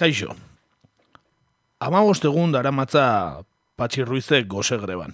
[0.00, 0.32] Kaixo.
[1.84, 3.44] Ama egun dara matza
[3.76, 5.12] Patxi Ruizek goze greban.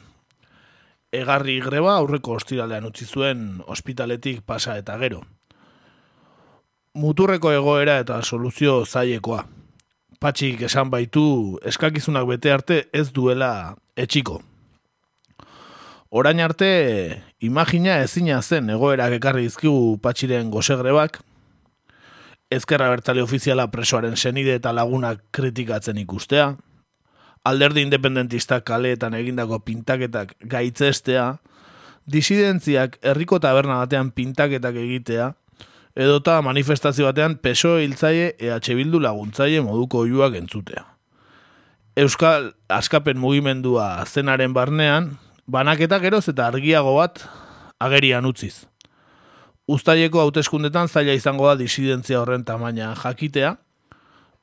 [1.10, 5.24] Egarri greba aurreko ostiralean utzi zuen ospitaletik pasa eta gero.
[6.94, 9.42] Muturreko egoera eta soluzio zailekoa.
[10.20, 14.40] Patxik esan baitu eskakizunak bete arte ez duela etxiko.
[16.10, 21.25] Orain arte, imagina ezina zen egoerak ekarri izkigu patxiren gosegrebak,
[22.50, 26.54] ezkerra bertzale ofiziala presoaren senide eta lagunak kritikatzen ikustea,
[27.46, 31.36] alderdi independentistak kaleetan egindako pintaketak gaitzestea,
[32.06, 35.32] disidentziak herriko taberna batean pintaketak egitea,
[35.96, 40.84] edota manifestazio batean peso hiltzaile EH Bildu laguntzaile moduko oiuak entzutea.
[41.96, 45.14] Euskal askapen mugimendua zenaren barnean,
[45.48, 47.22] banaketak geroz eta argiago bat
[47.80, 48.66] agerian utziz.
[49.66, 53.56] Uztaileko hauteskundetan zaila izango da disidentzia horren tamaina jakitea,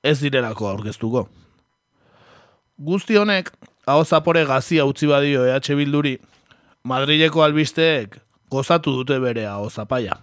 [0.04, 1.28] ez direlako aurkeztuko.
[2.78, 3.54] Guzti honek,
[3.88, 6.18] hau zapore gazia utzi badio EH Bilduri,
[6.84, 8.18] Madrileko albisteek
[8.52, 10.18] gozatu dute bere hau zapaia.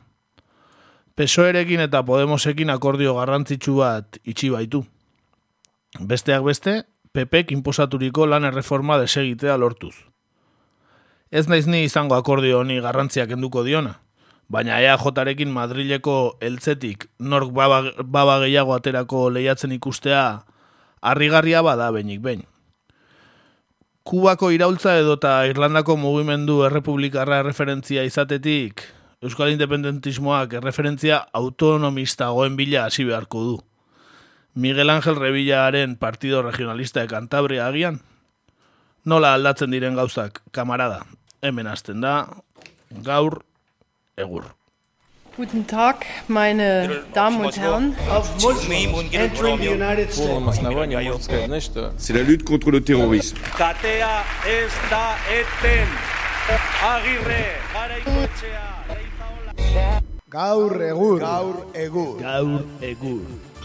[1.17, 4.83] Pesoerekin eta Podemosekin akordio garrantzitsu bat itxi baitu.
[6.01, 9.95] Besteak beste, PPek inposaturiko lan erreforma desegitea lortuz.
[11.31, 13.97] Ez naiz ni izango akordio honi garrantziak enduko diona,
[14.51, 20.43] baina EAJarekin Madrileko eltzetik nork baba, baba gehiago aterako lehiatzen ikustea
[21.01, 22.43] harrigarria bada benik behin.
[24.05, 28.83] Kubako iraultza edota Irlandako mugimendu errepublikarra referentzia izatetik
[29.21, 33.57] Euskal Independentismoak erreferentzia autonomista goen bila hasi beharko du.
[34.55, 38.01] Miguel Ángel Revillaren partido regionalista de Cantabria agian?
[39.05, 41.05] Nola aldatzen diren gauzak, kamarada?
[41.45, 42.15] Hemen hasten da,
[43.05, 43.45] gaur,
[44.21, 44.45] egur.
[45.37, 47.95] Guten Tag, meine Damen und Herren.
[51.97, 53.39] C'est la lutte contre le terrorisme.
[53.57, 55.89] Katea ez da eten.
[56.83, 60.01] Agirre, garaikoetxea, leizaola.
[60.29, 61.21] Gaur egur.
[61.21, 62.19] Gaur egur.
[62.21, 63.23] Gaur, egur.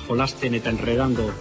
[0.08, 1.31] jolasten eta enredando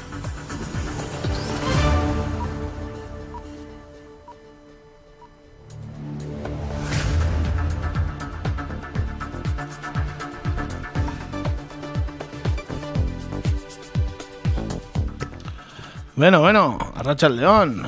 [16.16, 17.82] Bueno, bueno, arratsaldeon.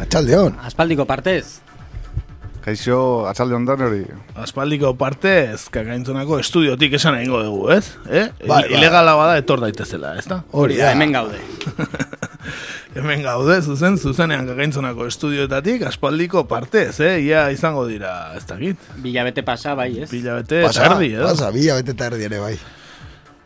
[0.00, 0.58] Atxaldeon.
[0.62, 1.60] Aspaldiko partez.
[2.60, 4.02] Kaixo, atzalde ondan hori.
[4.42, 7.92] Aspaldiko partez, kakaintzonako estudiotik esan egingo dugu, ez?
[8.10, 8.26] Eh?
[8.42, 8.74] Bai, bai.
[8.74, 10.40] Ilegala bada etor daitezela, ez da?
[10.50, 10.90] Hori da.
[10.92, 11.38] Hemen gaude.
[12.96, 17.14] Hemen gaude, zuzen, zuzenean kakaintzonako estudioetatik, aspaldiko partez, eh?
[17.28, 18.82] Ia izango dira, ez dakit.
[19.04, 20.10] Bilabete pasa, bai, ez?
[20.10, 21.30] Bilabete, Pasa, tardi, edo?
[21.30, 22.56] pasa, bila bete tardi ere bai.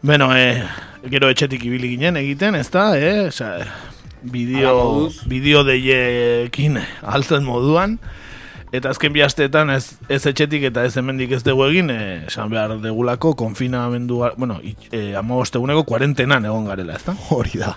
[0.03, 0.65] Bueno, eh,
[1.12, 3.27] gero etxetik ibili ginen egiten, ez da, eh?
[3.28, 3.53] Osa,
[4.23, 7.99] bideo, bideo deiekin altzen moduan,
[8.73, 12.51] eta azken bi asteetan ez, ez etxetik eta ez hemendik ez dugu egin, eh, esan
[12.53, 14.61] behar degulako konfinamendu, bueno,
[14.93, 17.17] eh, amabosteguneko kuarentenan egon garela, ez da?
[17.31, 17.75] Hori da.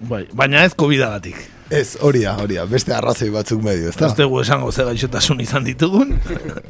[0.00, 1.36] Bai, baina ez COVID-agatik.
[1.70, 2.64] Ez, hori da, hori da.
[2.66, 4.08] Beste arrazoi batzuk medio, ez da?
[4.08, 6.16] Ez dugu esango ze gaixotasun izan ditugun,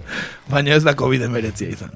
[0.52, 1.94] baina ez da COVID emeretzia izan.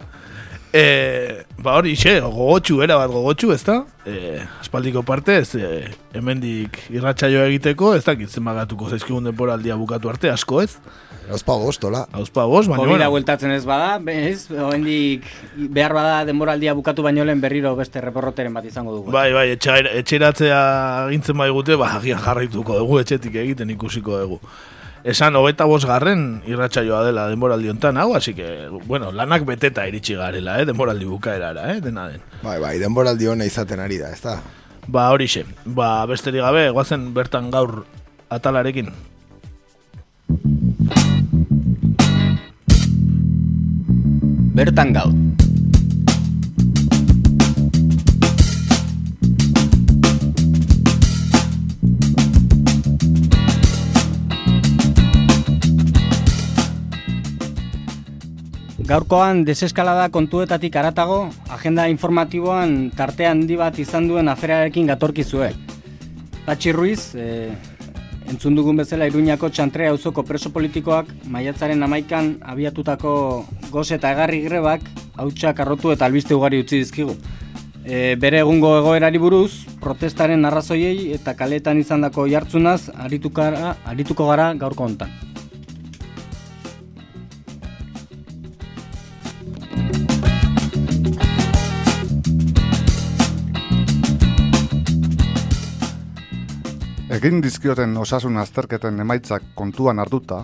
[0.75, 3.77] E, ba hori, xe, gogotxu, era bat gogotxu, ez da?
[4.11, 5.69] E, aspaldiko partez, e,
[6.19, 10.73] hemendik irratsaioa egiteko, ez dakit zenbagatuko zaizkigun denboraldia bukatu arte, asko ez?
[11.31, 12.03] Ospa bostola.
[12.13, 14.51] Hauzpa bost, baina, Covid bueno, bueltatzen ez bada, ez?
[14.51, 15.25] Oendik
[15.55, 19.15] behar bada denboraldia bukatu baino lehen berriro beste reporroteren bat izango dugu.
[19.15, 20.61] bai, bai, etxe, etxeratzea
[21.07, 24.41] agintzen baigute, ba, agian jarraituko dugu, etxetik egiten ikusiko dugu.
[25.05, 30.17] Esan, hogeita bost garren irratsaioa dela denboraldi hontan, hau, así que, bueno, lanak beteta iritsi
[30.17, 32.25] garela, eh, denboraldi bukaerara, eh, dena den.
[32.41, 34.39] Bai, bai, denboraldi hona izaten ari da, ez da?
[34.89, 35.45] Ba, horixe.
[35.67, 37.85] Ba, besterik gabe, guazen bertan gaur
[38.33, 38.89] atalarekin.
[44.57, 45.11] Bertan gau.
[58.85, 65.49] Gaurkoan deseskalada kontuetatik aratago, agenda informatiboan tarte handi bat izan duen aferarekin gatorkizue.
[66.45, 67.49] Patxi Ruiz, e,
[68.29, 73.17] entzun dugun bezala Iruñako txantrea auzoko preso politikoak maiatzaren amaikan abiatutako
[73.73, 74.85] goz eta egarri grebak
[75.17, 77.17] hautsak arrotu eta albiste ugari utzi dizkigu.
[77.89, 84.93] E, bere egungo egoerari buruz, protestaren arrazoiei eta kaletan izandako jartzunaz aritukara, arituko gara gaurko
[84.93, 85.34] hontan.
[97.25, 100.43] Egin dizkioten osasun azterketen emaitzak kontuan hartuta,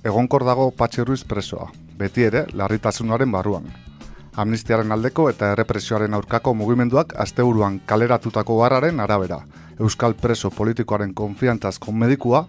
[0.00, 1.66] egonkor dago Patxi Ruiz presoa,
[1.98, 3.66] beti ere larritasunaren barruan.
[4.40, 9.42] Amnistiaren aldeko eta errepresioaren aurkako mugimenduak asteburuan kaleratutako barraren arabera,
[9.78, 12.46] Euskal preso politikoaren konfiantzazko medikua,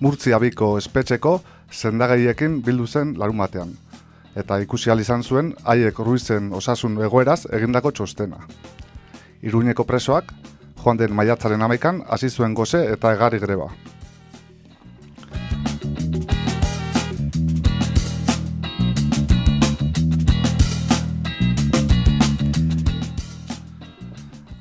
[0.00, 3.74] Murtzia biko espetxeko sendagaiekin bildu zen larun batean.
[4.34, 8.40] Eta ikusi izan zuen haiek ruizen osasun egoeraz egindako txostena.
[9.42, 10.32] Iruñeko presoak,
[10.82, 13.70] joan den maiatzaren amaikan, hasi zuen goze eta egarri greba.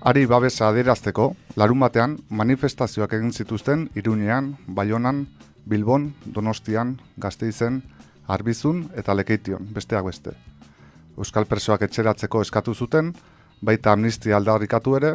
[0.09, 1.25] Ari babesa adierazteko,
[1.59, 5.27] larun batean manifestazioak egin zituzten Iruñean, Baionan,
[5.69, 7.83] Bilbon, Donostian, Gasteizen,
[8.27, 10.33] Arbizun eta Lekeition, besteak beste.
[11.17, 13.11] Euskal presoak etxeratzeko eskatu zuten,
[13.61, 15.11] baita amnistia aldarrikatu ere,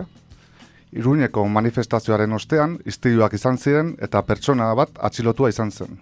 [0.95, 5.99] Iruñeko manifestazioaren ostean, istiluak izan ziren eta pertsona bat atxilotua izan zen.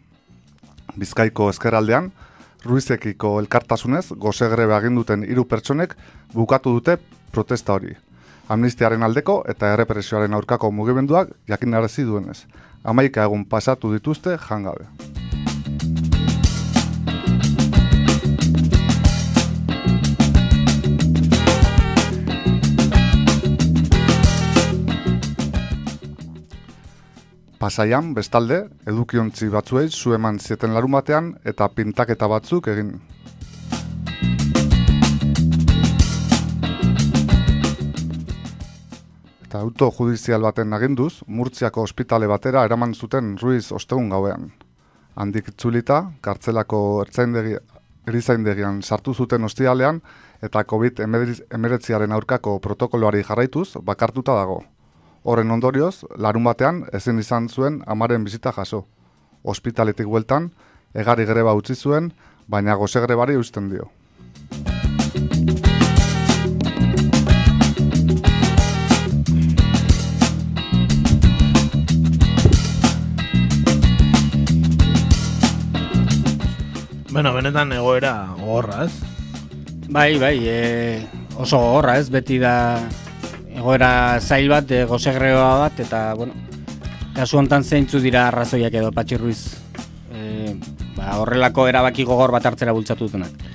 [1.00, 2.10] Bizkaiko ezkerraldean,
[2.64, 5.96] Ruizekiko elkartasunez, goze grebe aginduten hiru pertsonek
[6.34, 6.98] bukatu dute
[7.32, 7.96] protesta hori.
[8.52, 12.44] Amnistiaren aldeko eta errepresioaren aurkako mugimenduak jakinarazi duenez.
[12.84, 14.86] Amaika egun pasatu dituzte jangabe.
[27.62, 28.56] Pasaian, bestalde,
[28.90, 32.88] edukiontzi batzuei zu eman zieten larun batean eta pintaketa batzuk egin.
[39.46, 44.50] Eta auto judizial baten aginduz, Murtziako ospitale batera eraman zuten Ruiz ostegun gauean.
[45.14, 47.54] Handik itzulita, kartzelako ertzaindegi,
[48.10, 50.02] erizaindegian sartu zuten ostialean
[50.42, 54.64] eta COVID-19 aurkako protokoloari jarraituz bakartuta dago.
[55.22, 58.80] Horren ondorioz, larun batean ezin izan zuen amaren bizita jaso.
[59.46, 60.48] Ospitaletik bueltan,
[60.98, 62.08] egari greba utzi zuen,
[62.50, 63.86] baina goze grebari usten dio.
[77.12, 78.98] Bueno, benetan egoera gogorra, ez?
[79.92, 82.56] Bai, bai, e, oso gogorra ez, beti da
[83.52, 86.34] egoera zail bat, e, gozegreoa bat, eta, bueno,
[87.16, 89.40] kasu hontan zeintzu dira arrazoiak edo Patxi Ruiz
[90.12, 90.54] e,
[90.96, 93.50] ba, horrelako erabaki gogor bat hartzera bultzatu dutenak.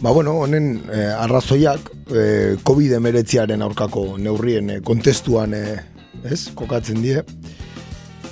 [0.00, 5.78] Ba, bueno, honen eh, arrazoiak eh, COVID-19 aurkako neurrien eh, kontestuan eh,
[6.28, 7.22] ez, kokatzen die.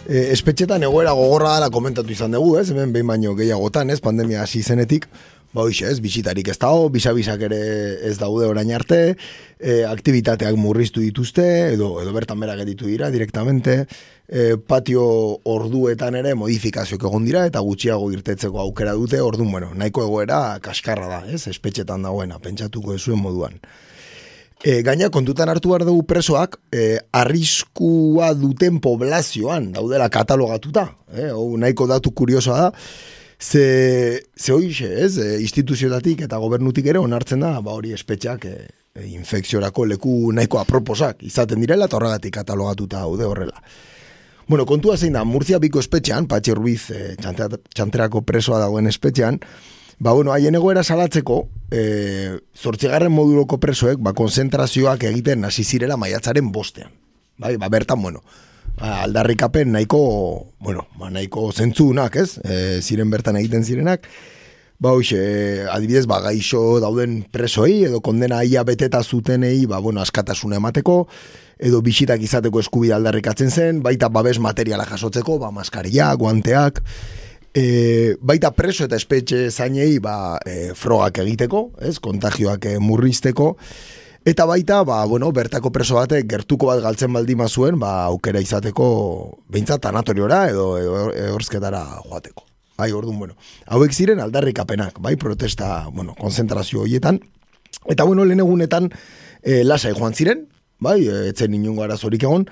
[0.05, 4.43] Eh, espetxetan egoera gogorra dela komentatu izan dugu, ez, hemen behin baino gehiagotan, ez, pandemia
[4.44, 5.08] hasi zenetik,
[5.55, 7.62] ba, hoxe, ez, bisitarik ez dago, bisabisak ere
[8.10, 9.17] ez daude orain arte,
[9.64, 13.87] eh, aktivitateak murriztu dituzte, edo, edo bertan bera geditu dira direktamente,
[14.28, 15.06] eh, patio
[15.49, 21.08] orduetan ere modifikazioak egon dira, eta gutxiago irtetzeko aukera dute, orduan, bueno, nahiko egoera kaskarra
[21.08, 23.56] da, ez, espetxetan dagoena, pentsatuko zuen moduan.
[24.64, 30.87] E, gaina kontutan hartu behar dugu presoak e, arriskua duten poblazioan daudela katalogatuta.
[31.12, 32.70] E, hau nahiko datu kuriosoa da.
[33.40, 38.55] Ze, ze hoize, ez, e, instituziotatik eta gobernutik ere onartzen da, ba hori espetxak e,
[38.55, 43.63] e, infekziorako leku nahiko aproposak izaten direla eta horregatik katalogatuta daude horrela.
[44.46, 49.41] Bueno, kontua zein da, Murcia biko espetxean, Patxi Ruiz e, txanterako presoa dagoen espetxean,
[49.98, 56.51] Ba, bueno, haien egoera salatzeko, e, zortzigarren moduloko presoek, ba, konzentrazioak egiten hasi zirela maiatzaren
[56.53, 56.91] bostean.
[57.39, 58.24] Bai, ba, bertan, bueno,
[58.79, 60.01] ba, aldarrikapen nahiko,
[60.58, 62.41] bueno, ba, nahiko zentzunak, ez?
[62.43, 64.08] E, ziren bertan egiten zirenak.
[64.84, 70.58] Ba, hoxe, adibidez, ba, gaixo dauden presoei, edo kondena ia beteta zutenei, ba, bueno, askatasuna
[70.60, 70.96] emateko,
[71.56, 76.84] edo bisitak izateko eskubide aldarrikatzen zen, baita babes materiala jasotzeko, ba, maskaria, guanteak,
[77.55, 83.53] E, baita preso eta espetxe zainei ba, e, frogak egiteko, ez, kontagioak e, murrizteko,
[84.26, 88.88] eta baita, ba, bueno, bertako preso batek gertuko bat galtzen baldima zuen, ba, aukera izateko,
[89.55, 90.67] behintzat anatoriora edo
[91.29, 92.54] ehorzketara joateko.
[92.76, 93.36] Bai, orduan, bueno,
[93.70, 97.20] hauek ziren aldarrikapenak, bai, protesta, bueno, konzentrazio horietan,
[97.86, 98.90] eta, bueno, lehen egunetan
[99.43, 100.48] e, lasai joan ziren,
[100.82, 102.48] bai, etzen inungo arazorik egon,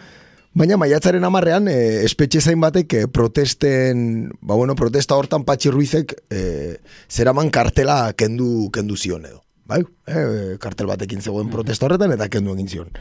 [0.53, 4.03] Baina maiatzaren amarrean, e, espetxe zain batek e, protesten,
[4.45, 6.77] ba bueno, protesta hortan Patxi Ruizek e,
[7.09, 9.41] zeraman kartela kendu, kendu zion edo.
[9.65, 9.81] Bai?
[10.05, 12.93] E, kartel batekin zegoen protesta horretan eta kendu egin zion.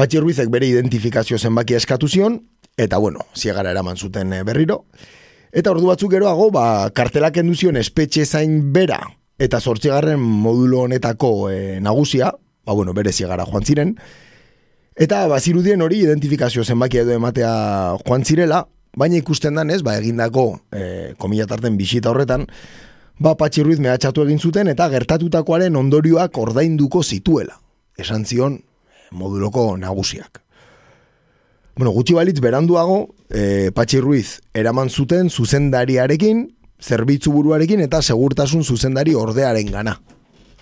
[0.00, 2.40] Patxi Ruizek bere identifikazio zenbaki eskatu zion,
[2.80, 4.86] eta bueno, ziegara eraman zuten berriro.
[5.52, 9.00] Eta ordu batzuk geroago, ba, kartela kendu zion espetxe zain bera,
[9.38, 12.32] eta zortzigarren modulo honetako e, nagusia,
[12.66, 13.96] ba bueno, bere ziegara joan ziren,
[14.96, 17.50] Eta bazirudien hori identifikazio zenbakia edo ematea
[18.00, 18.62] joan zirela,
[18.96, 22.46] baina ikusten danez, ba, egindako e, komilatarten bisita horretan,
[23.20, 27.60] ba, Patxi Ruiz mehatxatu egin zuten eta gertatutakoaren ondorioak ordainduko zituela.
[28.00, 28.62] Esan zion
[29.12, 30.45] moduloko nagusiak.
[31.76, 36.46] Bueno, gutxi balitz beranduago, e, Patxi Ruiz eraman zuten zuzendariarekin,
[36.80, 39.98] zerbitzu buruarekin eta segurtasun zuzendari ordearen gana.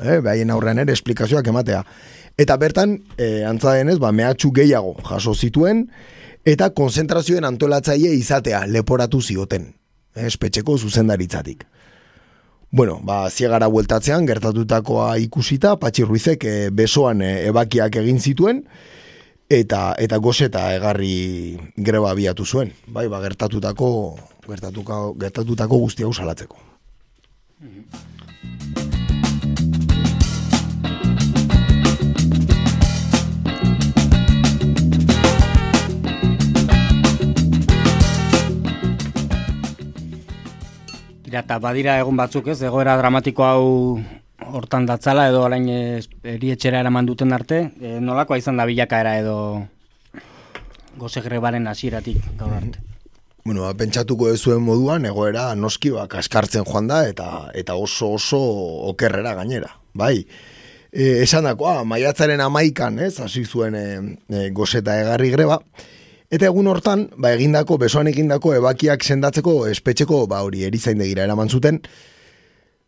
[0.01, 1.85] E, behaien aurrean ere esplikazioak ematea.
[2.37, 5.85] Eta bertan, e, antza denez, ba, mehatxu gehiago jaso zituen,
[6.45, 9.71] eta konzentrazioen antolatzaile izatea leporatu zioten,
[10.17, 11.63] eh, espetxeko zuzendaritzatik.
[12.75, 18.65] Bueno, ba, ziegara bueltatzean, gertatutakoa ikusita, Patxi Ruizek e, besoan e, ebakiak egin zituen,
[19.49, 22.73] eta eta gozeta egarri greba abiatu zuen.
[22.87, 24.17] Bai, ba, gertatutako,
[24.49, 26.57] gertatutako, gertatutako guzti hau salatzeko.
[41.35, 43.65] Ja, eta badira egun batzuk ez, egoera dramatiko hau
[44.53, 49.37] hortan datzala edo orain erietxera eraman duten arte, e, nolakoa izan da bilakaera edo
[50.99, 52.83] goze grebaren hasieratik gaur arte.
[53.45, 58.15] Bueno, ba, pentsatuko ez zuen moduan, egoera noski ba, kaskartzen joan da, eta eta oso
[58.17, 58.41] oso
[58.91, 60.25] okerrera gainera, bai.
[60.95, 63.85] E, esan dakoa, maiatzaren amaikan, ez, hasi zuen e,
[64.31, 65.59] e, gozeta egarri greba,
[66.33, 71.83] eta egun hortan, ba, egindako, besoan egindako ebakiak sendatzeko espetxeko, ba, hori erizaindegira eraman zuten,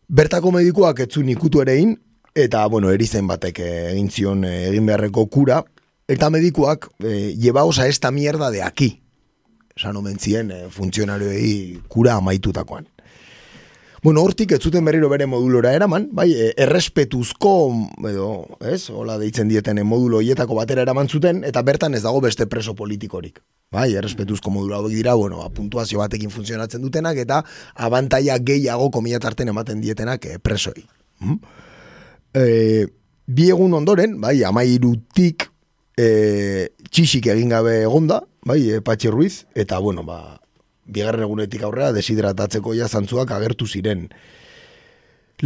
[0.07, 1.95] bertako medikuak ez zuen ikutu ere egin,
[2.35, 5.63] eta, bueno, erizain batek eh, egin zion eh, egin beharreko kura,
[6.07, 9.01] eta medikuak, e, llevaos a esta mierda de aquí,
[9.75, 12.87] esan omen zien e, funtzionarioei kura amaitutakoan.
[14.07, 17.49] Bueno, hortik ez zuten berriro bere modulora eraman, bai, e, errespetuzko,
[18.07, 18.27] edo,
[18.63, 22.71] ez, hola deitzen dieten modulo hietako batera eraman zuten, eta bertan ez dago beste preso
[22.71, 23.41] politikorik.
[23.75, 27.41] Bai, errespetuzko modulo hauek dira, bueno, puntuazio batekin funtzionatzen dutenak, eta
[27.75, 30.85] abantaia gehiago komilatarten ematen dietenak e, presoi.
[31.19, 31.37] Mm?
[32.31, 32.47] E,
[33.27, 35.49] bi egun ondoren, bai, amairutik
[35.99, 36.09] e,
[36.87, 40.37] txixik egin gabe egonda, bai, e, Patxi Ruiz, eta, bueno, ba,
[40.87, 44.07] bigarren egunetik aurrera deshidratatzeko ja zantzuak agertu ziren.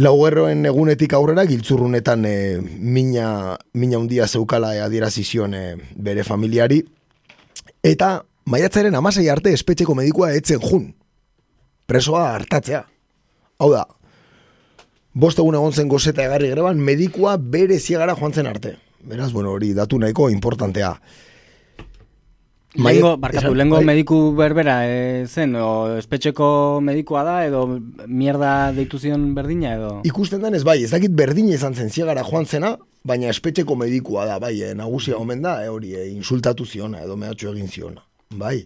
[0.00, 5.64] Laugerroen egunetik aurrera giltzurrunetan e, mina, mina undia zeukala adierazi zion e,
[5.96, 6.80] bere familiari,
[7.84, 10.86] eta maiatzaren amasei arte espetxeko medikua etzen jun.
[11.86, 12.86] Presoa hartatzea.
[13.60, 13.84] Hau da,
[15.12, 18.76] bost egun egon zen gozeta egarri greban, medikua bere ziegara joan zen arte.
[19.02, 20.94] Beraz, bueno, hori datu nahiko importantea.
[22.74, 23.84] Lengo, barkatu, lengo bai.
[23.84, 27.66] mediku berbera e, zen, o espetxeko medikua da, edo
[28.08, 29.90] mierda deitu zion berdina, edo...
[30.08, 34.38] Ikusten denez, bai, ez dakit berdina izan zen ziegara joan zena, baina espetxeko medikua da,
[34.40, 38.06] bai, eh, nagusia omen da, eh, hori, eh, insultatu ziona, edo mehatxu egin ziona,
[38.40, 38.62] bai.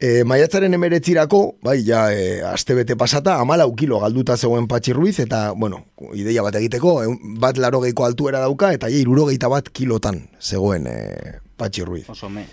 [0.00, 5.18] E, maiatzaren emeretzirako, bai, ja, e, aste bete pasata, amalau kilo galduta zegoen Patxi Ruiz,
[5.20, 5.82] eta, bueno,
[6.16, 6.96] ideia bat egiteko,
[7.44, 10.98] bat larogeiko altuera dauka, eta ja, irurogeita bat kilotan zegoen e,
[11.60, 12.08] Patxi Ruiz.
[12.08, 12.48] Oso me.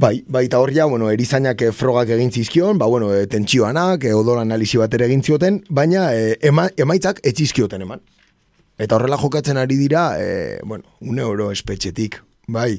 [0.00, 4.06] Bai, bai, eta hor ja, bueno, erizainak eh, frogak egin zizkion, ba, bueno, e, tentsioanak,
[4.08, 8.00] e, odol analisi bat ere egin zioten, baina e, ema, emaitzak etzizkioten eman.
[8.80, 12.16] Eta horrela jokatzen ari dira, e, bueno, un euro espetxetik,
[12.48, 12.78] bai.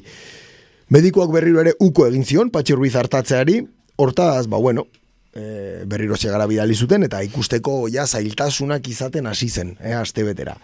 [0.90, 3.60] Medikoak berriro ere uko egin zion, Patxi Ruiz hartatzeari,
[4.02, 4.88] hortaz, ba, bueno,
[5.30, 10.58] e, berriro segara bidali zuten, eta ikusteko ja zailtasunak izaten hasi zen, e, aste betera.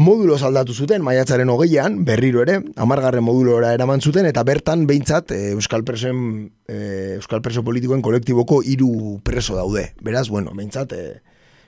[0.00, 5.40] Modulos aldatu zuten, maiatzaren hogeian, berriro ere, amargarren modulora eraman zuten, eta bertan behintzat e,
[5.52, 6.76] Euskal Presoen, e,
[7.18, 9.90] Euskal Preso politikoen kolektiboko hiru preso daude.
[10.00, 11.18] Beraz, bueno, behintzat, e,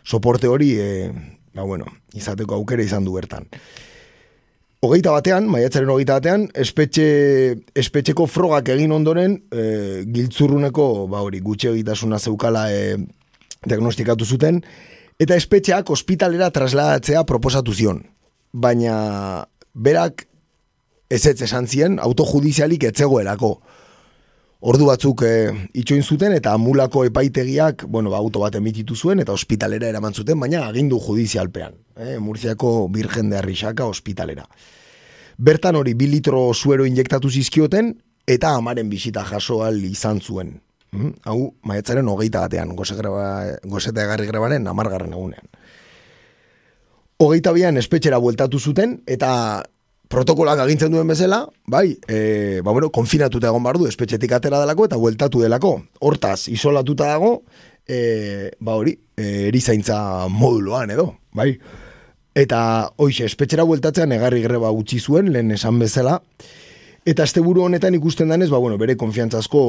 [0.01, 0.71] soporte hori,
[1.53, 3.51] ba, bueno, izateko aukera izan du bertan.
[4.81, 7.05] Hogeita batean, maiatzaren hogeita batean, espetxe,
[7.85, 12.97] espetxeko frogak egin ondoren, e, giltzurruneko, ba hori, gutxe egitasuna zeukala e,
[13.69, 14.65] diagnostikatu zuten,
[15.21, 18.03] eta espetxeak ospitalera trasladatzea proposatu zion.
[18.53, 20.27] Baina berak
[21.13, 23.57] ez ez esan zien autojudizialik etzegoelako.
[24.63, 25.33] Ordu batzuk e,
[25.75, 30.39] itxoin zuten eta amulako epaitegiak, bueno, ba, auto bat emititu zuen eta ospitalera eraman zuten,
[30.39, 31.75] baina agindu judizialpean.
[31.97, 34.47] E, Murziako Virgen de Arrisaka ospitalera.
[35.37, 40.61] Bertan hori bi litro suero injektatu zizkioten eta amaren bisita jaso ahal izan zuen.
[40.93, 43.27] Mm, Hau, maiatzaren hogeita batean, goze greba,
[43.65, 45.49] gozeta egarri grebaren amargarren egunean.
[47.23, 49.63] Hogeita bian espetxera bueltatu zuten, eta
[50.11, 54.99] protokolak agintzen duen bezala, bai, e, ba, bueno, konfinatuta egon bardu, espetxetik atera delako, eta
[54.99, 55.71] bueltatu delako.
[56.03, 57.45] Hortaz, isolatuta dago,
[57.87, 60.01] e, ba hori, e, erizaintza
[60.35, 61.53] moduloan edo, bai.
[62.35, 62.65] Eta
[62.97, 66.19] hoixe, espetxera bueltatzean egarri greba utzi zuen, lehen esan bezala.
[67.07, 69.63] Eta asteburu honetan ikusten danez, ba, bueno, bere konfiantzazko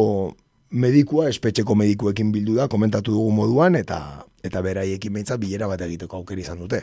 [0.74, 4.02] medikua, espetxeko medikuekin bildu da, komentatu dugu moduan, eta
[4.44, 6.82] eta beraiekin behintzat bilera bat egiteko aukeri izan dute.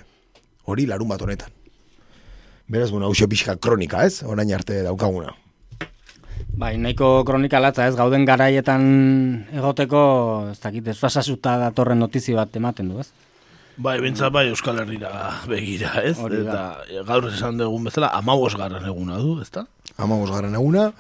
[0.67, 1.53] Hori larun bat honetan.
[2.71, 4.23] Beraz, bueno, hause pixka kronika, ez?
[4.23, 5.35] Orain arte daukaguna.
[6.61, 8.85] Bai, nahiko kronika latza ez, gauden garaietan
[9.57, 10.03] egoteko,
[10.53, 13.09] ez dakit, desfasasuta datorren notizi bat ematen du, ez?
[13.81, 15.11] Bai, bintzat bai Euskal Herrira
[15.49, 16.19] begira, ez?
[16.21, 16.53] Hori da.
[16.85, 19.65] Eta e, gaur esan dugun bezala, amabos garran eguna du, ezta?
[19.97, 20.91] Amabos garren eguna.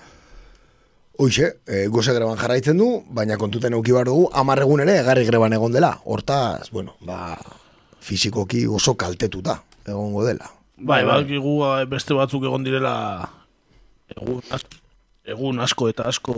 [1.21, 5.27] Hoixe, e, goze greban jarraitzen du, baina kontuten euki behar dugu, amar egun ere egarri
[5.29, 5.93] greban egon dela.
[6.09, 7.37] Hortaz, bueno, ba,
[8.01, 10.49] fizikoki oso kaltetuta egongo dela.
[10.81, 12.95] Bai, bai, bai, beste batzuk egon direla
[14.17, 14.79] egun, asko,
[15.29, 16.35] egun asko eta asko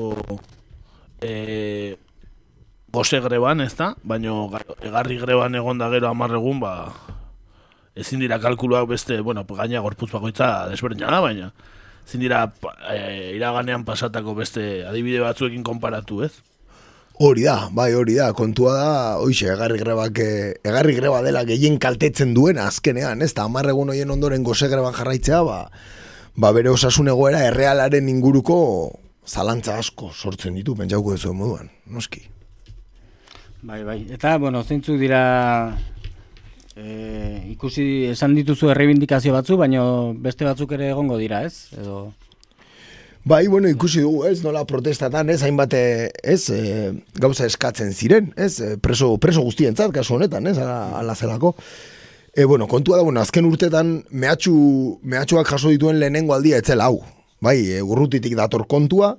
[1.22, 1.96] e,
[2.92, 3.92] goze greban, ez da?
[4.02, 4.34] Baina
[4.82, 6.72] egarri greban egon da gero amarregun, ba,
[7.94, 11.52] ezin dira kalkuluak beste, bueno, gaina gorputz bakoitza desberdina da, baina
[12.02, 12.44] ezin dira
[12.90, 16.34] e, iraganean pasatako beste adibide batzuekin konparatu, ez?
[17.20, 21.76] Hori da, bai hori da, kontua da, oixe, egarri grebak, eh, egarri greba dela gehien
[21.78, 25.58] kaltetzen duen azkenean, ez da, amarregun hoien ondoren goze greban jarraitzea, ba,
[26.34, 28.56] ba bere osasun egoera errealaren inguruko
[29.26, 32.24] zalantza asko sortzen ditu, pentsauko dezu moduan, noski.
[33.62, 34.00] Bai, bai.
[34.10, 35.22] Eta, bueno, zeintzuk dira
[36.74, 39.84] e, ikusi esan dituzu errebindikazio batzu, baina
[40.16, 41.68] beste batzuk ere egongo dira, ez?
[41.76, 42.08] Edo...
[43.24, 46.88] Bai, bueno, ikusi dugu, ez, nola protestatan, ez, hainbat, ez, e,
[47.22, 51.52] gauza eskatzen ziren, ez, e, preso, preso guztientzat, kasu honetan, ez, ala, ala zelako.
[52.34, 54.54] E, bueno, kontua da, bueno, azken urtetan mehatxu,
[55.06, 56.98] mehatxuak jaso dituen lehenengo aldia etzela hau.
[57.38, 59.16] Bai, e, urrutitik dator kontua,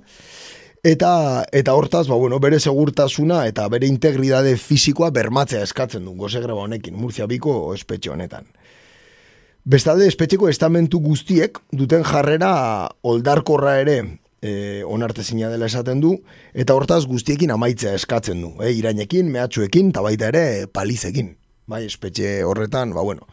[0.84, 6.42] Eta, eta hortaz, ba, bueno, bere segurtasuna eta bere integridade fisikoa bermatzea eskatzen du, goze
[6.44, 8.44] greba honekin, Murcia biko espetxe honetan.
[9.64, 12.50] Bestalde, espetxeko estamentu guztiek duten jarrera
[13.00, 13.94] oldarkorra ere
[14.44, 16.18] e, onarte zina dela esaten du,
[16.52, 21.32] eta hortaz guztiekin amaitzea eskatzen du, e, irainekin, mehatxuekin, eta baita ere palizekin.
[21.64, 23.24] Bai, espetxe horretan, ba, bueno,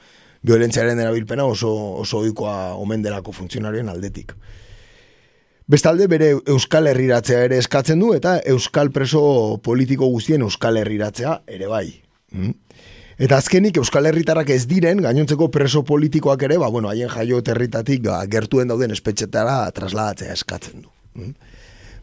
[0.47, 4.31] violentziaren erabilpena oso, oso oikoa omen delako funtzionarioen aldetik.
[5.67, 11.67] Bestalde bere Euskal Herriratzea ere eskatzen du eta Euskal preso politiko guztien Euskal Herriratzea ere
[11.67, 11.85] bai.
[12.31, 12.55] Mm?
[13.21, 18.01] Eta azkenik Euskal Herritarrak ez diren gainontzeko preso politikoak ere, ba bueno, haien jaio territatik
[18.07, 20.89] ba, gertuen dauden espetxetara trasladatzea eskatzen du.
[21.19, 21.35] Mm?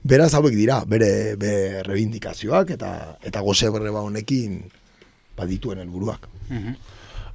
[0.08, 2.92] Beraz hauek dira, bere, bere reivindikazioak eta
[3.26, 4.62] eta goze berreba honekin
[5.38, 6.30] badituen helburuak.
[6.52, 6.78] Mm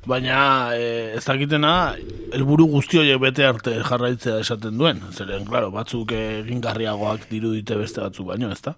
[0.04, 1.96] baina e, ez dakitena
[2.36, 5.00] helburu guzti horiek bete arte jarraitzea esaten duen.
[5.16, 8.76] Zeren, claro, batzuk egingarriagoak dirudite beste batzuk baino, ezta?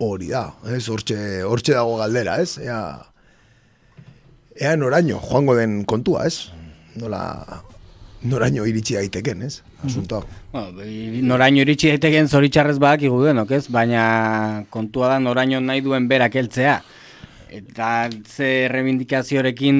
[0.00, 2.56] Hori da, ez, hortxe, hortxe dago galdera, ez?
[2.64, 2.80] Ea,
[4.58, 6.50] ea noraino, joango den kontua, ez?
[6.98, 7.62] Nola,
[8.26, 9.60] noraino iritsi daiteken, ez?
[9.86, 10.24] Asunto.
[10.52, 10.82] Bueno,
[11.30, 13.66] noraino iritsi daiteken zoritxarrez bak igudenok, ez?
[13.70, 16.80] Baina kontua da noraino nahi duen berak heltzea.
[17.48, 19.78] Eta ze reivindikaziorekin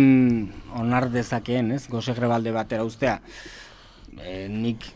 [0.78, 1.82] onar dezakeen, ez?
[1.90, 3.18] Goze grebalde batera ustea.
[4.22, 4.86] E, nik,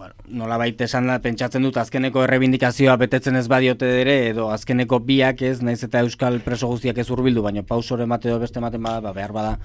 [0.00, 4.96] bueno, nola baita esan da, pentsatzen dut azkeneko errebindikazioa betetzen ez badiote ere, edo azkeneko
[5.04, 8.80] biak ez, naiz eta euskal preso guztiak ez urbildu, baina pausore mate edo beste ematen
[8.80, 9.58] bada, ba, behar bada,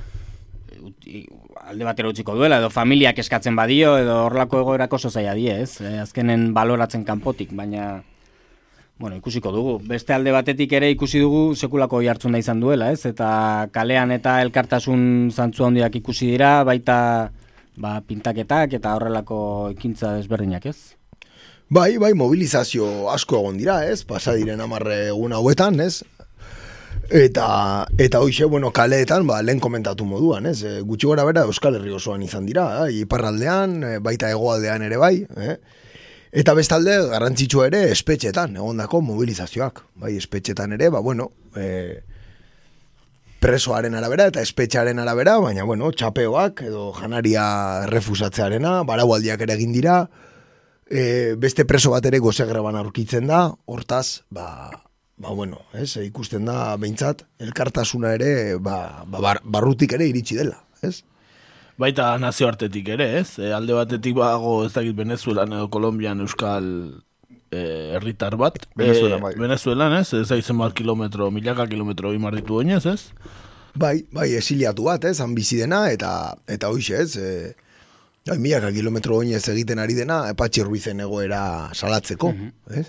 [1.70, 5.80] alde batera utziko duela, edo familiak eskatzen badio, edo horlako egoerako sozaia die, ez?
[5.80, 8.02] E, azkenen baloratzen kanpotik, baina...
[9.00, 9.72] Bueno, ikusiko dugu.
[9.88, 13.06] Beste alde batetik ere ikusi dugu sekulako jartzun da izan duela, ez?
[13.08, 13.30] Eta
[13.76, 17.00] kalean eta elkartasun zantzu handiak ikusi dira, baita
[17.78, 19.40] ba, pintaketak eta horrelako
[19.74, 20.96] ekintza desberdinak, ez?
[21.70, 24.04] Bai, bai, mobilizazio asko egon dira, ez?
[24.06, 26.04] Pasa diren amarre egun hauetan, ez?
[27.10, 30.60] Eta, eta hoxe, bueno, kaleetan, ba, lehen komentatu moduan, ez?
[30.66, 33.02] E, gutxi gora bera Euskal Herri osoan izan dira, eh?
[33.02, 35.58] iparraldean, e, baita hegoaldean ere bai, eh?
[36.36, 39.84] Eta bestalde, garrantzitsua ere, espetxetan, egondako mobilizazioak.
[40.02, 42.02] Bai, espetxetan ere, ba, bueno, e,
[43.44, 47.46] presoaren arabera eta espetxaren arabera, baina, bueno, txapeoak edo janaria
[47.92, 50.00] refusatzearena, baraualdiak ere egin dira,
[50.90, 54.70] e, beste preso bat ere gozegreban aurkitzen da, hortaz, ba,
[55.18, 61.02] ba, bueno, ez, ikusten da, behintzat, elkartasuna ere, ba, ba, barrutik ere iritsi dela, ez?
[61.78, 63.36] Baita nazioartetik ere, ez?
[63.38, 66.70] E, alde batetik bago ez dakit Venezuelan edo Kolombian euskal
[67.52, 68.58] herritar bat.
[68.76, 69.34] Venezuelan, bai.
[69.40, 70.14] Venezuelan, ez?
[70.14, 73.12] Ez aizen bat kilometro, milaka kilometro imar ditu oinez, ez?
[73.76, 75.20] Bai, bai, esiliatu bat, ez?
[75.24, 77.18] Han bizi dena, eta, eta hoxe, ez?
[77.18, 77.82] E,
[78.28, 82.34] bai, milaka kilometro oinez egiten ari dena, epatxe ruizen egoera salatzeko,
[82.72, 82.88] ez?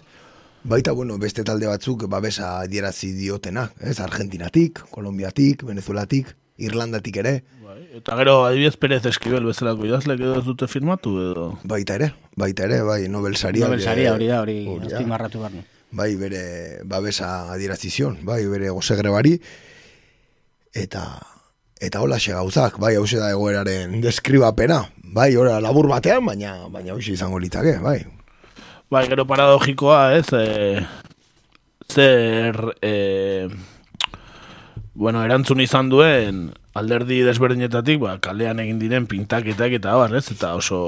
[0.66, 4.00] Baita, bueno, beste talde batzuk babesa dierazi diotena, ez?
[4.02, 7.36] Argentinatik, Kolombiatik, Venezuelatik, Irlandatik ere,
[7.66, 11.46] Bai, eta gero adibidez Perez Eskribel bezalako idazlek edo ez dute firmatu edo...
[11.66, 13.66] baita ere, baita ere, bai, Nobel saria.
[13.66, 15.64] Nobel saria hori da, hori azpimarratu behar nu.
[15.90, 16.42] bai bere
[16.86, 19.34] babesa adierazizion, bai bere gozegrebari,
[20.78, 21.02] eta
[21.82, 27.18] eta hola gauzak, bai hause da egoeraren deskribapena, bai ora labur batean, baina baina hause
[27.18, 28.04] izango litzake, bai.
[28.90, 30.86] Bai, gero paradogikoa, ez, e,
[31.90, 33.48] zer, e,
[34.96, 40.54] bueno, erantzun izan duen alderdi desberdinetatik, ba, kalean egin diren pintaketak eta abar, ez, eta
[40.56, 40.80] oso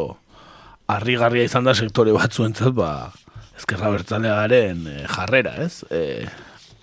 [0.89, 3.11] harrigarria izan da sektore batzuentzat, ba,
[3.59, 6.25] ezkerra bertzalearen e, jarrera, ez, e,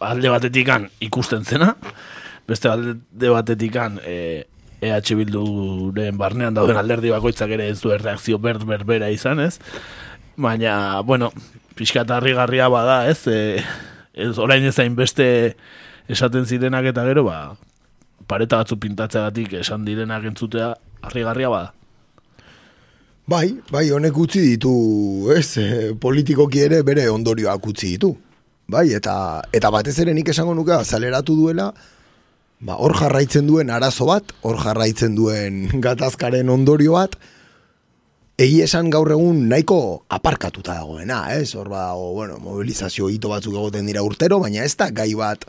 [0.05, 1.73] alde batetikan ikusten zena,
[2.45, 4.45] beste alde batetikan e,
[4.85, 9.57] EH Bilduren barnean dauden alderdi bakoitzak ere ez du erreakzio bert berbera izan, ez?
[10.37, 11.31] Baina, bueno,
[11.79, 13.23] pixka eta harrigarria bada, ez?
[13.25, 13.63] E,
[14.13, 15.55] ez orain ezain beste
[16.07, 17.55] esaten zirenak eta gero, ba,
[18.27, 21.73] pareta batzu pintatzeagatik esan direnak entzutea harrigarria bada.
[23.25, 24.71] Bai, bai, honek utzi ditu,
[25.33, 28.11] ez, eh, politikoki ere bere ondorioak utzi ditu.
[28.69, 31.71] Bai, eta eta batez ere nik esango nuke azaleratu duela,
[32.59, 37.17] ba, hor jarraitzen duen arazo bat, hor jarraitzen duen gatazkaren ondorio bat,
[38.37, 41.55] egi esan gaur egun nahiko aparkatuta dagoena, ez?
[41.55, 45.45] Hor badago, bueno, mobilizazio hito batzuk egoten dira urtero, baina ez da gai bat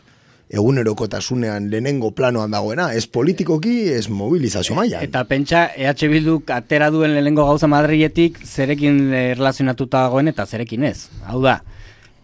[0.49, 5.03] egunerokotasunean lehenengo planoan dagoena, ez politikoki, ez mobilizazio mailan.
[5.03, 10.87] Eta pentsa, EH Bilduk atera duen lehenengo gauza Madriletik zerekin eh, erlazionatuta dagoen eta zerekin
[10.87, 11.09] ez.
[11.27, 11.59] Hau da,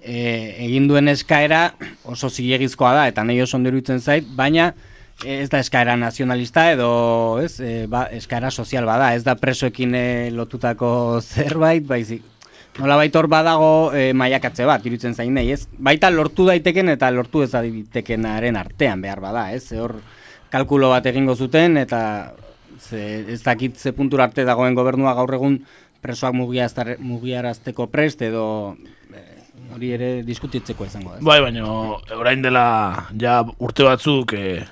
[0.03, 1.73] e, egin duen eskaera
[2.09, 4.71] oso zilegizkoa da, eta nahi oso ondo iruditzen zait, baina
[5.23, 6.89] eh, ez da eskaera nazionalista edo
[7.43, 10.05] ez, e, ba, eskaera sozial bada, ez da presoekin e,
[10.35, 10.93] lotutako
[11.33, 12.32] zerbait, baizik.
[12.79, 15.67] Nola hor badago e, maiakatze bat, iruditzen zain nahi, ez?
[15.77, 19.67] Baita lortu daiteken eta lortu ez daitekenaren artean behar bada, ez?
[19.77, 19.99] Hor
[20.53, 22.33] kalkulo bat egingo zuten eta
[22.79, 25.59] ze, ez dakit ze puntura arte dagoen gobernua gaur egun
[26.01, 28.45] presoak mugiarazteko prest edo
[29.13, 31.21] eh, hori ere diskutitzeko izango da.
[31.21, 31.65] Bai, baina
[32.17, 32.65] orain dela
[33.19, 34.63] ja urte batzuk e,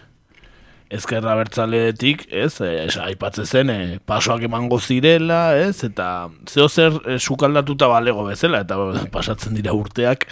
[0.91, 6.97] ezkerra bertzaletik, ez, e, esa, aipatze zen, e, pasoak emango zirela, ez, eta zeo zer
[7.05, 8.77] e, sukaldatuta balego bezala, eta
[9.15, 10.27] pasatzen dira urteak,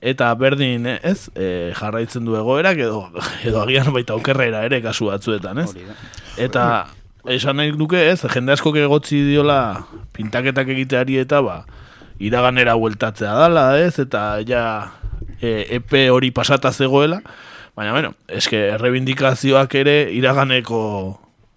[0.00, 3.04] eta berdin, ez, e, jarraitzen du egoerak, edo,
[3.48, 5.76] edo agian baita okerrera ere kasu batzuetan, ez,
[6.40, 6.66] eta
[7.30, 9.60] esan nahi nuke, ez, jende askok egotzi diola
[10.16, 11.62] pintaketak egiteari eta, ba,
[12.22, 14.64] iraganera bueltatzea dala, ez, eta ja
[15.36, 17.20] e, epe hori pasata zegoela,
[17.76, 20.80] baina, bueno, eske errebindikazioak ere iraganeko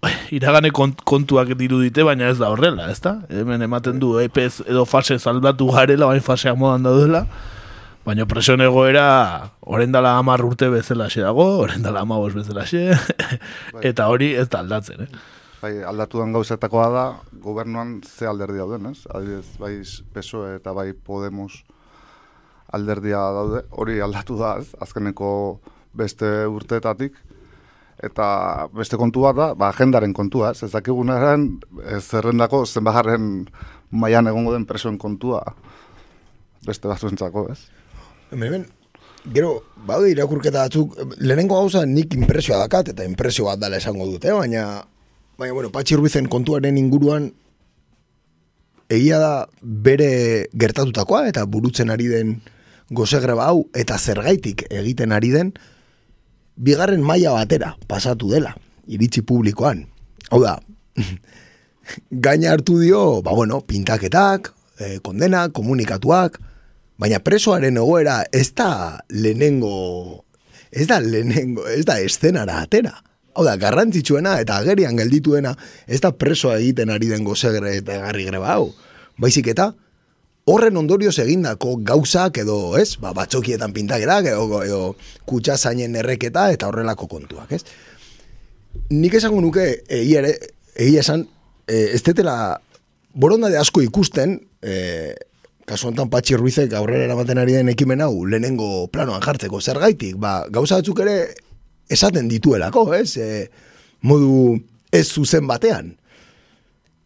[0.38, 3.18] iragane kont- kontuak dirudite, baina ez da horrela, ez da?
[3.30, 7.26] Hemen ematen du epez edo fase aldatu garela, baina fasea modan daudela,
[8.06, 12.66] baina presion egoera orain dala amar urte bezala dago, orain dala amabos bezala
[13.90, 15.24] eta hori ez da aldatzen, eh?
[15.62, 17.06] Bai, aldatu den gauzetakoa da,
[17.42, 19.08] gobernuan ze alderdi dauden, ez?
[19.10, 19.82] Adibidez, bai
[20.14, 21.64] PSOE eta bai Podemos
[22.72, 24.76] alderdia daude, hori aldatu da, ez?
[24.80, 25.32] Azkeneko
[25.96, 27.18] beste urteetatik,
[28.04, 30.72] eta beste kontu bat da, ba, agendaren kontua, ez?
[30.72, 31.48] Dakigunaren,
[32.02, 33.46] zerrendako zenbagarren
[33.96, 35.42] mailan egongo den presoen kontua,
[36.66, 37.60] beste batzuentzako, ez?
[38.34, 38.66] Hemen,
[39.34, 44.34] gero, baude irakurketa batzuk, lehenengo gauza nik impresioa dakat, eta impresio bat dala esango dute,
[44.34, 44.84] baina,
[45.40, 47.32] baina, bueno, Patxi Ruizen kontuaren inguruan,
[48.92, 49.32] egia da
[49.62, 52.36] bere gertatutakoa, eta burutzen ari den
[52.94, 55.56] gozegreba hau, eta zergaitik egiten ari den,
[56.56, 58.56] bigarren maila batera pasatu dela,
[58.88, 59.86] iritsi publikoan.
[60.32, 60.58] Hau da,
[62.26, 66.40] gaina hartu dio, ba bueno, pintaketak, eh, kondena, komunikatuak,
[66.98, 70.24] baina presoaren egoera ez da lehenengo,
[70.72, 72.96] ez da lehenengo, ez da eszenara atera.
[73.36, 75.52] Hau da, garrantzitsuena eta agerian geldituena,
[75.88, 78.70] ez da presoa egiten ari den gozegre eta garri greba hau.
[79.20, 79.74] Baizik eta,
[80.46, 84.82] horren ondorioz egindako gauzak edo, ez, ba, batxokietan pintakerak edo, edo
[85.26, 87.64] kutsa zainen erreketa eta horrelako kontuak, ez?
[88.94, 90.36] Nik esango nuke, egia ere,
[90.76, 91.26] egia esan,
[91.66, 92.36] e, ez tetela
[93.18, 95.16] borondade asko ikusten, e,
[95.66, 100.44] kasu honetan Patxi Ruizek aurrera eramaten ari den ekimen hau lehenengo planoan jartzeko zergaitik, ba,
[100.54, 101.18] gauza batzuk ere
[101.90, 103.18] esaten dituelako, ez?
[103.18, 103.48] E,
[104.06, 104.60] modu
[104.94, 105.96] ez zuzen batean.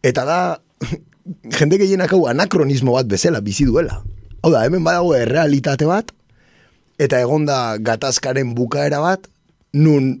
[0.04, 0.40] Eta da,
[1.58, 4.02] jende gehienak hau anakronismo bat bezala bizi duela.
[4.42, 6.12] Hau da, hemen badago errealitate bat,
[7.00, 9.28] eta egonda gatazkaren bukaera bat,
[9.72, 10.16] nun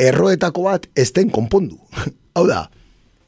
[0.00, 1.78] erroetako bat ez den konpondu.
[2.36, 2.66] Hau da,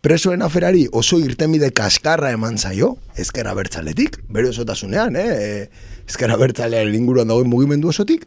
[0.04, 5.68] presoen aferari oso irtenbide kaskarra eman zaio, ezkera bertzaletik, bere osotasunean, eh?
[6.08, 8.26] ezkera bertzalearen inguruan dagoen mugimendu osotik,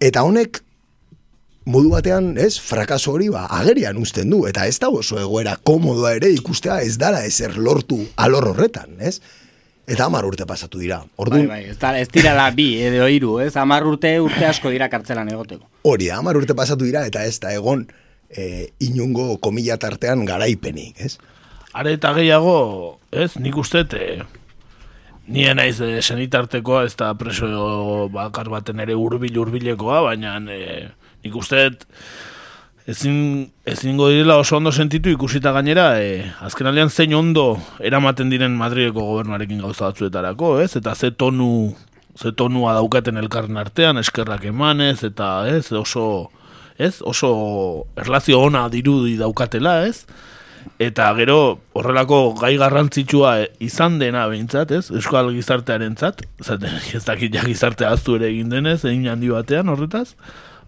[0.00, 0.62] eta honek
[1.64, 6.16] modu batean, ez, frakaso hori ba, agerian uzten du, eta ez da oso egoera komodoa
[6.18, 9.20] ere ikustea ez dara ezer lortu alor horretan, ez?
[9.86, 11.00] Eta hamar urte pasatu dira.
[11.02, 13.52] Bai, Orduan, bai, ez, da, ez dira la bi edo hiru, ez?
[13.58, 15.66] Hamar urte urte asko dira kartzelan egoteko.
[15.82, 17.86] hori da, hamar urte pasatu dira, eta ez da egon
[18.30, 21.18] e, inungo komila tartean garaipenik, ez?
[21.72, 24.22] Are eta gehiago, ez, nik uste, e,
[25.26, 30.90] nien naiz e, senitartekoa, ez da preso bakar baten ere urbil urbilekoa, baina e,
[31.24, 31.68] nik uste,
[32.86, 38.56] ezin, ezingo direla oso ondo sentitu ikusita gainera, e, azken aldean zein ondo eramaten diren
[38.58, 41.74] Madrideko gobernuarekin gauza batzuetarako, ez, eta ze tonu,
[42.18, 46.30] ze tonua daukaten elkarren artean, eskerrak emanez, eta ez, oso,
[46.78, 47.32] ez, oso
[47.96, 50.06] erlazio ona dirudi daukatela, ez,
[50.82, 53.32] Eta gero horrelako gai garrantzitsua
[53.62, 54.84] izan dena behintzat, ez?
[54.94, 56.22] Euskal gizartearentzat,
[56.96, 60.12] ez dakit ja gizartea aztu ere egin denez, egin handi batean horretaz.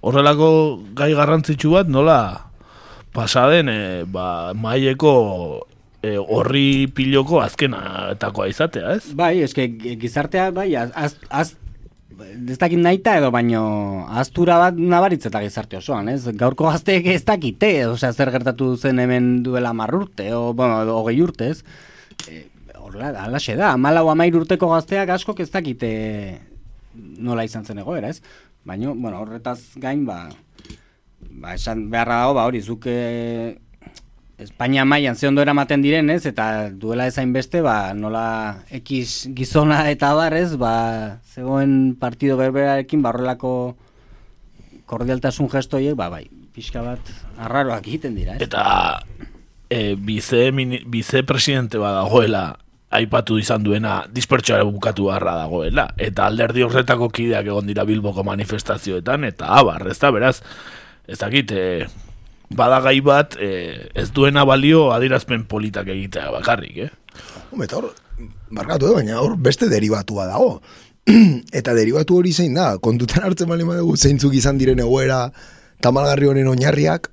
[0.04, 0.48] Horrelako
[0.96, 2.18] gai garrantzitsu bat nola
[3.14, 3.78] pasaden e,
[4.10, 5.14] ba, maieko
[6.04, 9.14] e, horri piloko azkenatakoa izatea, ez?
[9.16, 9.68] Bai, eske
[10.00, 11.54] gizartea, bai, az, az,
[12.20, 13.64] ez dakit naita edo baino
[14.20, 16.26] aztura bat nabaritz eta gizarte osoan, ez?
[16.36, 21.20] Gaurko gazteek ez dakite, osea, zer gertatu zen hemen duela marrurte, o, bueno, edo hogei
[21.24, 21.62] urte, ez?
[22.28, 22.44] E,
[22.76, 25.94] horrela, alaxe da, amalau amair urteko gazteak askok ez dakite
[26.94, 28.20] nola izan zen egoera, ez?
[28.64, 30.30] Baina, bueno, horretaz gain, ba,
[31.30, 33.60] ba esan beharra dago, ba, hori, zuke
[34.34, 36.24] Espainia mailan ze ondo eramaten diren, ez?
[36.26, 43.76] Eta duela ezain beste, ba, nola X gizona eta barrez, ba, zegoen partido berberarekin barrelako
[44.90, 48.42] kordialtasun gestoiek, ba, bai, pixka bat arraroak egiten dira, ez?
[48.48, 49.04] Eta
[49.70, 52.56] e, bize, mini, bize presidente badagoela
[52.94, 55.88] aipatu izan duena dispertsioa bukatu beharra dagoela.
[55.98, 60.36] Eta alderdi horretako kideak egon dira Bilboko manifestazioetan, eta abar, ez da, beraz,
[61.08, 61.86] ez dakit, e,
[62.54, 63.50] badagai bat e,
[63.94, 66.90] ez duena balio adirazpen politak egitea bakarrik, eh?
[67.50, 67.90] Hombre, eta hor,
[68.54, 70.60] barkatu, eh, baina hor beste derivatua dago.
[71.58, 75.26] eta derivatu hori zein da, kontutan hartzen bali badugu zeintzuk izan diren egoera
[75.84, 77.10] tamalgarri honen oinarriak,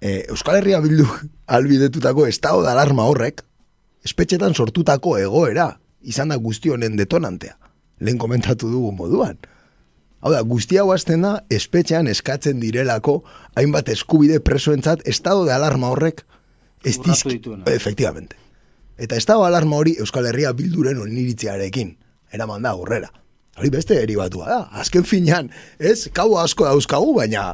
[0.00, 1.08] e, Euskal Herria bildu
[1.58, 3.44] albidetutako estado de alarma horrek,
[4.08, 5.68] espetxetan sortutako egoera,
[6.02, 7.56] izan da guzti honen detonantea.
[8.00, 9.38] Lehen komentatu dugu moduan.
[10.22, 13.20] Hau da, guzti hau azten da, espetxean eskatzen direlako,
[13.58, 16.24] hainbat eskubide presoentzat, estado de alarma horrek,
[16.84, 17.38] ez dizki-.
[17.70, 18.36] Efectivamente.
[18.98, 21.94] Eta estado de alarma hori Euskal Herria bilduren oniritziarekin,
[22.34, 23.12] eraman da aurrera.
[23.58, 24.58] Hori beste derivatua da.
[24.80, 27.52] Azken finean, ez, kabo asko dauzkagu, baina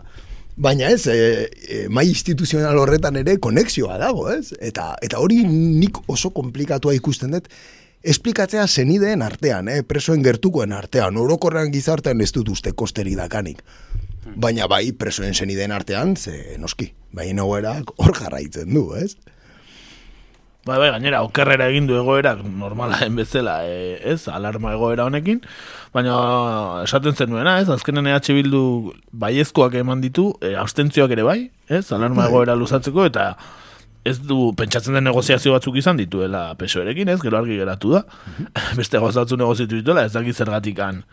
[0.56, 4.52] baina ez, e, e, mai instituzional horretan ere konexioa dago, ez?
[4.60, 7.48] Eta, eta hori nik oso komplikatua ikusten dut,
[8.04, 9.82] esplikatzea zenideen artean, eh?
[9.82, 13.62] presoen gertukoen artean, orokorrean gizartean ez dut uste kosteri dakanik.
[14.40, 19.14] Baina bai, presoen zenideen artean, ze noski, bai egoerak hor jarraitzen du, ez?
[20.64, 25.42] Bai, bai, gainera, okerrera egin du egoerak normalaen bezala, e, ez, alarma egoera honekin,
[25.92, 26.14] baina
[26.86, 28.62] esaten zenuena, ez, azkenen EH Bildu
[29.12, 31.36] baiezkoak eman ditu, e, abstentzioak ere bai,
[31.68, 33.26] ez, alarma egoera luzatzeko, eta
[34.08, 38.06] ez du pentsatzen den negoziazio batzuk izan dituela pesoerekin, ez, gero argi geratu da,
[38.80, 41.04] beste gozatzu negoziatu dituela, ez dakit zergatikan,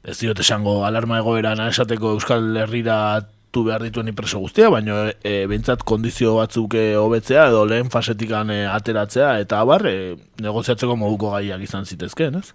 [0.00, 3.20] ez diot esango alarma egoeran esateko Euskal Herrira
[3.52, 8.50] tu behar dituen preso guztia, baina e, behintzat kondizio batzuk e, hobetzea edo lehen fasetikan
[8.50, 12.54] e, ateratzea eta abar e, negoziatzeko moduko gaiak izan zitezkeen, ez?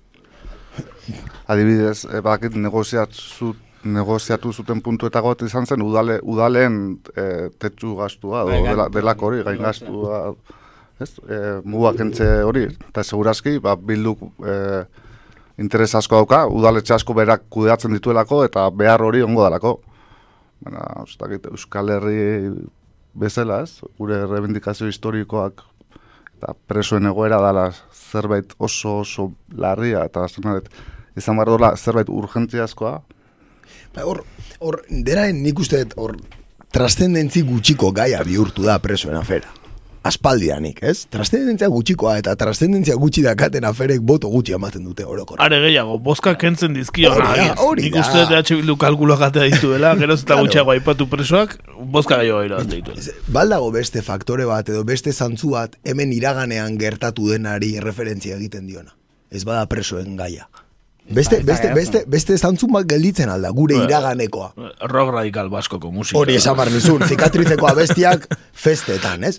[1.47, 3.53] Adibidez, e, bakit negoziatzu,
[3.88, 6.79] negoziatu zuten puntuetako bat izan zen udale, udalen
[7.13, 10.23] e, tetsu gastua, edo dela, delako hori, gain gastua,
[10.99, 11.12] ez?
[11.29, 14.57] E, mugak entze hori, eta segurazki, ba, bilduk e,
[15.62, 19.77] interes asko dauka, udaletxe asko berak kudeatzen dituelako, eta behar hori ongo dalako.
[20.63, 22.51] Baina, ez dakit, Euskal Herri
[23.17, 23.81] bezala, ez?
[23.97, 25.63] Gure rebendikazio historikoak
[26.37, 30.69] eta presoen egoera dala zerbait oso oso larria eta zenaret,
[31.17, 32.99] izan behar dola zerbait urgentziazkoa,
[33.93, 34.23] Ba, Hor,
[34.63, 36.15] hor, deraen nik uste hor,
[36.73, 39.49] trascendentzi gutxiko gaia bihurtu da presoen afera.
[40.03, 41.05] Aspaldianik, ez?
[41.12, 45.39] Trascendentzia gutxikoa eta trascendentzia gutxi dakaten aferek boto gutxi ematen dute orokor.
[45.43, 47.12] Are gehiago, boska kentzen dizkio.
[47.12, 47.55] Hori da, nagiz.
[47.65, 48.03] hori Nik da.
[48.05, 50.45] uste dut EH Bildu kalkuloak atea dituela, geroz eta Claro.
[50.45, 53.17] gutxiago aipatu presoak, boska gehiago irabazte dituela.
[53.27, 58.93] Baldago beste faktore bat edo beste zantzu bat hemen iraganean gertatu denari referentzia egiten diona.
[59.31, 60.47] Ez bada presoen gaia.
[61.10, 61.73] Beste, da beste, geratzen.
[61.75, 64.49] beste, beste zantzu bat gelditzen alda, gure iraganekoa.
[64.91, 66.17] Rock radikal baskoko musika.
[66.19, 69.38] Hori esan bar nizun, zikatrizeko abestiak festetan, ez?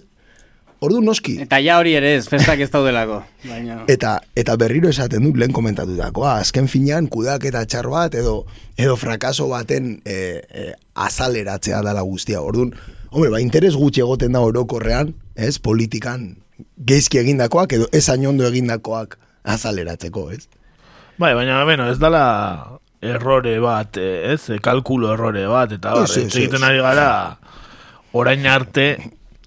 [0.84, 1.36] Ordu noski.
[1.44, 3.20] Eta ja hori ere ez, festak ez daudelako.
[3.44, 3.80] Baina...
[3.90, 8.42] Eta, eta berriro esaten dut lehen komentatutakoa, azken finean kudak eta txar bat edo,
[8.78, 12.42] edo frakaso baten e, e, azaleratzea dala guztia.
[12.42, 12.74] Orduan,
[13.10, 16.30] hombre, ba, interes gutxi egoten da orokorrean, ez, politikan
[16.78, 20.46] geizki egindakoak edo ez ainondo egindakoak azaleratzeko, ez?
[21.18, 26.04] Bai, baina, bueno, ez dala errore bat, eh, ez, eh, kalkulo errore bat, eta bar,
[26.04, 26.68] Ez, ez, hitz egiten ez.
[26.68, 27.38] ari gara,
[28.12, 28.88] orain arte,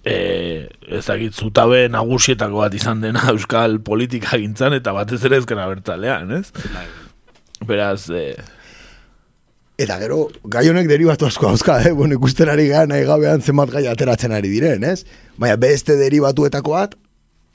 [0.05, 6.31] e, ezagit zutabe nagusietako bat izan dena euskal politika gintzan, eta batez ere ezkera bertalean,
[6.39, 6.49] ez?
[7.67, 8.33] Beraz, e,
[9.81, 11.91] Eta gero, gai honek derivatu asko dauzka, eh?
[11.97, 15.07] Bueno, ikusten ari gara nahi gabean zenbat gai ateratzen ari diren, ez?
[15.41, 16.93] Baina beste derivatuetako bat,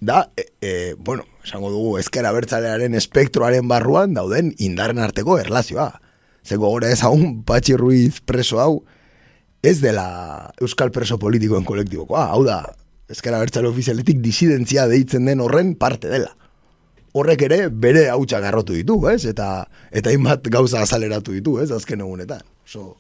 [0.01, 5.93] da, e, e, bueno, esango dugu, ezkera bertzalearen espektroaren barruan dauden indarren arteko erlazioa.
[6.47, 8.73] Zeko gora ezagun, Patxi Ruiz preso hau,
[9.67, 10.07] ez dela
[10.63, 12.63] euskal preso politikoen kolektibokoa, hau da,
[13.11, 16.33] ezkera bertzale ofizialetik disidentzia deitzen den horren parte dela
[17.17, 19.25] horrek ere bere hautsak garrotu ditu, ez?
[19.31, 21.71] Eta eta hainbat gauza azaleratu ditu, ez?
[21.73, 22.45] Azken egunetan.
[22.69, 22.97] Oso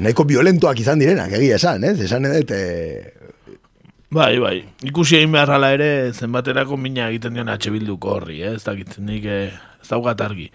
[0.00, 1.98] nahiko violentoak izan direnak, egia esan, ez?
[2.06, 3.58] Esan edet, e,
[4.16, 4.56] bai, bai,
[4.88, 8.54] ikusi egin behar hala ere, zenbaterako mina egiten dion atxe bilduko horri, eh?
[8.56, 9.50] ez dakit, nik eh,
[9.82, 10.48] ez daukat argi.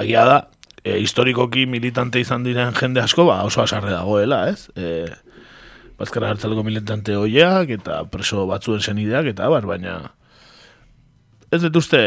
[0.00, 0.38] Agia da,
[0.86, 4.68] e, historikoki militante izan diren jende asko, ba, oso asarre dagoela, ez?
[4.78, 5.06] E,
[5.96, 9.96] Bazkara hartzaleko militante hoiak, eta preso batzuen senideak, eta bar, baina
[11.54, 12.00] ez dut uste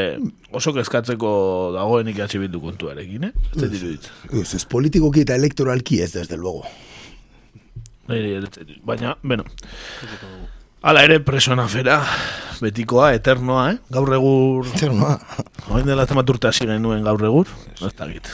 [0.54, 1.30] oso kezkatzeko
[1.74, 3.34] dagoenik atxe bildu kontuarekin, eh?
[3.54, 4.14] Ez dut iruditzen.
[4.42, 6.66] ez, ez politikoki eta elektoralki ez, desde luego.
[8.10, 9.46] Nire, ez dut- baina, bueno.
[10.82, 11.98] Hala ere presoen afera,
[12.64, 13.78] betikoa, eternoa, eh?
[13.92, 15.10] Gaur egur, Zer, no?
[15.74, 17.50] Oain dela temat urte hasi genuen gaur egur,
[17.84, 18.30] ez dakit.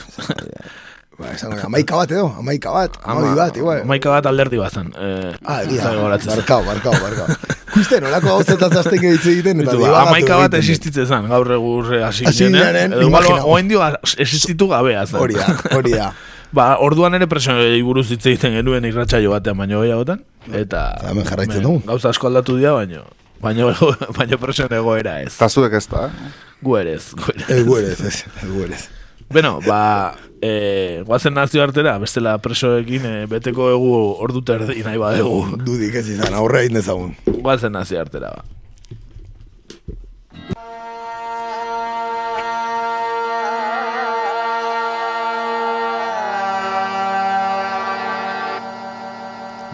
[1.16, 3.82] Ba, esan, amaika bat edo, amaika bat, amabi bat, igual.
[3.88, 4.92] Maika bat alderdi bazan.
[4.94, 5.90] Eh, Ah, egia,
[6.28, 7.26] barkau, barkau, barkau.
[7.72, 11.90] Ikusten, olako gauzetaz azten hitz egiten, eta ba, dibagatu amaika bat existitzen zan, gaur egur
[11.98, 12.62] eh, hasi Hasi ginen.
[12.62, 13.42] ginen, Edo igual, imagina.
[13.48, 13.82] oain dio
[14.22, 15.18] existitu gabea zan.
[15.24, 16.12] Hori da, hori da.
[16.56, 20.24] Ba, orduan ere presoei buruz hitz egiten genuen irratsaio batean baino gehiagotan.
[20.56, 21.82] Eta Hemen jarraitzen dugu.
[21.84, 23.04] Gauza asko aldatu dira, baino
[23.40, 23.72] baino,
[24.18, 25.34] baino presoen egoera ez.
[25.34, 26.30] Eta zuek ez da, eh?
[26.64, 28.00] Gu ere ez, gu ere ez.
[28.00, 28.86] Ez guerez, ez.
[29.28, 35.58] Bueno, ba, e, guazen nazio artera, bestela presoekin e, beteko egu ordu terdi nahi badegu.
[35.66, 37.16] Dudik ez izan, aurre egin dezagun.
[37.42, 38.55] Guazen nazio artera, ba.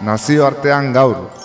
[0.03, 1.42] Nazio artean gaur.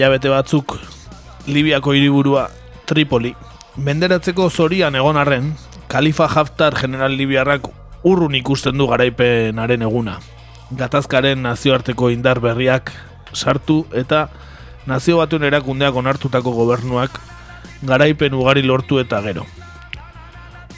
[0.00, 0.78] Hilabete batzuk
[1.44, 2.46] Libiako hiriburua
[2.88, 3.34] Tripoli
[3.76, 5.50] menderatzeko zorian egon arren
[5.92, 7.66] Kalifa Haftar general libiarrak
[8.08, 10.14] urrun ikusten du garaipenaren eguna.
[10.72, 12.94] Gatazkaren nazioarteko indar berriak
[13.34, 14.22] sartu eta
[14.88, 17.20] nazio batuen erakundeak onartutako gobernuak
[17.82, 19.44] garaipen ugari lortu eta gero.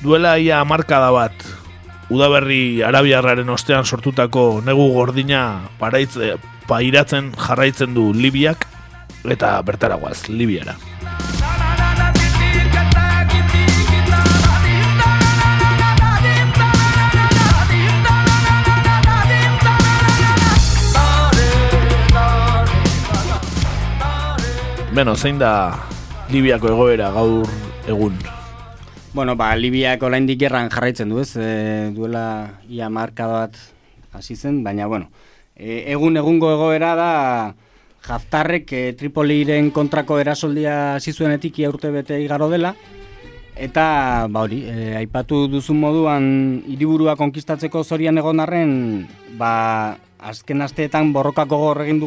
[0.02, 1.46] Duela ia hamarkada bat,
[2.10, 6.34] udaberri arabiarraren ostean sortutako negu gordina paraitze,
[6.66, 8.72] pairatzen jarraitzen du Libiak
[9.24, 10.76] eta bertaragoaz, Libiara.
[24.92, 25.72] Beno, zein da
[26.28, 27.48] Libiako egoera gaur
[27.88, 28.18] egun?
[29.16, 31.32] Bueno, ba, Libiak oraindik gerran jarraitzen du, ez?
[31.40, 33.56] E, duela ia marka bat
[34.12, 35.08] hasi zen, baina, bueno,
[35.56, 37.12] e, egun egungo egoera da
[38.02, 42.74] Haftarrek e, Tripoliren kontrako erasoldia hasi zuenetik urte bete igaro dela,
[43.56, 46.24] eta, ba hori, e, aipatu duzun moduan
[46.66, 49.06] hiriburua konkistatzeko zorian egon arren,
[49.38, 52.00] ba, azken asteetan borrokako gogor egin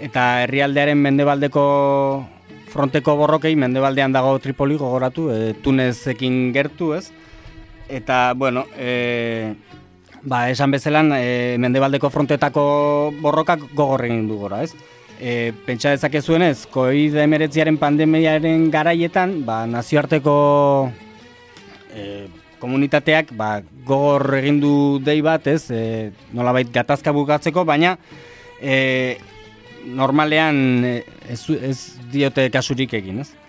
[0.00, 2.26] eta herrialdearen mendebaldeko
[2.74, 7.12] fronteko borrokei mendebaldean dago Tripoli gogoratu, e, Tunezekin gertu, ez?
[7.88, 9.54] Eta, bueno, e,
[10.24, 12.64] ba, esan bezelan, e, mendebaldeko frontetako
[13.20, 14.72] borrokak gogor egin du gora, ez?
[15.20, 20.34] E, pentsa dezakezuenez, COVID-19 pandemiaren garaietan, ba, nazioarteko
[21.94, 22.26] e,
[22.62, 27.96] komunitateak ba, gogor egin du dei bat, ez, e, nolabait gatazka bukatzeko, baina
[28.60, 29.20] e,
[29.84, 31.78] normalean ez, ez
[32.12, 33.43] diote kasurik egin, ez?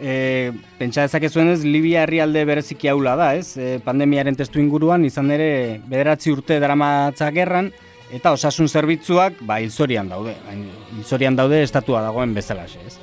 [0.00, 3.56] E, pentsa dezakezuenez, Libia herrialde bereziki haula da, ez?
[3.58, 7.72] E, pandemiaren testu inguruan, izan ere, bederatzi urte daramatza gerran,
[8.14, 10.36] eta osasun zerbitzuak ba hilzorian daude.
[10.96, 12.96] Hilzorian daude estatua dagoen bezala, ez?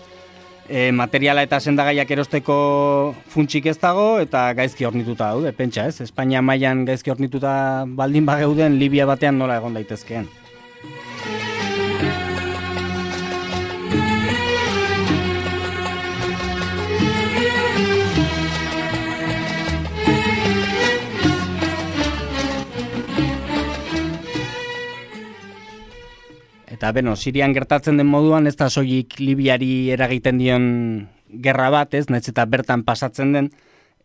[0.65, 2.55] E, materiala eta sendagaiak erosteko
[3.29, 5.99] funtsik ez dago eta gaizki hornituta daude, pentsa, ez?
[6.07, 10.31] Espainia mailan gaizki hornituta baldin bageuden Libia batean nola egon daitezkeen.
[26.85, 30.65] Eta beno, Sirian gertatzen den moduan ez da soilik Libiari eragiten dion
[31.41, 32.03] gerra bat, ez?
[32.13, 33.47] Naiz eta bertan pasatzen den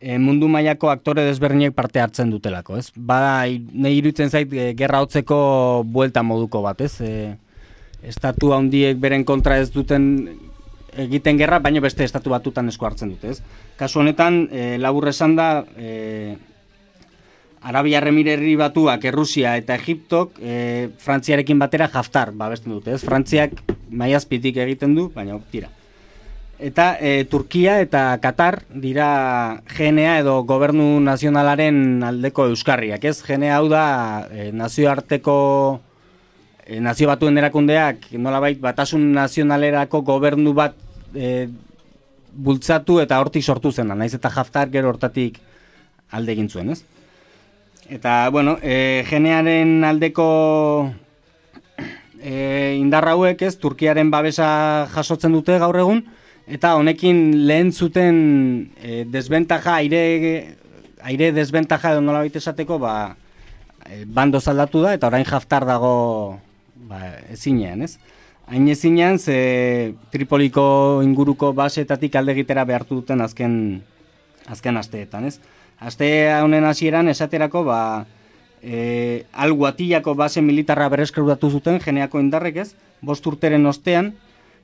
[0.01, 2.87] e, mundu mailako aktore desberdinek parte hartzen dutelako, ez?
[2.95, 5.37] Bada nei irutzen zait e, gerra hotzeko
[5.85, 6.95] buelta moduko bat, ez?
[7.05, 7.35] E,
[8.01, 10.09] estatu handiek beren kontra ez duten
[11.05, 13.61] egiten gerra, baina beste estatu batutan esku hartzen dute, ez?
[13.77, 16.33] Kasu honetan, e, labur esan da, e,
[17.61, 23.03] Arabia Remirerri batuak, Errusia eta Egiptok, e, Frantziarekin batera jaftar, babesten dute, ez?
[23.05, 23.53] Frantziak
[23.89, 25.69] maiazpitik egiten du, baina tira.
[26.61, 33.21] Eta e, Turkia eta Qatar dira GNA edo Gobernu Nazionalaren aldeko euskarriak, ez?
[33.25, 33.85] GNA hau da
[34.29, 35.37] e, nazioarteko
[36.65, 40.77] e, nazio batuen erakundeak, nolabait batasun nazionalerako gobernu bat
[41.13, 41.49] e,
[42.31, 45.37] bultzatu eta hortik sortu zena, naiz eta jaftar gero hortatik
[46.11, 46.81] alde egin zuen, ez?
[47.91, 50.25] Eta, bueno, e, genearen aldeko
[52.23, 55.99] e, indarra hauek ez, Turkiaren babesa jasotzen dute gaur egun,
[56.47, 57.19] eta honekin
[57.49, 58.15] lehen zuten
[58.79, 60.55] e, desbentaja, aire,
[61.03, 63.17] aire desbentaja edo nola esateko, ba,
[63.83, 66.39] e, bando zaldatu da, eta orain jaftar dago
[66.87, 67.03] ba,
[67.35, 67.97] ezinean, ez?
[68.47, 73.81] Hain ezinean, ze Tripoliko inguruko basetatik alde egitera behartu duten azken,
[74.47, 75.41] azken asteetan, ez?
[75.81, 76.07] Aste
[76.37, 77.81] honen hasieran esaterako ba
[78.61, 82.69] e, alguatillako base militarra berreskrudatu zuten geneako indarrek ez,
[83.01, 84.13] bost urteren ostean,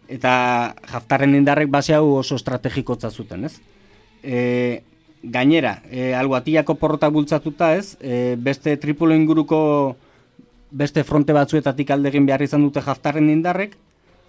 [0.07, 3.55] eta jaftarren indarrek base hau oso estrategikotza zuten ez.
[4.23, 4.83] E,
[5.23, 9.97] gainera, e, alguatillako porrota bultzatuta ez, e, beste tripulo inguruko
[10.69, 13.73] beste fronte batzuetatik aldegin behar izan dute jaftarren indarrek,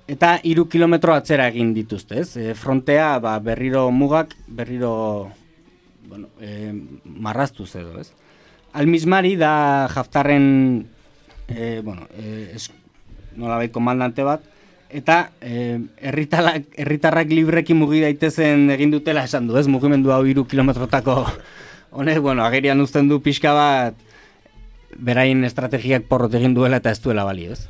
[0.08, 2.30] eta hiru kilometro atzera egin dituzte ez.
[2.40, 5.28] E, frontea ba, berriro mugak, berriro
[6.08, 6.72] bueno, e,
[7.04, 8.12] marraztu edo, ez?
[8.72, 10.88] Almizmari da jaftarren,
[11.48, 12.70] e, bueno, e, es,
[13.36, 14.42] nola komandante bat,
[14.88, 19.68] eta e, herritarrak libreki mugi daitezen egin dutela esan du, ez?
[19.68, 21.24] Mugimendu hau iru kilometrotako,
[21.98, 24.06] honek, bueno, agerian uzten du pixka bat,
[24.96, 27.68] berain estrategiak porrot egin duela eta ez duela bali, ez?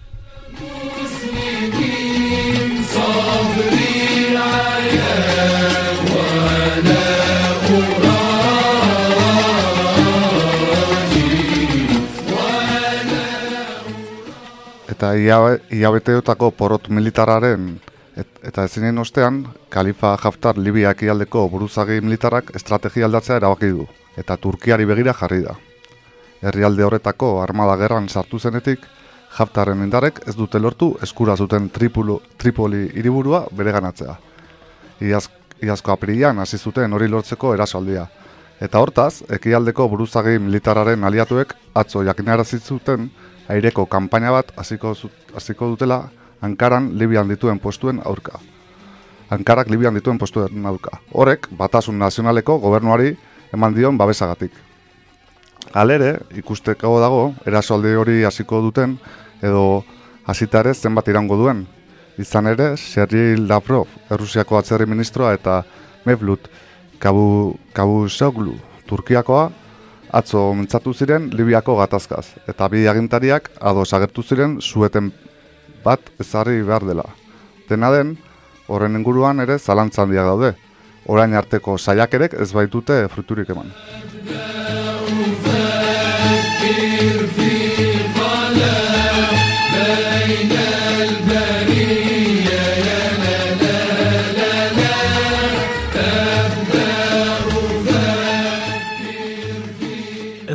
[14.98, 17.76] Eta iabeteotako porot militararen
[18.18, 23.86] eta ezinen ostean, Kalifa Haftar Libiak ialdeko buruzagi militarrak estrategia aldatzea erabaki du,
[24.18, 25.54] eta Turkiari begira jarri da.
[26.42, 28.82] Herrialde horretako armada gerran sartu zenetik,
[29.38, 34.18] Haftarren indarek ez dute lortu eskura zuten Tripulo, Tripoli hiriburua bere ganatzea.
[35.00, 35.28] Iaz,
[35.62, 38.08] iazko aprilian hasi zuten hori lortzeko erasoaldia.
[38.58, 43.12] Eta hortaz, ekialdeko buruzagi militararen aliatuek atzo jakinarazi zuten
[43.48, 44.94] aireko kanpaina bat hasiko
[45.34, 46.08] hasiko dutela
[46.40, 48.38] Ankaran Libian dituen postuen aurka.
[49.30, 51.00] Ankarak Libian dituen postuen aurka.
[51.12, 53.16] Horrek batasun nazionaleko gobernuari
[53.52, 54.52] eman dion babesagatik.
[55.74, 58.96] Alere, ikusteko dago, erasoalde hori hasiko duten,
[59.42, 59.84] edo
[60.26, 61.66] hasitare zenbat irango duen.
[62.18, 65.62] Izan ere, Sergei Lavrov, Errusiako atzerri ministroa, eta
[66.06, 66.48] Mevlut
[66.98, 69.50] Kabu, Kabu Soglu, Turkiakoa,
[70.12, 75.12] atzo mentzatu ziren Libiako gatazkaz, eta bi agintariak ados agertu ziren zueten
[75.84, 77.04] bat ezarri behar dela.
[77.68, 78.16] Dena den,
[78.68, 80.54] horren inguruan ere zalantzan diak daude,
[81.06, 83.72] orain arteko saiakerek ez baitute fruturik eman.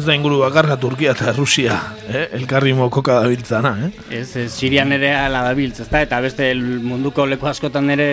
[0.03, 1.77] Ez da inguru bakarra Turkia eta Rusia,
[2.11, 2.25] eh?
[2.35, 3.91] elkarri mokoka dabiltzana, eh?
[4.17, 6.01] Ez, ez Sirian ere ala dabiltz, ezta?
[6.03, 8.07] Eta beste munduko leku askotan ere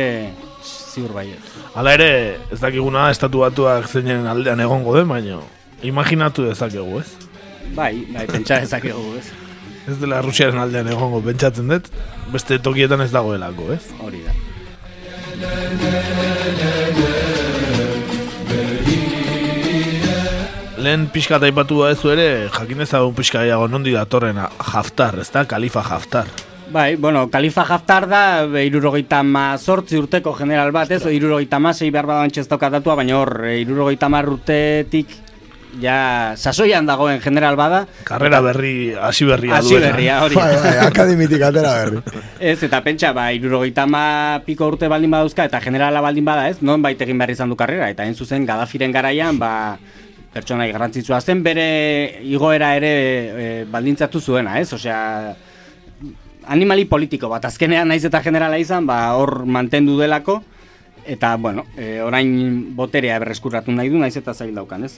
[0.62, 1.24] ziur bai.
[1.74, 2.07] Hala ere,
[2.55, 5.41] ez dakiguna estatu batuak zeinen aldean egongo den, baino
[5.82, 7.11] imaginatu dezakegu, ez?
[7.74, 9.26] Bai, bai, pentsa dezakegu, ez?
[9.91, 11.91] Ez dela Rusiaren aldean egongo pentsatzen dut,
[12.30, 13.82] beste tokietan ez dagoelako, ez?
[13.99, 14.38] Hori da.
[20.81, 25.45] Lehen pixka taipatu da ez ere, jakin ezagun pixka gehiago nondi datorren Haftar, ez da?
[25.45, 26.31] Kalifa Haftar.
[26.72, 31.03] Bai, bueno, Kalifa Haftar da be, irurogeita ma sortzi urteko general bat, ez?
[31.05, 35.12] Irurogeita ma sei behar badan txestoka datua, baina hor, e, irurogeita mar urtetik
[35.83, 37.85] ja sasoian dagoen general bada.
[38.09, 39.91] Karrera berri, hasi berria Hasi duena.
[39.91, 40.39] berria, hori.
[40.41, 42.01] Bai, bai, akademitik atera berri.
[42.55, 44.05] Ez, eta pentsa, ba, irurogeita ma
[44.47, 46.62] piko urte baldin badauzka, eta generala baldin bada, ez?
[46.64, 49.53] Non bait egin behar izan du karrera, eta hain zuzen Gaddafiren garaian, ba,
[50.33, 54.72] pertsonai garrantzitsua zen, bere igoera ere e, baldintzatu zuena, ez?
[54.72, 55.01] Osea,
[56.51, 60.41] animali politiko bat, azkenean naiz eta generala izan, ba, hor mantendu delako,
[61.07, 62.31] eta, bueno, e, orain
[62.76, 64.97] boterea berreskuratu nahi du, naiz eta zail daukan, ez?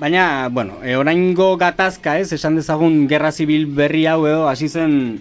[0.00, 5.20] Baina, bueno, e, oraingo gatazka, ez, esan dezagun gerra zibil berri hau edo, hasi zen,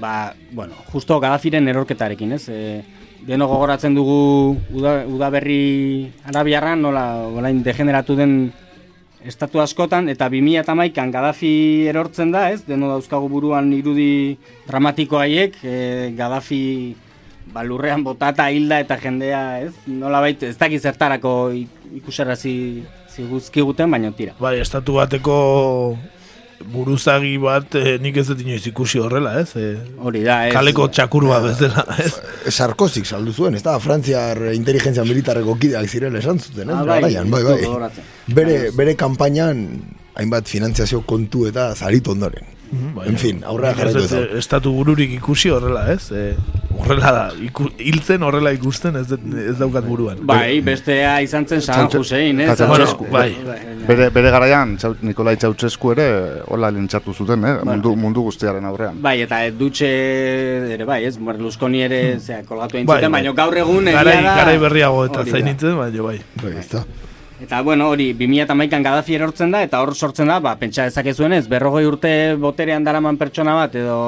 [0.00, 2.48] ba, bueno, justo Gaddafiren erorketarekin, ez?
[2.48, 2.82] E,
[3.26, 8.38] deno gogoratzen dugu uda, udaberri arabiarran, nola, orain degeneratu den
[9.26, 12.62] estatu askotan, eta 2008an Gaddafi erortzen da, ez?
[12.66, 14.36] Deno dauzkagu buruan irudi
[14.68, 16.60] dramatiko haiek, e, Gaddafi
[17.52, 19.72] ba, lurrean botata hilda eta jendea, ez?
[19.86, 22.82] Nola ez dakiz zertarako ik- ikusarazi
[23.16, 24.34] ziguzkiguten, baina tira.
[24.40, 25.96] Bai, estatu bateko
[26.72, 29.52] buruzagi bat eh, nik ez dut inoiz ikusi horrela, ez?
[29.60, 30.52] Eh, Hori da, ez?
[30.54, 32.14] kaleko txakur bat bezala, ez?
[32.54, 36.74] Sarkozik saldu zuen, ez da, Frantziar inteligentzia militarreko kideak zirela esan zuten, ez?
[36.74, 37.90] Ah, bai, Garaian, bai, ez bai.
[38.40, 39.62] Bere, bere kanpainan
[40.16, 42.52] hainbat finantziazio kontu eta zaritu ondoren.
[42.66, 44.38] Baina, En fin, aurrera nik ez jarraitu ezan.
[44.40, 46.10] Estatu bururik ikusi horrela, ez?
[46.10, 46.34] Eh,
[46.78, 50.18] horrela da, iku, hiltzen horrela ikusten ez, ez daukat buruan.
[50.26, 52.56] Bai, bestea izan zen Txantxe- Hussein, ez?
[52.68, 53.28] Bueno, bai.
[53.86, 56.06] Bere, bere garaian, Txau- Nikolai Txautxesku ere
[56.50, 57.54] hola lintzatu zuten, eh?
[57.64, 59.00] mundu, mundu guztiaren aurrean.
[59.02, 59.90] Bai, eta dutxe
[60.74, 61.16] ere bai, ez?
[61.18, 63.22] Berlusconi ere, zera, kolgatu egin Bai, zuten, bai.
[63.22, 64.36] baina gaur egun egia Garai, da...
[64.42, 65.30] garai berriago eta da.
[65.30, 66.18] zainitzen, baina bai.
[66.42, 66.84] Bai, ez da.
[67.36, 71.42] Eta bueno, hori 2011an Gaddafi erortzen da eta hor sortzen da, ba pentsa dezakezuen ez,
[71.52, 73.98] berrogei urte boterean daraman pertsona bat edo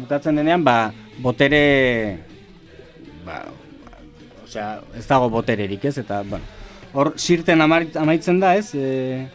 [0.00, 2.18] bukatzen denean, ba botere
[3.24, 3.42] ba,
[4.44, 5.98] osea, ez dago botererik, ez?
[5.98, 6.44] Eta bueno,
[6.92, 8.74] hor sirten amaitzen da, ez?
[8.74, 9.28] E,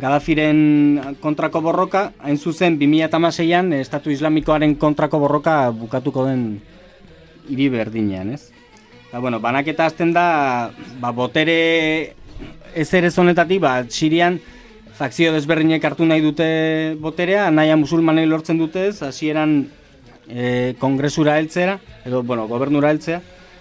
[0.00, 6.60] Gaddafiren kontrako borroka, hain zuzen 2016an Estatu Islamikoaren kontrako borroka bukatuko den
[7.50, 8.52] hiri berdinean, ez?
[9.08, 10.70] Eta, bueno, banaketa hasten da,
[11.02, 12.14] ba, botere
[12.74, 14.38] ez ere zonetatik, ba, Sirian
[15.00, 16.46] fakzio desberdinek hartu nahi dute
[17.00, 19.64] boterea, naia musulmanei lortzen dute ez, hasieran
[20.30, 23.20] e, kongresura heltzera, edo, bueno, gobernura heltzea,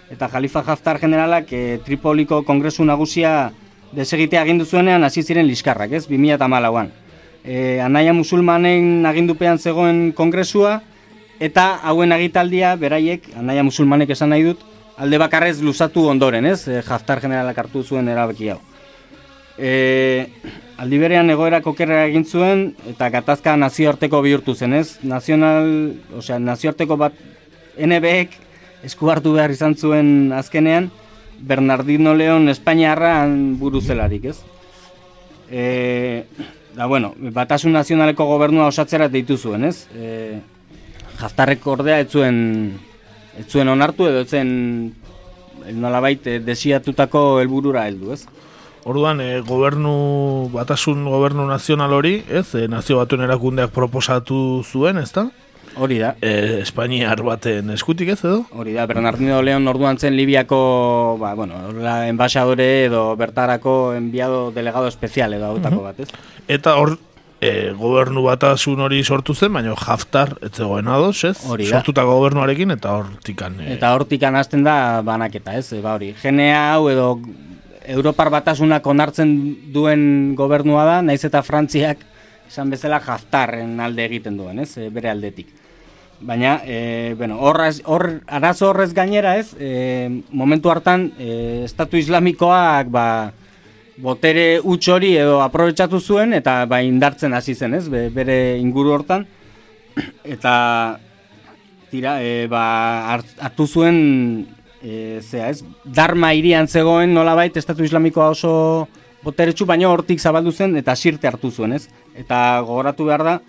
[0.10, 3.52] eta Jalifa Haftar generalak e, Tripoliko kongresu nagusia
[3.94, 6.92] desegitea agindu zuenean hasi ziren liskarrak, ez, 2008an.
[7.44, 10.80] E, anaia musulmanen agindupean zegoen kongresua,
[11.40, 14.66] eta hauen agitaldia, beraiek, anaia musulmanek esan nahi dut,
[15.00, 18.60] alde bakarrez luzatu ondoren, ez, e, Haftar generalak hartu zuen erabaki hau.
[19.60, 20.30] E,
[20.80, 24.96] aldi berean egoera kokerra egin zuen eta gatazka nazioarteko bihurtu zen, ez?
[25.04, 25.68] Nazional,
[26.16, 27.18] osea, nazioarteko bat
[27.76, 28.38] NBek
[28.88, 30.88] esku hartu behar izan zuen azkenean
[31.40, 34.38] Bernardino Leon Espainiarran buru zelarik, ez?
[35.52, 36.24] E,
[36.76, 39.88] da, bueno, batasun nazionaleko gobernua osatzera deitu zuen, ez?
[39.96, 40.40] E,
[41.20, 42.38] Haftarrek ordea ez zuen,
[43.36, 44.52] ez zuen onartu edo ez zen
[45.76, 48.24] nolabait desiatutako helburura heldu, ez?
[48.86, 55.12] Orduan, e, gobernu, batasun gobernu nazional hori, ez, e, nazio batuen erakundeak proposatu zuen, ez
[55.12, 55.28] da?
[55.80, 56.14] Hori da.
[56.22, 58.46] E, Espainiar baten eskutik ez edo?
[58.56, 64.88] Hori da, Bernardino Leon orduan zen Libiako, ba, bueno, la enbaixadore edo bertarako enviado delegado
[64.88, 66.10] especial edo hautako bat, ez?
[66.48, 66.98] Eta hor,
[67.40, 71.38] e, gobernu batasun hori sortu zen, baina Haftar ez zegoen ados, ez?
[71.48, 71.78] Hori da.
[71.78, 73.60] Sortutako gobernuarekin eta hortikan.
[73.62, 75.70] E, Eta hortik hasten da banaketa, ez?
[75.84, 77.14] Ba hori, genea hau edo
[77.90, 79.32] Europar batasunak onartzen
[79.74, 82.04] duen gobernua da, naiz eta Frantziak
[82.50, 84.76] esan bezala Haftarren alde egiten duen, ez?
[84.78, 85.50] E, bere aldetik.
[86.22, 89.54] Baina, e, bueno, horraz, hor, arazo horrez gainera, ez?
[89.58, 93.06] E, momentu hartan, e, Estatu Islamikoak, ba,
[94.00, 97.88] botere huts hori edo aprobetsatu zuen eta ba indartzen hasi zen, ez?
[97.92, 99.26] Be- bere inguru hortan
[100.24, 101.00] eta
[101.92, 102.64] tira, e, ba,
[103.14, 104.48] hart- hartu zuen
[104.84, 105.64] e, zea, ez?
[105.84, 108.88] Darma hirian zegoen nolabait estatu islamikoa oso
[109.24, 111.88] boteretsu baino hortik zabaldu zen eta sirte hartu zuen, ez?
[112.16, 113.40] Eta gogoratu behar da,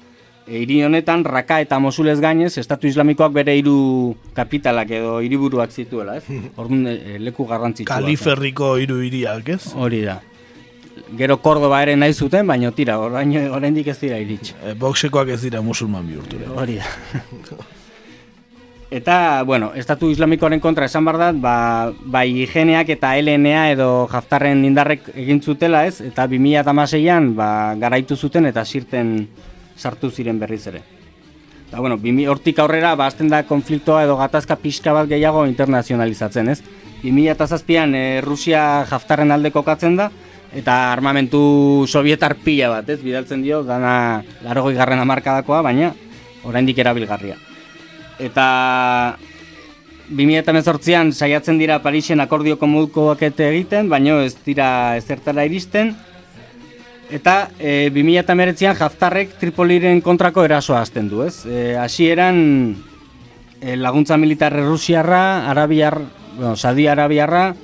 [0.47, 6.19] e, hiri honetan Raka eta Mosulez gainez, Estatu Islamikoak bere hiru kapitalak edo hiriburuak zituela,
[6.19, 6.25] ez?
[6.61, 7.95] Orduan e, leku garrantzitsua.
[7.95, 9.63] Kaliferriko hiru hiriak, ez?
[9.75, 10.21] Hori da.
[11.17, 14.55] Gero Kordoba ere nahi zuten, baina tira, orain oraindik ez dira iritsi.
[14.63, 16.51] E, boxekoak ez dira musulman bihurture.
[16.55, 17.69] Hori da.
[18.91, 24.65] Eta, bueno, Estatu Islamikoaren kontra esan behar da, ba, bai higeneak eta LNA edo Haftarren
[24.67, 29.29] indarrek egin zutela ez, eta 2006an ba, garaitu zuten eta sirten
[29.79, 30.81] sartu ziren berriz ere.
[31.69, 36.51] Eta, bueno, 2000 hortik aurrera, ba, azten da konfliktoa edo gatazka pixka bat gehiago internazionalizatzen,
[36.51, 36.59] ez?
[37.05, 40.09] 2007an e, Rusia Haftarren alde kokatzen da,
[40.51, 42.99] eta armamentu sovietar pila bat, ez?
[43.07, 45.93] Bidaltzen dio, dana larogoi garren amarkadakoa, baina
[46.43, 47.39] oraindik erabilgarria
[48.21, 49.17] eta
[50.11, 55.95] 2018an saiatzen dira Parisen akordioko modukoak egiten, baino ez dira ezertara iristen.
[57.11, 61.43] Eta e, 2019an Haftarrek Tripoliren kontrako erasoa hasten du, ez?
[61.47, 62.39] E, hasieran
[63.61, 65.99] e, laguntza militar Rusiarra, Arabiar,
[66.37, 67.55] bueno, Saudi Arabiarra,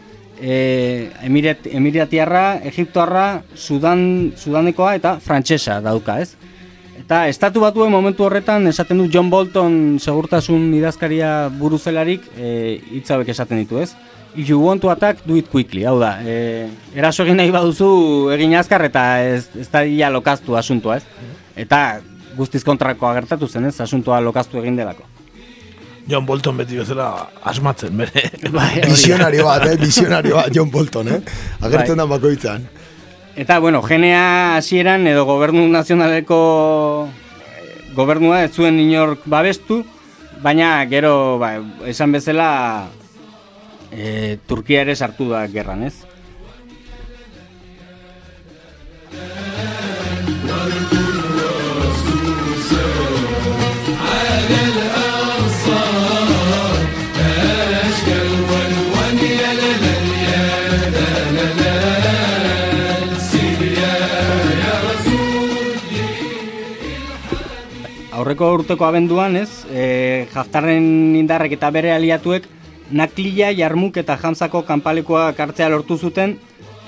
[0.41, 6.35] e, Emirat, Emiratiarra, Egiptoarra, Sudan, Sudanekoa eta Frantsesa dauka, ez?
[6.97, 12.53] Eta estatu batuen momentu horretan esaten du John Bolton segurtasun idazkaria buruzelarik e,
[12.97, 13.93] hitz hauek esaten ditu, ez?
[14.37, 15.85] If you want to attack, do it quickly.
[15.89, 17.89] Hau da, e, eraso egin nahi baduzu
[18.35, 21.35] egin azkar eta ez, ez da ia lokaztu asuntua, ez?
[21.57, 22.01] Eta
[22.37, 23.77] guztiz kontrakoa gertatu zen, ez?
[23.81, 25.07] Asuntua lokaztu egin delako.
[26.07, 27.09] John Bolton beti bezala
[27.43, 28.29] asmatzen, bere.
[28.55, 28.83] Bai.
[28.87, 29.77] Visionario bat, eh?
[29.81, 31.21] Visionario bat, John Bolton, eh?
[31.61, 32.03] Agertzen Bai.
[32.05, 32.69] da bakoitzan.
[33.37, 36.39] Eta, bueno, genea hasieran edo gobernu nazionaleko
[37.45, 39.83] eh, gobernua ez zuen inork babestu,
[40.41, 41.53] baina gero, ba,
[41.85, 42.89] esan bezala,
[43.93, 46.07] e, Turkia ere sartu da gerran, ez?
[68.27, 72.49] Aurreko urteko abenduan, ez, e, Haftarren indarrek eta bere aliatuek
[72.91, 76.33] Naklila, Jarmuk eta Jamsako kanpalekoa kartzea lortu zuten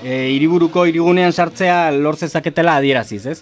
[0.03, 3.37] e, hiriburuko hirigunean sartzea lor zezaketela adieraziz, ez?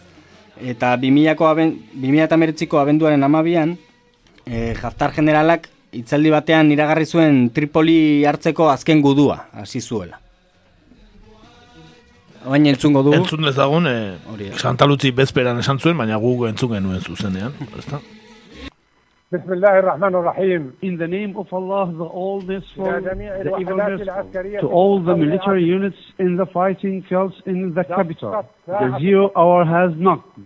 [0.62, 3.74] Eta 2000ko aben, 2019ko abenduaren amabian,
[4.46, 7.98] e, Haftar generalak hitzaldi batean iragarri zuen Tripoli
[8.30, 10.22] hartzeko azken gudua, hasi zuela.
[12.47, 13.15] Baina entzungo dugu.
[13.17, 13.87] Entzun dezagun,
[14.33, 14.59] Hori e, da.
[14.59, 17.53] Santa Luzi bezperan esan zuen, baina gu entzun genuen zuzenean.
[17.79, 18.01] ezta?
[19.33, 23.49] بسم الله الرحمن الرحيم In the name of Allah, the all merciful, إلى جميع the
[23.49, 27.85] ever الوحدات merciful, العسكرية to all the military units in the fighting fields in the
[27.85, 28.45] capital.
[28.67, 30.39] The zero hour has knocked.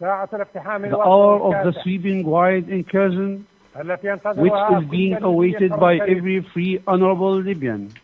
[0.00, 3.44] ساعة الاقتحام The الوقت hour of the الكاسح sweeping wide incursion,
[3.80, 6.18] التي which ينتظرها is being كل awaited ليبي by كريم.
[6.18, 7.80] every free honorable Libyan,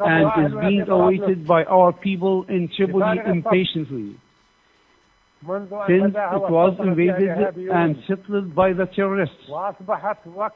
[0.00, 4.16] and is being awaited by our people in Tripoli impatiently.
[5.40, 9.48] Since it was invaded and settled by the terrorists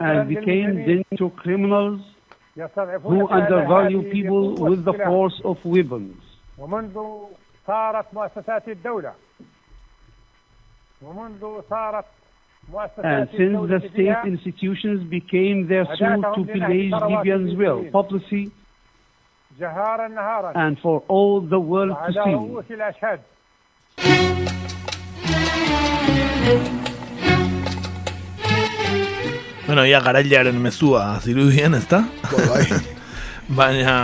[0.00, 2.00] and became then to criminals
[3.02, 6.16] who undervalue people with the force of weapons.
[13.04, 18.52] And since the state institutions became their tool to pillage Libyans' will, policy,
[19.61, 22.33] جهارا نهارا and for all the world to وعلى see.
[22.33, 23.19] رؤوس الأشهاد
[29.65, 32.05] Bueno, ia garailearen mezua zirudien, ezta?
[32.31, 32.63] Bai,
[33.49, 33.95] Baina,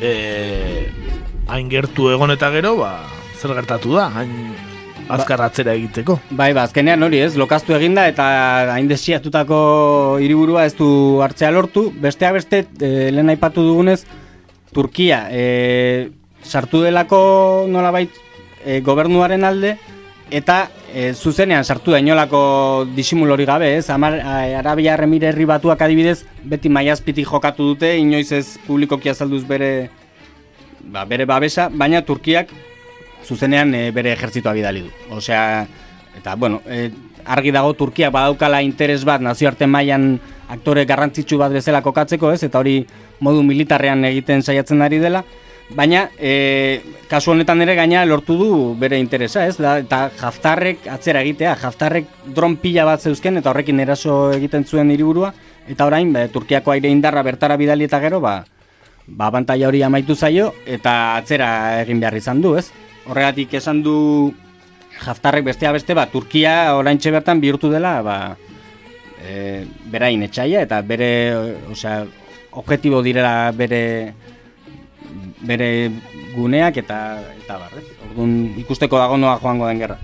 [0.00, 0.88] e,
[1.48, 2.94] hain gertu egon eta gero, ba,
[3.36, 4.32] zer gertatu da, hain
[5.12, 6.18] azkar atzera egiteko.
[6.30, 8.28] Bai, ba, azkenean hori ez, lokaztu eginda eta
[8.72, 9.58] hain desiatutako
[10.24, 10.88] hiriburua ez du
[11.24, 11.90] hartzea lortu.
[11.92, 14.02] Besteak beste, e, lehen aipatu dugunez,
[14.73, 16.11] Turkia e,
[16.43, 18.11] sartu delako nolabait
[18.65, 19.77] e, gobernuaren alde
[20.33, 23.89] eta e, zuzenean sartu da inolako disimulori gabe, ez?
[23.93, 29.43] Amar, a, Arabia Remire herri batuak adibidez, beti maiazpitik jokatu dute, inoiz ez publikoki azalduz
[29.47, 29.89] bere
[30.83, 32.51] ba, bere babesa, baina Turkiak
[33.23, 34.91] zuzenean e, bere ejertzitoa bidali du.
[35.15, 35.65] Osea,
[36.17, 36.89] eta bueno, e,
[37.25, 40.17] argi dago Turkiak badaukala interes bat nazioarte mailan
[40.53, 42.43] aktore garrantzitsu bat bezala kokatzeko, ez?
[42.43, 42.81] Eta hori
[43.23, 45.23] modu militarrean egiten saiatzen ari dela.
[45.73, 49.55] Baina, e, kasu honetan ere gaina lortu du bere interesa, ez?
[49.57, 54.91] Da, eta Haftarrek atzera egitea, Haftarrek dron pila bat zeuzken eta horrekin eraso egiten zuen
[54.91, 55.31] hiriburua,
[55.67, 58.41] eta orain, ba, Turkiako aire indarra bertara bidali eta gero, ba,
[59.07, 61.49] ba, abantaia hori amaitu zaio, eta atzera
[61.81, 62.67] egin behar izan du, ez?
[63.07, 63.95] Horregatik esan du
[65.05, 68.17] Haftarrek bestea beste, ba, Turkia oraintxe bertan bihurtu dela, ba,
[69.19, 71.09] e, berain etxaia, eta bere,
[71.71, 72.03] osea,
[72.53, 74.13] objektibo direla bere
[75.43, 75.69] bere
[76.35, 76.97] guneak eta
[77.35, 77.85] eta bar, ez?
[78.07, 79.97] Orduan ikusteko dago noa joango den gerra.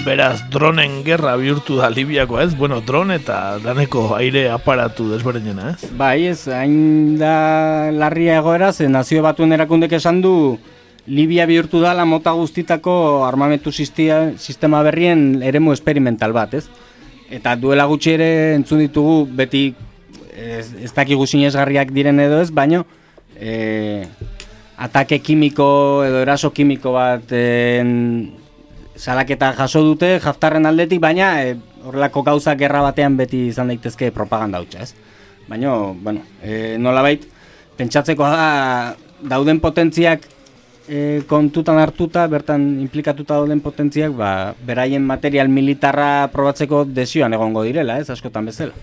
[0.00, 2.54] Beraz, dronen gerra bihurtu da Libiako, ez?
[2.56, 5.90] Bueno, drone eta daneko aire aparatu desberdinena, ez?
[5.98, 10.32] Bai, ez, hain da larria egoera, ze nazio batuen erakundek esan du
[11.06, 16.64] Libia bihurtu da la mota guztitako armamentu sistia, sistema berrien eremu experimental bat, ez?
[17.28, 19.66] Eta duela gutxi ere entzun ditugu beti
[20.32, 22.86] ez, ez dakigu sinesgarriak diren edo ez, baino
[23.36, 24.06] e,
[24.80, 25.68] atake kimiko
[26.08, 27.90] edo eraso kimiko bat en,
[29.00, 31.54] salaketa jaso dute jaftarren aldetik, baina e,
[31.86, 34.92] horrelako gauza gerra batean beti izan daitezke propaganda hutsa, ez?
[35.48, 35.72] Baina,
[36.04, 37.24] bueno, e, nolabait,
[37.78, 40.26] pentsatzeko da dauden potentziak
[40.88, 47.98] e, kontutan hartuta, bertan implikatuta dauden potentziak, ba, beraien material militarra probatzeko desioan egongo direla,
[48.00, 48.76] ez, askotan bezala.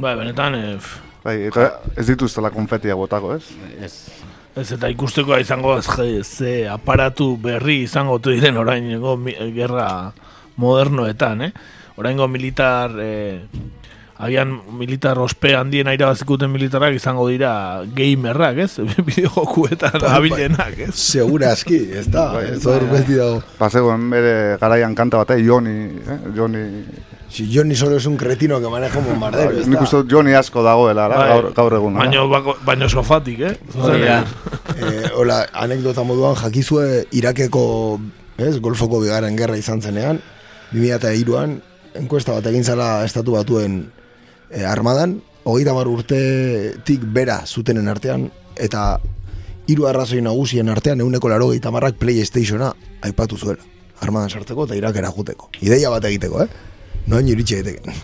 [0.00, 0.74] Bai, benetan, e,
[1.20, 1.66] Bai, eta
[2.00, 3.44] ez dituztela konfetia botako, ez?
[3.84, 3.92] Ez.
[4.58, 5.86] Ez eta ikustekoa izango ez,
[6.26, 10.12] ze aparatu berri izango ote diren oraingo mi- gerra
[10.56, 11.52] modernoetan, eh?
[11.96, 13.40] Oraingo militar eh,
[14.20, 18.74] agian militar ospe handien irabazikuten militarrak izango dira gamerrak, ez?
[19.06, 20.94] Bideojokuetan Bai, abilenak, ez?
[20.98, 23.40] Segura aski, ez da, ez hor beti dago.
[23.58, 25.44] Pasegoen bere garaian kanta bat, eh?
[25.46, 26.18] Joni, eh?
[26.36, 26.66] Joni...
[27.30, 29.82] Si Johnny solo es un cretino que maneja un bombardero, Nik da.
[29.84, 31.28] uste dut Joni asko dagoela, ara, Bai.
[31.28, 31.94] gaur, gaur egun.
[31.94, 33.52] Baino, bako- baino sofatik, eh?
[33.78, 34.24] Hori da.
[34.76, 38.00] eh, hola, anekdota moduan jakizue Irakeko,
[38.36, 40.18] ez, Golfoko bigarren gerra izan zenean,
[40.74, 41.60] 2003an,
[41.94, 43.92] enkuesta bat egin zala estatu batuen
[44.50, 48.26] eh, armadan, hogeita mar urtetik bera zutenen artean,
[48.56, 48.98] eta
[49.70, 52.72] hiru arrazoi nagusien artean euneko laro marrak Playstationa
[53.02, 53.62] aipatu zuela.
[54.00, 55.50] Armadan sartzeko eta Irakera juteko.
[55.60, 56.48] Ideia bat egiteko, eh?
[57.06, 57.94] Noain iritsi daiteke.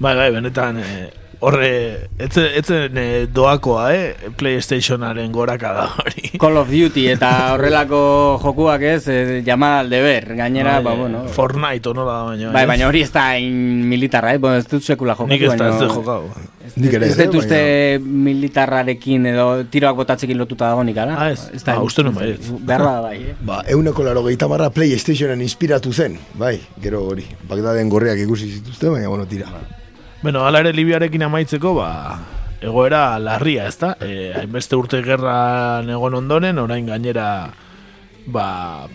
[0.00, 1.10] Bai, bai, benetan, eh,
[1.44, 1.70] horre,
[2.18, 4.30] etzen, etzen eh, doakoa, eh?
[4.40, 6.30] Playstationaren goraka da hori.
[6.40, 8.00] Call of Duty eta horrelako
[8.42, 11.24] jokuak ez, e, llamada al deber, gainera, ba, bueno.
[11.28, 12.50] Fortnite, ono da, baina.
[12.54, 13.54] Bai, baina hori ez da hain
[13.90, 14.38] militarra, eh?
[14.42, 16.50] Bueno, ez dut sekula jokatu, Nik ez da, baina- ez dut jokatu.
[16.80, 17.58] Nik ere Ez ez, eh, dut uste
[18.02, 21.14] militarrarekin edo tiroak botatzekin lotuta dago nik, ara?
[21.26, 21.62] Ah, ez?
[21.64, 22.48] da, Ah, uste nuen baietz.
[22.68, 23.36] Behar bada bai, eh?
[23.44, 27.26] Ba, euneko laro gehieta marra Playstationen inspiratu zen, bai, gero hori.
[27.48, 29.52] Bagdaden gorriak ikusi zituzte, baina, bueno, tira.
[30.24, 31.88] Bueno, ala ere Libiarekin amaitzeko, ba,
[32.64, 33.90] egoera larria, ez da?
[34.00, 37.26] E, hainbeste urte gerran egon ondoren, orain gainera
[38.32, 38.46] ba,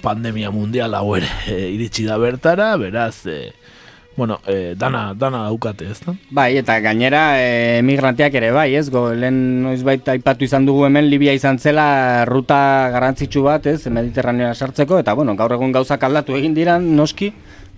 [0.02, 3.54] pandemia mundial hau ere e, iritsi da bertara, beraz, e,
[4.18, 6.18] bueno, e, dana, dana daukate, ez da?
[6.34, 8.88] Bai, eta gainera e, emigranteak ere bai, ez?
[8.90, 13.84] Go, lehen noizbait aipatu izan dugu hemen Libia izan zela ruta garrantzitsu bat, ez?
[13.86, 17.36] Mediterraneoa sartzeko, eta bueno, gaur egun gauzak aldatu egin dira, noski,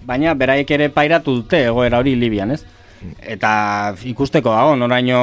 [0.07, 2.63] baina beraiek ere pairatu dute egoera hori Libian, ez?
[3.21, 3.51] Eta
[4.05, 5.21] ikusteko dago, noraino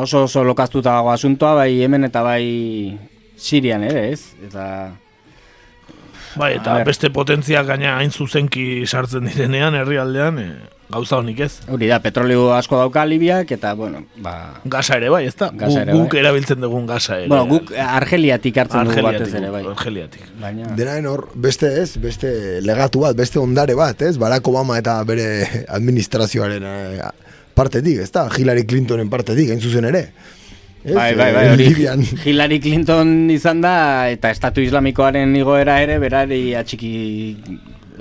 [0.00, 2.98] oso oso lokaztuta dago asuntoa, bai hemen eta bai
[3.36, 4.34] Sirian ere, ez?
[4.48, 4.66] Eta
[6.36, 10.48] Bai, eta beste potentziak gaina hain zuzenki sartzen direnean, herrialdean, e,
[10.92, 11.50] gauza honik ez.
[11.72, 14.34] hori da, petrolio asko dauka Libiak, eta bueno, ba...
[14.64, 15.50] Gasa ere bai, ez da?
[15.52, 16.20] Gasa ere guk bai.
[16.22, 17.28] erabiltzen dugun gasa ere.
[17.32, 19.62] Bueno, guk Argeliatik hartzen dugu Argeliatik, batez ere, bai.
[19.72, 20.30] Argeliatik.
[20.42, 20.70] Baina...
[20.78, 22.32] Denaen hor, beste ez, beste
[22.64, 24.16] legatu bat, beste ondare bat, ez?
[24.20, 25.28] Barack Obama eta bere
[25.80, 27.12] administrazioaren eh,
[27.56, 28.28] partetik, ez da?
[28.36, 30.10] Hillary Clintonen partetik, hain zuzen ere.
[30.94, 32.02] Bai, bai, bai, Eh, hori Libian.
[32.24, 36.90] Hillary Clinton izan da, eta Estatu Islamikoaren igoera ere, berari atxiki,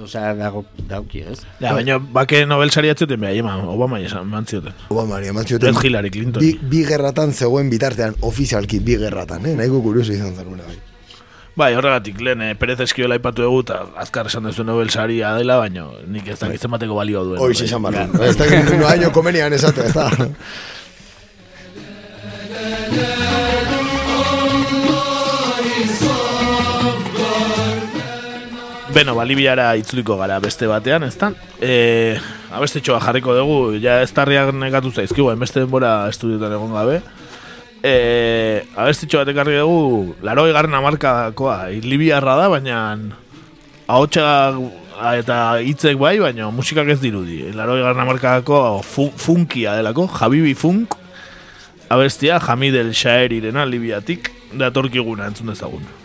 [0.04, 1.40] osea, dago, dauki, ez?
[1.60, 4.74] Ja, baina bake Nobel sari atzeten behar, eman, Obama esan mantzioten.
[4.90, 5.74] Obama, eman zioten.
[5.74, 6.44] Ez Hillary Clinton.
[6.44, 9.56] Bi, bi gerratan zegoen bitartean, ofizialki bi gerratan, eh?
[9.56, 10.78] Nahiko kurioso izan zen bai.
[11.56, 15.58] Bai, horregatik, lehen, eh, Perez Eskiola aipatu dugu, eta azkar esan duzu Nobel saria dela,
[15.58, 17.40] baina nik ez dakit zenbateko balioa duen.
[17.40, 17.64] Hoy bai.
[17.64, 18.24] esan barru.
[18.28, 20.10] Ez da, no año komenian esatu, ez da.
[28.96, 31.28] Beno, Balibiara itzuliko gara beste batean, ez da?
[31.60, 32.16] E,
[32.56, 37.02] abestetxoa jarriko dugu, ja ez tarriak negatu zaizkigu, beste denbora estudiotan egon gabe.
[37.84, 42.80] E, abestetxo bat ekarri dugu, laro egarren amarkakoa, libiarra da, baina
[43.86, 44.30] ahotsa
[45.20, 47.42] eta hitzek bai, baina musikak ez dirudi.
[47.52, 50.96] Laro egarren amarkadako fu, funkia delako, Jabibi Funk,
[51.90, 56.05] abestia Hamid el Shaerirena libiatik, datorkiguna entzun dezagun.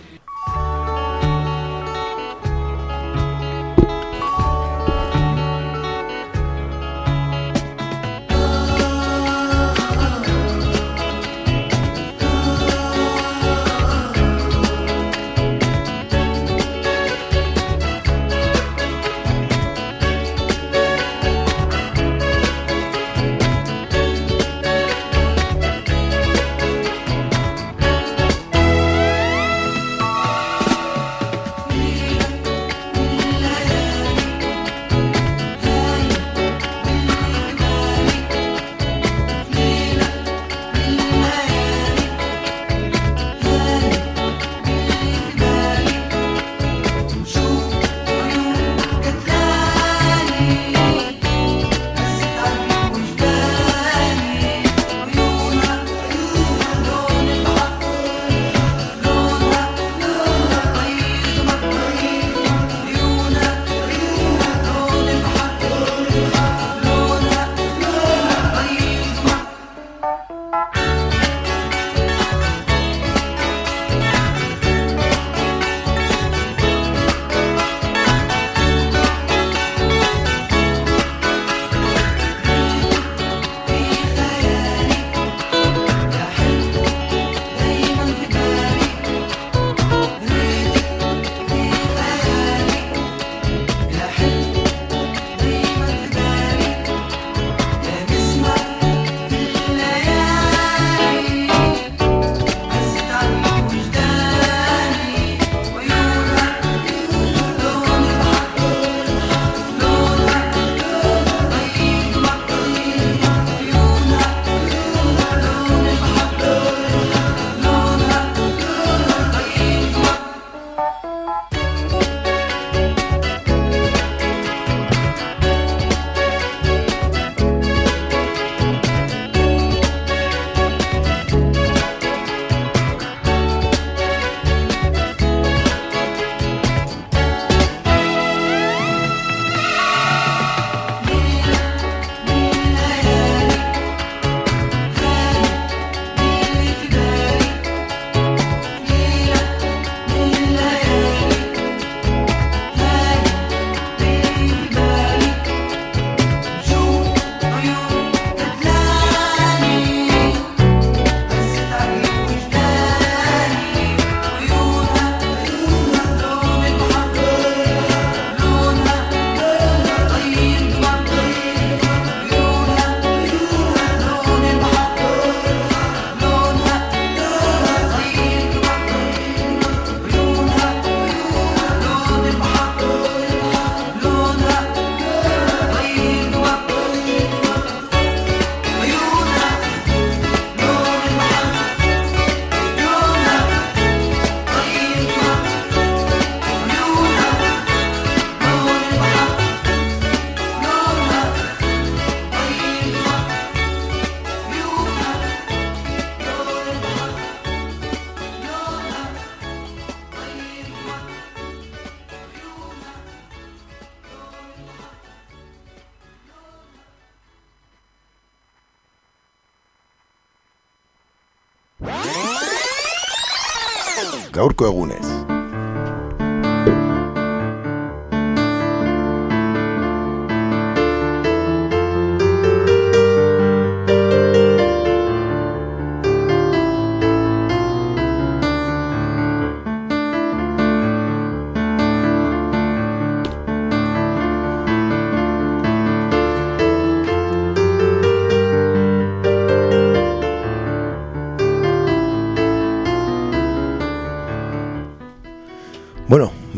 [224.61, 224.99] Gaurko egunez.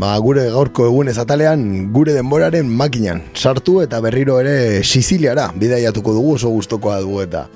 [0.03, 1.61] Ba, gure gaurko egunez atalean
[1.95, 7.47] gure denboraren makinan sartu eta berriro ere Siziliara bidaiatuko dugu oso gustokoa dugu eta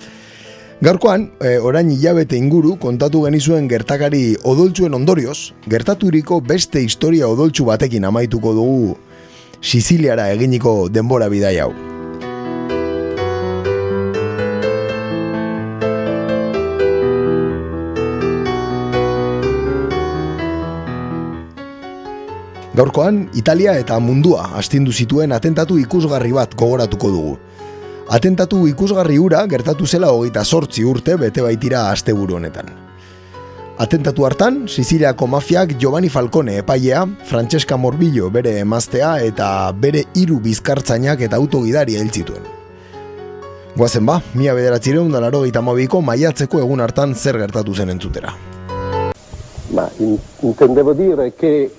[0.76, 8.04] Gaurkoan, e, orain hilabete inguru kontatu genizuen gertakari odoltsuen ondorioz, gertaturiko beste historia odoltsu batekin
[8.04, 8.94] amaituko dugu
[9.62, 11.72] Siziliara eginiko denbora bidai hau.
[22.76, 27.36] Gaurkoan, Italia eta mundua astindu zituen atentatu ikusgarri bat gogoratuko dugu.
[28.12, 32.68] Atentatu ikusgarri ura gertatu zela hogeita sortzi urte bete baitira asteburu honetan.
[33.80, 41.24] Atentatu hartan, Siziliako mafiak Giovanni Falcone epailea, Francesca Morbillo bere emaztea eta bere hiru bizkartzainak
[41.24, 42.44] eta autogidari hil zituen.
[43.76, 48.34] Goazen ba, mila bederatzireun da laro mabiko maiatzeko egun hartan zer gertatu zen entzutera.
[49.98, 51.70] In- intendevo dire che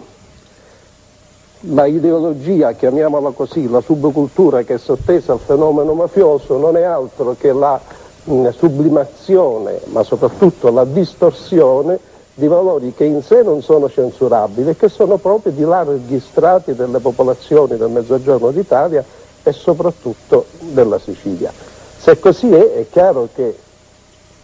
[1.62, 7.36] la ideologia, chiamiamola così, la subcultura che è sottesa al fenomeno mafioso non è altro
[7.38, 7.80] che la
[8.24, 12.00] sublimazione, ma soprattutto la distorsione
[12.34, 16.76] di valori che in sé non sono censurabili e che sono proprio di larghi strati
[16.76, 19.04] delle popolazioni del mezzogiorno d'Italia
[19.42, 21.52] e soprattutto della Sicilia.
[21.98, 23.58] Se così è, è chiaro che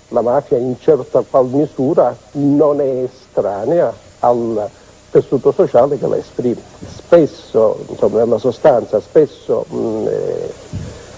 [0.08, 4.70] la mafia in certa qual misura non è estranea al
[5.14, 6.62] tessuto sociale che la esprime.
[6.86, 10.54] Spesso, insomma, nella sostanza, spesso mh, eh,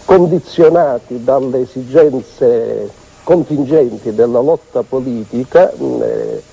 [0.03, 2.91] condizionati dalle esigenze
[3.23, 6.43] contingenti della lotta politica, mh, eh,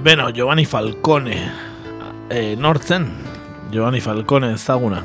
[0.00, 1.72] Beno, Giovanni Falcone.
[2.28, 3.33] E, nortzen?
[3.74, 5.02] Giovanni Falcone ezaguna.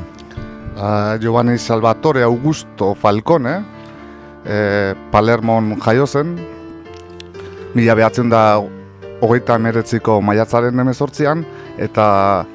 [0.76, 3.63] Uh, Giovanni Salvatore Augusto Falcone,
[4.45, 6.36] e, Palermon jaio zen,
[7.74, 8.61] mila behatzen da
[9.26, 11.41] hogeita emeretziko maiatzaren emezortzian,
[11.82, 12.45] eta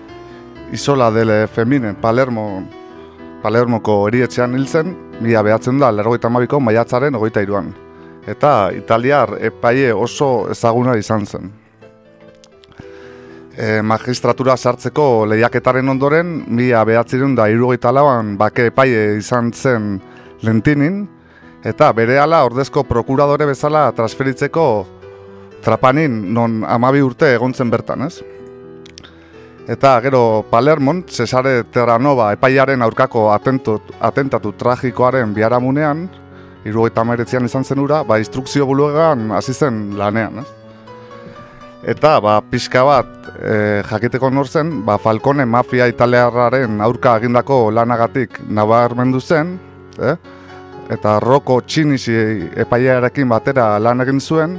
[0.71, 2.63] Isola dele Femine, Palermo,
[3.43, 7.75] Palermoko erietxean hil zen, mila behatzen da lergoita mabiko maiatzaren hogeita iruan.
[8.31, 11.51] Eta italiar epaie oso ezaguna izan zen.
[13.55, 20.01] E, magistratura sartzeko lehiaketaren ondoren, mila behatzireun da irugaita lauan bake epaie izan zen
[20.43, 21.05] lentinin,
[21.63, 24.87] eta bere ordezko prokuradore bezala transferitzeko
[25.63, 28.23] trapanin non amabi urte egontzen bertan, ez?
[29.69, 36.09] Eta gero Palermon, Cesare Terranova epaiaren aurkako atentut, atentatu tragikoaren biharamunean,
[36.67, 40.64] irugaita meretzian izan zen ura, ba, instrukzio buluegan hasi zen lanean, ez?
[41.85, 43.09] Eta, ba, pixka bat,
[43.45, 49.51] e, jakiteko nor zen, ba, Falcone mafia italiarraren aurka egindako lanagatik nabarmendu zen,
[50.01, 50.15] eh?
[50.95, 52.15] eta Roko Txinisi
[52.65, 54.57] epailearekin batera lan egin zuen,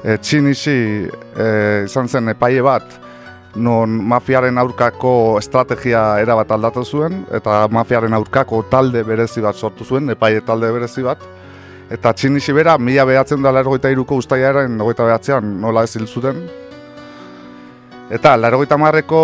[0.00, 1.50] e, Txinisi e,
[1.84, 2.96] izan zen epaile bat,
[3.60, 10.08] non mafiaren aurkako estrategia erabat aldatu zuen, eta mafiaren aurkako talde berezi bat sortu zuen,
[10.16, 11.28] epaile talde berezi bat,
[11.88, 16.42] Eta txinixi bera, mila behatzen da largoita iruko ustaiaren ogoita behatzean nola ez hil zuten.
[18.12, 19.20] Eta largoita marreko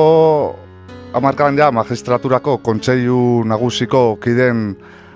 [1.15, 4.71] amarkadan ja magistraturako kontseilu nagusiko kiden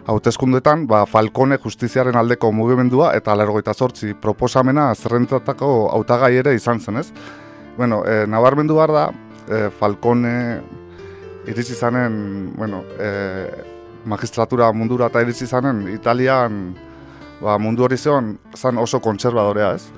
[0.09, 7.01] hauteskundetan, ba, Falcone justiziaren aldeko mugimendua eta largoita sortzi proposamena zerrentatako hautagai ere izan zen,
[7.01, 7.09] ez?
[7.77, 9.07] Bueno, e, nabarmendu behar da,
[9.49, 10.35] e, Falcone
[11.49, 13.09] iritsi zanen, bueno, e,
[14.09, 16.61] magistratura mundura eta iritsi zanen Italian
[17.43, 19.89] ba, mundu hori zeon zan oso kontserbadorea ez.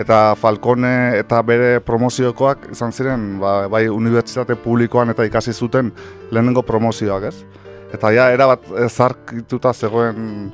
[0.00, 5.90] Eta Falcone eta bere promoziokoak izan ziren ba, bai unibertsitate publikoan eta ikasi zuten
[6.30, 7.36] lehenengo promozioak ez.
[7.92, 10.50] Eta ja, erabat zarkituta zegoen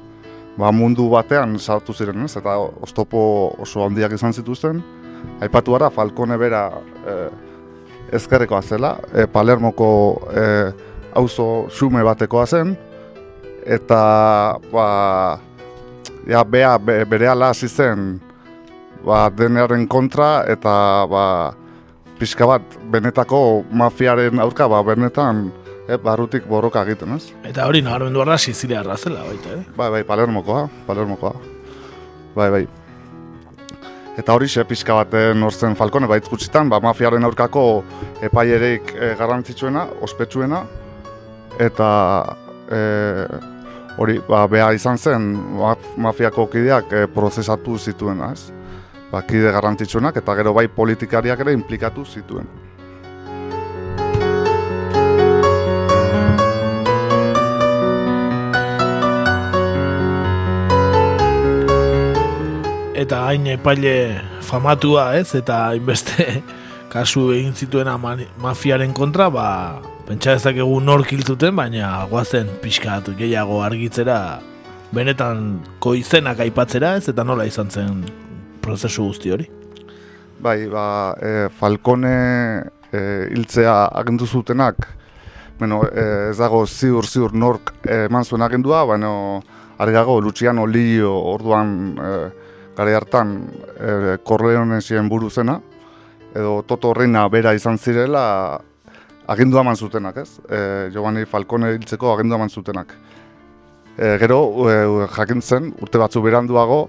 [0.57, 3.21] ba, mundu batean sartu ziren ez, eta oztopo
[3.63, 4.83] oso handiak izan zituzten.
[5.43, 6.69] Aipatu gara Falcone bera
[7.05, 7.17] e,
[8.17, 9.89] ezkerrekoa zela, e, Palermoko
[10.33, 10.47] e,
[11.17, 12.77] auzo xume batekoa zen,
[13.67, 14.01] eta
[14.73, 14.87] ba,
[16.29, 18.17] ja, bea be, bere ala hasi zen
[19.05, 20.73] ba, denearen kontra eta
[21.11, 21.27] ba,
[22.19, 25.47] pixka bat benetako mafiaren aurka, ba, benetan
[25.87, 27.31] e, barrutik borroka egiten, ez?
[27.47, 29.63] Eta hori nabarmendu arra Sizilia zela baita, eh?
[29.77, 31.35] Bai, bai, Palermokoa, Palermokoa.
[32.37, 32.67] Bai, bai.
[34.17, 37.85] Eta hori xe pixka bat eh, nortzen Falcone baitz gutxitan, ba, mafiaren aurkako
[38.25, 40.63] epaiereik e, garrantzitsuena, ospetsuena,
[41.61, 41.91] eta
[42.73, 42.81] e,
[43.99, 48.51] hori, ba, beha izan zen, ma- mafiako kideak e, prozesatu zituen, ez?
[49.11, 52.49] Ba, kide garrantzitsuenak, eta gero bai politikariak ere implikatu zituen.
[62.97, 65.31] Eta hain epaile famatua, ez?
[65.39, 66.43] Eta hainbeste
[66.93, 69.47] kasu egin zituena mafiaren kontra, ba,
[70.07, 74.39] pentsa dezakegu nork hil zuten, baina guazen pixkat gehiago argitzera
[74.95, 77.09] benetan koizenak aipatzera, ez?
[77.11, 78.05] Eta nola izan zen
[78.63, 79.49] prozesu guzti hori.
[80.43, 80.87] Bai, ba,
[81.19, 82.13] e, Falcone
[82.93, 83.01] e,
[83.35, 84.87] hiltzea agendu zutenak,
[85.59, 89.11] bueno, e, ez dago ziur ziur nork eman zuen agindua, baina
[89.83, 92.13] argago Luciano Lio orduan e,
[92.79, 93.35] gare hartan
[93.75, 95.59] e, Corleonesien buru zena,
[96.37, 98.61] edo Toto Reina bera izan zirela
[99.27, 100.39] agindua eman zutenak, ez?
[100.49, 100.59] E,
[100.95, 102.95] Giovanni Falcone hiltzeko agindua eman zutenak.
[103.97, 104.77] E, gero, e,
[105.17, 106.87] jakin zen, urte batzu beranduago,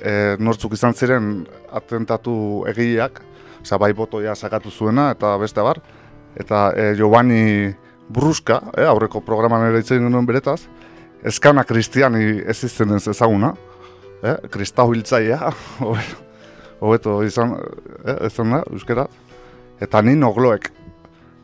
[0.00, 1.30] e, nortzuk izan ziren
[1.74, 2.36] atentatu
[2.70, 3.20] egileak,
[3.62, 5.80] osea bai botoia sakatu zuena eta beste abar,
[6.38, 7.74] eta e, Giovanni
[8.08, 10.60] Bruska, e, aurreko programan ere hitz egin genuen beretaz,
[11.26, 13.54] eskana kristiani ez izten ez ezaguna,
[14.22, 15.50] e, kristau hiltzaia,
[16.84, 17.56] hobeto izan,
[18.04, 19.08] e, izan da, euskera,
[19.82, 20.75] eta ni nogloek.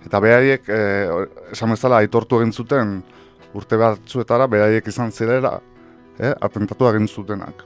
[0.07, 0.80] Eta beraiek, e,
[1.55, 2.96] esan bezala, aitortu egin zuten
[3.55, 5.59] urte batzuetara, beraiek izan zirela,
[6.18, 7.64] e, atentatu egin zutenak.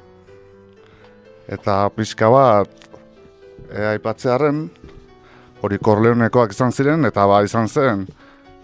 [1.48, 2.88] Eta pixka bat
[3.70, 4.66] e, aipatzearen
[5.64, 8.06] hori Corleonekoak izan ziren eta ba izan zen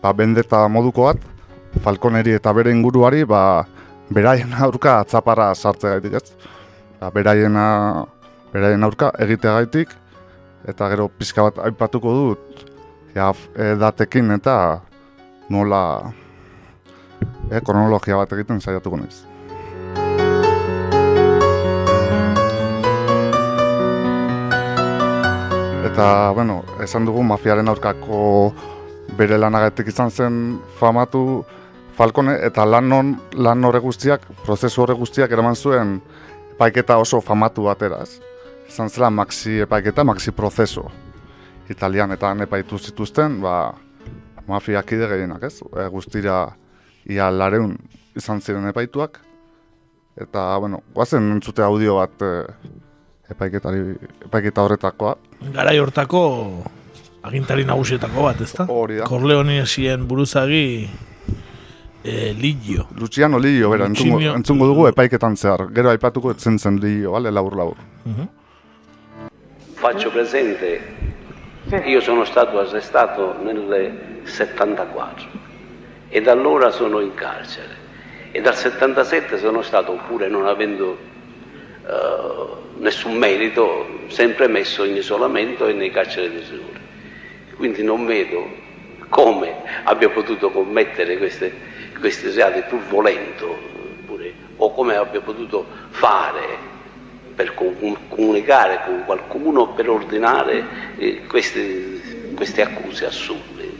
[0.03, 1.29] ba bendeta moduko bat
[1.83, 3.65] Falconeri eta bere inguruari ba
[4.13, 6.35] beraien aurka atzapara sartzeagaitik, ez?
[7.01, 8.05] Ba beraiena
[8.53, 9.95] beraien aurka egiteagaitik
[10.69, 12.72] eta gero pixka bat aipatuko dut
[13.15, 13.33] ja
[13.81, 14.81] datekin eta
[15.49, 16.13] nola
[17.51, 19.23] e, kronologia bat egiten saiatuko naiz.
[25.93, 28.53] Eta, bueno, esan dugu mafiaren aurkako
[29.19, 30.39] bere lanagatik izan zen
[30.79, 31.45] famatu
[31.93, 35.99] Falcone eta lan, non, lan horre guztiak, prozesu horre guztiak eraman zuen
[36.55, 38.17] epaiketa oso famatu bateraz.
[38.69, 40.87] Izan zela maxi epaiketa, maxi prozeso.
[41.71, 43.75] Italian eta epaitu zituzten, ba,
[44.49, 45.61] mafiakide gehienak, ez?
[45.63, 46.57] E, guztira
[47.09, 47.77] ia lareun
[48.17, 49.21] izan ziren epaituak.
[50.21, 52.33] Eta, bueno, guazen entzute audio bat e,
[53.31, 53.97] epaiketari,
[54.27, 55.17] epaiketa horretakoa.
[55.55, 56.23] Garai hortako
[57.23, 58.67] agintari nagusietako bat, ezta?
[58.69, 59.09] Hori da.
[59.09, 60.67] Corleonesien buruzagi
[62.05, 62.89] e, Ligio.
[62.99, 65.69] Luciano Lillo, bera, entzungo, entzungo dugu epaiketan zehar.
[65.75, 67.77] Gero aipatuko etzen zen Lillo, bale, labur labur.
[69.81, 70.81] Faccio presente,
[71.79, 75.29] io sono stato arrestato nel 74
[76.09, 77.81] e da allora sono in carcere
[78.31, 80.97] e dal 77 sono stato, pure non avendo
[81.87, 82.47] eh,
[82.79, 86.81] nessun merito, sempre messo in isolamento e nei carceri di Segure.
[87.57, 88.47] Quindi non vedo
[89.09, 89.55] come
[89.85, 91.53] abbia potuto commettere queste,
[92.01, 93.59] questi reati pur volendo,
[94.07, 96.72] pure, o come abbia potuto fare
[97.35, 100.65] per com- comunicare con qualcuno per ordinare
[100.97, 102.01] eh, queste,
[102.35, 103.71] queste accuse assurde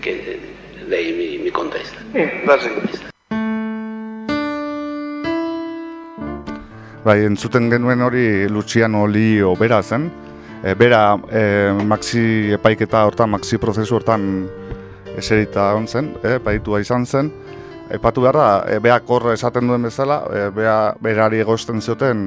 [0.00, 0.40] che
[0.86, 1.98] lei mi, mi contesta.
[7.02, 10.10] Bai, entzuten genuen hori Luciano Lillo bera zen.
[10.60, 14.24] E, bera e, maxi epaiketa hortan, maxi prozesu hortan
[15.16, 17.30] eserita egon zen, e, epaitua izan zen.
[17.94, 22.26] Epatu behar da, e, beak hor esaten duen bezala, e, bea, berari egosten zioten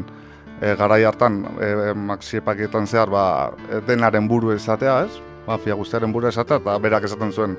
[0.62, 3.24] e, garai hartan e, maxi epaiketan zehar ba,
[3.70, 5.20] e, denaren buru esatea, ez?
[5.47, 7.57] Mafia guztiaren buru esatea, eta berak esaten zuen,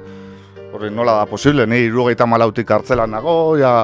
[0.72, 3.82] horri nola da posible, ni irugaita malautik hartzelan nago, ja,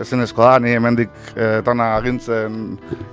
[0.00, 1.12] ezinezko da, ni hemendik
[1.64, 2.56] tana agintzen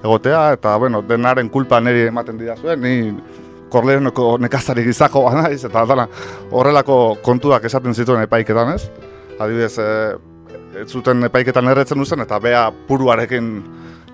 [0.04, 2.96] egotea, eta, bueno, denaren kulpa niri ematen dira zuen, ni
[3.74, 6.06] korleoneko nekazari gizako naiz, eta dana
[6.54, 8.86] horrelako kontuak esaten zituen epaiketan, ez?
[9.42, 13.50] Adibidez, eh, ez zuten epaiketan erretzen duzen, eta bea puruarekin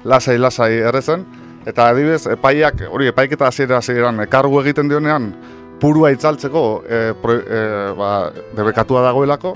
[0.03, 1.25] lasai-lasai erretzen,
[1.67, 5.31] eta adibidez, epaiak, hori epaiketa hasiera hasieran kargu egiten dionean,
[5.79, 7.61] purua itzaltzeko e, pro, e,
[7.97, 8.11] ba,
[8.57, 9.55] debekatua dagoelako,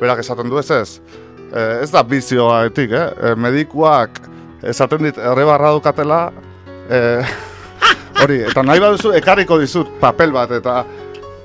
[0.00, 1.00] berak esaten du ez ez,
[1.52, 3.34] ez da bizioaetik, eh?
[3.36, 4.22] Medikuak
[4.66, 6.22] esaten dit errebarra dukatela,
[6.88, 7.00] e,
[8.22, 10.82] hori, eta nahi baduzu ekarriko dizut papel bat, eta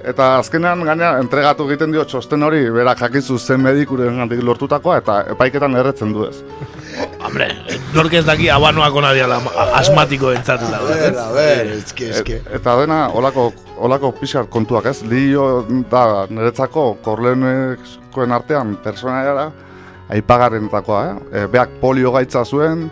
[0.07, 5.17] eta azkenean gaina entregatu egiten dio txosten hori, berak jakizu zen medikuren gandik lortutakoa, eta
[5.33, 6.39] epaiketan erretzen du ez.
[7.25, 7.49] Hombre,
[7.95, 9.37] nork ez daki abanoak ona diala
[9.77, 12.39] asmatiko entzat A ver, a ver, eske, eske.
[12.39, 13.51] Et, eta dena, olako,
[13.83, 19.49] olako pixar kontuak ez, lio da niretzako korlenekoen artean personaiara,
[20.15, 21.15] aipagarrenetakoa, eh?
[21.43, 22.87] E, beak polio gaitza zuen,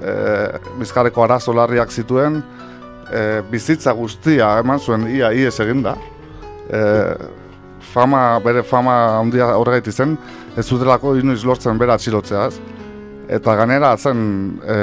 [0.00, 0.14] e,
[0.80, 2.40] bizkarreko arazo larriak zituen,
[3.12, 5.98] e, bizitza guztia eman zuen ia ies eginda.
[6.68, 6.80] E,
[7.92, 10.16] fama, bere fama handia horregait zen,
[10.56, 12.60] ez zutelako inoiz lortzen bera atxilotzea, ez?
[13.38, 14.20] Eta ganera zen
[14.64, 14.78] e,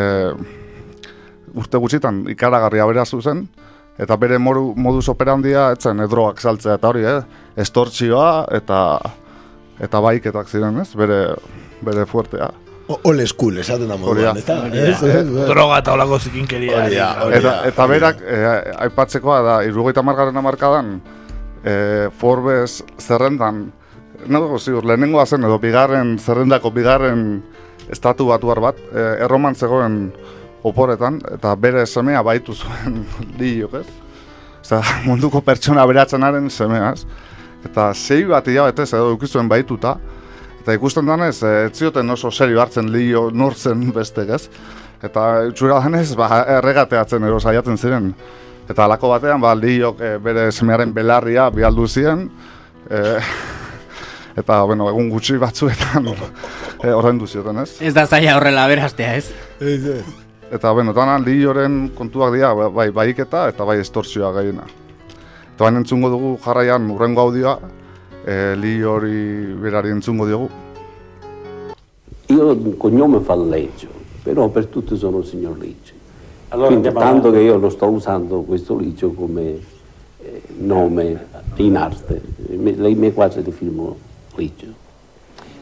[1.55, 3.45] urte gutxitan ikaragarria bera zuzen,
[3.97, 7.21] eta bere moru, modus operandia etzen edroak saltzea eta hori, eh?
[7.63, 8.79] estortzioa eta
[9.85, 10.91] eta baiketak ziren, ez?
[10.95, 11.19] Bere,
[11.83, 12.51] bere fuertea.
[12.85, 14.99] Old school, esaten da moduan, ez.
[15.49, 16.83] Droga eta olako zikinkeria.
[17.33, 18.43] Eta, eta berak, eh,
[18.85, 20.99] aipatzekoa da, irugaita margarren amarkadan,
[21.65, 23.65] eh, Forbes zerrendan,
[24.27, 27.43] nago ziur, lehenengoa zen edo bigarren, zerrendako bigarren
[27.91, 29.99] estatu batuar bat, eh, erroman zegoen
[30.65, 33.03] oporretan, eta bere semea baitu zuen
[33.39, 33.87] liok, ez?
[34.61, 37.05] Osea, munduko pertsona beratzenaren semeaz.
[37.65, 39.95] Eta sei bat hilabetez edo ukizuen baituta,
[40.61, 44.49] eta ikusten danez, eh, ez zioten oso serio hartzen lio nortzen bestek, ez?
[45.05, 46.29] Eta utxura danez, ba,
[46.59, 48.13] erregateatzen ero saiatzen ziren.
[48.65, 52.25] Eta alako batean, ba, liok eh, bere semearen belarria bialdu ziren,
[52.89, 53.19] eh,
[54.41, 57.75] eta, bueno, egun gutxi batzuetan eh, ordaindu zioten, ez?
[57.81, 59.29] Ez da zaila horrela beraztea, ez?
[59.59, 60.03] Ez, ez.
[60.51, 64.65] Eta, bueno, dana lioren kontuak dira, bai, baiketa eta bai estortzioa gaiena.
[65.53, 67.57] Eta baina entzungo dugu jarraian urrengo audioa,
[68.25, 70.49] e, li hori berari entzungo diogu.
[72.27, 73.87] Io il cognome falleggio,
[74.23, 75.94] però per tutti sono il signor Licio.
[76.49, 77.31] Allora Quindi tanto avanti.
[77.31, 79.59] che io lo sto usando questo Licio come
[80.19, 82.21] eh, nome in arte.
[82.47, 83.93] Le mie quasi di film
[84.35, 84.83] Licio.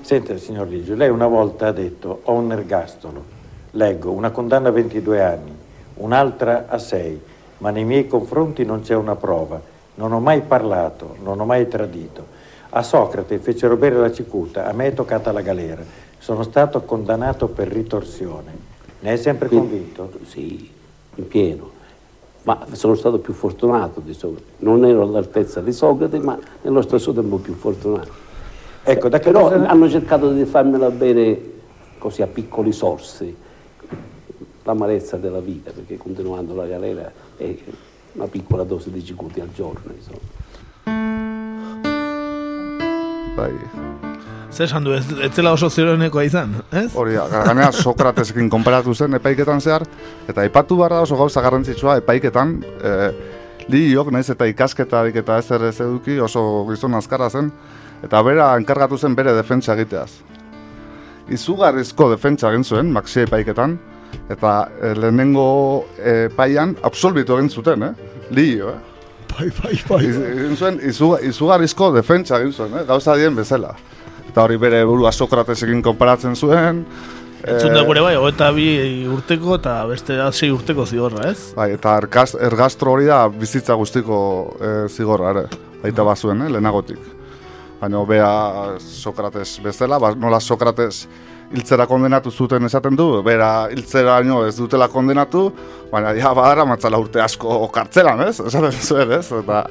[0.01, 3.23] Senta, signor Ligio, lei una volta ha detto ho un ergastolo,
[3.71, 5.55] leggo una condanna a 22 anni,
[5.95, 7.21] un'altra a 6,
[7.59, 9.61] ma nei miei confronti non c'è una prova,
[9.95, 12.41] non ho mai parlato, non ho mai tradito.
[12.71, 15.81] A Socrate fecero bere la cicuta, a me è toccata la galera,
[16.17, 18.72] sono stato condannato per ritorsione.
[19.03, 20.11] Ne è sempre Quindi- convinto?
[20.27, 20.69] Sì,
[21.15, 21.71] in pieno.
[22.43, 24.43] Ma sono stato più fortunato di Socrate.
[24.59, 28.11] Non ero all'altezza di Socrate, ma nello stesso tempo più fortunato.
[28.83, 31.51] Ecco, da che Però cosa- hanno cercato di farmela bere
[31.97, 33.35] così a piccoli sorsi,
[34.63, 37.55] l'amarezza della vita, perché continuando la galera è
[38.13, 40.31] una piccola dose di cicuti al giorno, insomma.
[43.35, 43.53] Bai,
[44.53, 46.91] Zer esan du, ez, ez zela oso zeroenekoa izan, ez?
[46.93, 49.81] hori da, ganea Sokratesekin konparatu zen epaiketan zehar,
[50.29, 52.91] eta aipatu behar da oso gauza garrantzitsua epaiketan, e,
[53.73, 57.49] liok, naiz eta ikasketarik eta ezer ez eduki oso gizon azkarra zen,
[58.05, 60.11] eta bera enkargatu zen bere defentsa egiteaz.
[61.33, 63.77] Izugarrizko defentsa egin zuen, maxi epaiketan,
[64.29, 64.51] eta
[64.81, 65.47] e, lehenengo
[65.97, 68.11] epaian absolbitu egin zuten, eh?
[68.29, 68.77] Lio, eh?
[69.33, 70.03] Bai, bai, bai.
[70.05, 72.85] Iz- Egin zuen, izu, izugarrizko defentsa egin zuen, eh?
[72.85, 73.73] gauza dien bezala.
[74.33, 76.79] Eta hori bere burua Sokratesekin konparatzen zuen.
[77.43, 78.65] Entzun eh, dugu ere bai, eta bi
[79.13, 81.51] urteko eta beste da sei urteko zigorra, ez?
[81.53, 84.17] Bai, eta ergaz, ergastro hori da bizitza guztiko
[84.57, 85.61] e, zigorra, ere.
[85.83, 87.05] Baita bazuen, eh, lehenagotik.
[87.77, 88.33] Baina bea
[88.81, 91.03] Sokrates bezala, ba, nola Sokrates
[91.53, 95.51] hiltzera kondenatu zuten esaten du, bera hiltzera ez dutela kondenatu,
[95.91, 98.39] baina ja badara matzala urte asko kartzelan, ez?
[98.39, 99.27] Esaten zuen, ez?
[99.43, 99.65] Eta,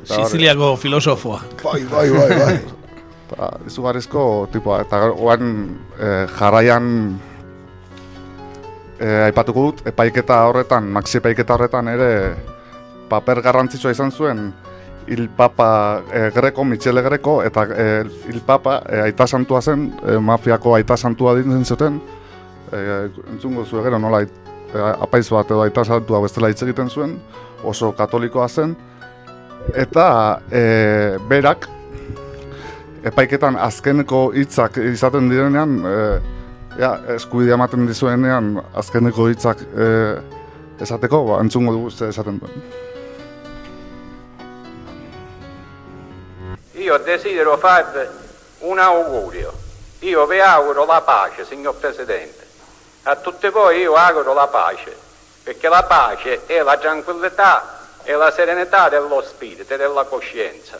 [0.00, 1.44] eta Siziliako filosofoa.
[1.62, 2.56] Bai, bai, bai, bai.
[3.24, 5.54] Eta izugarrizko tipoa, eta oan
[5.96, 6.88] e, jarraian
[8.98, 12.10] e, aipatuko dut, epaiketa horretan, maxi epaiketa horretan ere
[13.08, 14.52] paper garrantzitsua izan zuen
[15.06, 20.16] Il Papa e, Greco, Michele Greco, eta e, Il Papa e, aita santua zen, e,
[20.18, 22.00] mafiako aita santua dintzen zuten,
[22.72, 24.28] e, entzungo zu gero nola e,
[24.78, 27.18] apaiz bat edo aita santua bestela hitz egiten zuen,
[27.64, 28.72] oso katolikoa zen,
[29.76, 30.64] eta e,
[31.28, 31.68] berak
[33.04, 35.98] epaiketan azkeneko hitzak izaten direnean, e,
[36.80, 39.88] ja, eskubidea ematen dizuenean azkeneko hitzak e,
[40.80, 42.64] esateko, ba, entzungo dugu ze esaten duen.
[46.84, 48.06] Io desidero farvi
[48.60, 49.52] un augurio.
[50.00, 52.44] Io vi auguro la pace, signor Presidente.
[53.04, 54.94] A tutti voi io auguro la pace,
[55.42, 60.78] perché la pace è la tranquillità e la serenità dello spirito e della coscienza.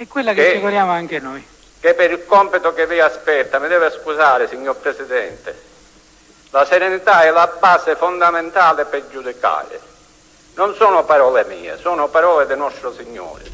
[0.00, 1.46] È quella che Che- ci auguriamo anche noi.
[1.78, 5.68] Che per il compito che vi aspetta, mi deve scusare, signor Presidente,
[6.52, 9.78] La serenità è la base fondamentale per giudicare.
[10.54, 13.44] Non sono parole mie, sono parole del nostro Signore,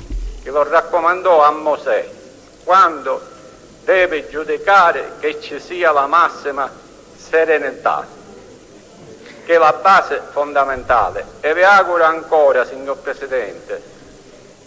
[0.42, 2.08] che lo raccomandò a Mosè
[2.64, 3.20] quando
[3.84, 6.70] deve giudicare che ci sia la massima
[7.16, 8.06] serenità,
[9.44, 11.26] che è la base fondamentale.
[11.40, 13.82] E vi auguro ancora, signor Presidente,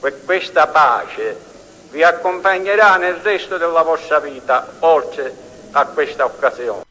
[0.02, 1.48] che questa pace
[1.92, 5.34] vi accompagnerà nel resto della vostra vita, oltre
[5.72, 6.84] a questa occasione.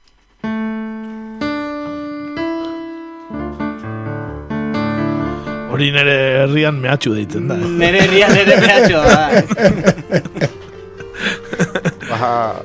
[5.71, 7.55] Hori nere herrian mehatxu deitzen da.
[7.55, 7.59] eh?
[7.83, 9.17] Nere herrian ere mehatxu da.
[12.09, 12.63] Ba,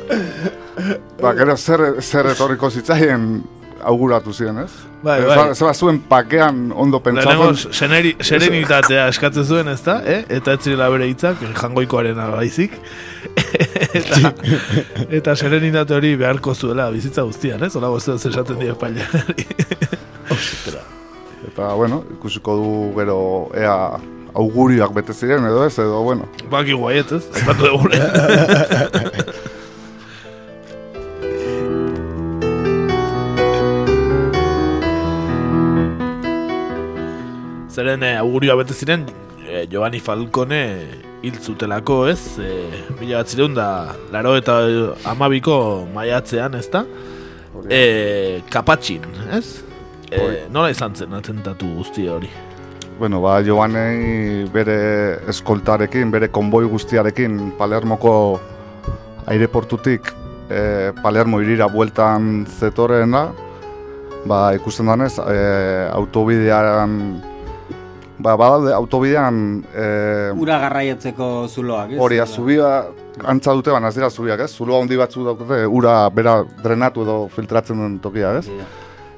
[1.19, 3.27] ba, gero zer, zer etorriko zitzaien
[3.85, 4.71] auguratu ziren, ez?
[5.03, 5.35] Bai, bai.
[5.35, 7.73] ba- Zeba zuen pakean ondo Lehenengo pentsatzen.
[7.73, 9.97] seneri, serenitatea eskatzen zuen, ez da?
[10.05, 10.23] Eh?
[10.29, 12.77] Eta ez zirela bere hitzak, jangoikoaren baizik.
[13.99, 14.33] eta,
[15.19, 17.75] eta serenitate hori beharko zuela bizitza guztian, ez?
[17.75, 19.47] Hola guztian esaten die espailari.
[21.43, 23.17] Eta, bueno, ikusiko du gero
[23.53, 23.75] ea
[24.33, 26.25] augurioak bete ziren edo ez, edo, bueno.
[26.49, 27.27] Baki guaiet, ez?
[27.35, 27.67] Aipatu
[37.73, 39.07] Zeren eh, augurioa bete ziren
[39.47, 40.61] eh, Giovanni Falcone
[41.25, 42.37] hil zutelako, ez?
[42.37, 43.67] Eh, mila bat zireun da
[44.13, 44.59] laro eta
[45.09, 45.55] amabiko
[45.95, 46.83] maiatzean, ez da?
[47.73, 49.63] Eh, kapatxin, ez?
[50.13, 52.29] Eh, nola izan zen atentatu guzti hori?
[52.99, 54.77] Bueno, ba, Giovanni bere
[55.33, 58.13] eskoltarekin, bere konboi guztiarekin Palermoko
[59.33, 60.13] aireportutik
[60.45, 63.25] e, Palermo irira bueltan zetorrena,
[64.29, 65.39] ba, ikusten danez, e,
[65.89, 66.99] autobidean,
[68.23, 69.87] ba, badaude autobidean e,
[70.39, 71.99] Ura garraietzeko zuloak, ez?
[72.01, 72.69] hori azubia
[73.29, 74.51] antza dute, baina ez dira zubiak, ez?
[74.55, 78.47] Zulo handi batzu daukate, ura bera drenatu edo filtratzen den tokia, ez?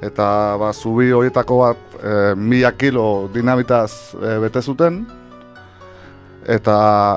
[0.04, 0.26] Eta
[0.60, 5.06] ba, zubi horietako bat e, mila kilo dinamitaz e, bete zuten,
[6.46, 6.76] eta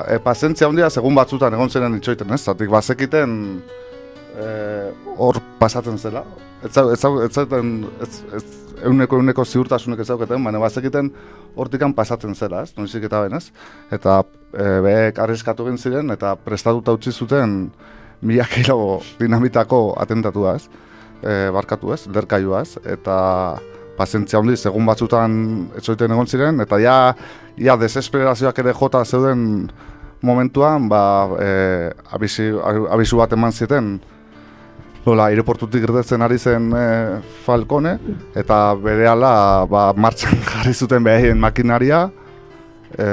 [0.09, 2.41] e, pazientzia handia segun batzutan egon ziren itxoiten, ez?
[2.47, 3.35] Zatik bazekiten
[4.39, 4.47] e,
[5.17, 6.23] hor pasatzen zela.
[6.63, 8.43] Ez ez zau- ez zaten, ez, ez,
[8.85, 11.11] euneko euneko ziurtasunek ez zauketen, baina bazekiten
[11.55, 12.73] hortikan pasatzen zela, ez?
[12.77, 13.51] Noizik eta ben, ez?
[13.91, 14.21] Eta
[14.53, 17.71] e, behek arriskatu ziren eta prestatuta utzi zuten
[18.21, 20.69] mila kilo dinamitako atentatua, ez?
[21.21, 23.59] E, barkatu ez, lerkailua ez, eta
[23.99, 25.33] pazientzia handiz egun batzutan
[25.77, 27.13] etxoiten egon ziren, eta ja,
[27.57, 29.69] ja desesperazioak ere jota zeuden
[30.21, 31.01] momentuan, ba,
[31.39, 31.49] e,
[32.15, 32.49] abisi,
[32.91, 33.99] abisu bat eman zieten,
[35.05, 36.85] nola, aireportutik irtetzen ari zen e,
[37.45, 37.95] Falcone,
[38.37, 42.05] eta berehala ba, martxan jarri zuten behien makinaria,
[42.97, 43.09] e,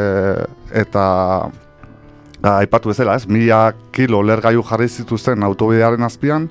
[0.82, 1.06] eta
[1.46, 6.48] a, aipatu ezela, ez, mila kilo lergailu jarri zituzten autobidearen azpian,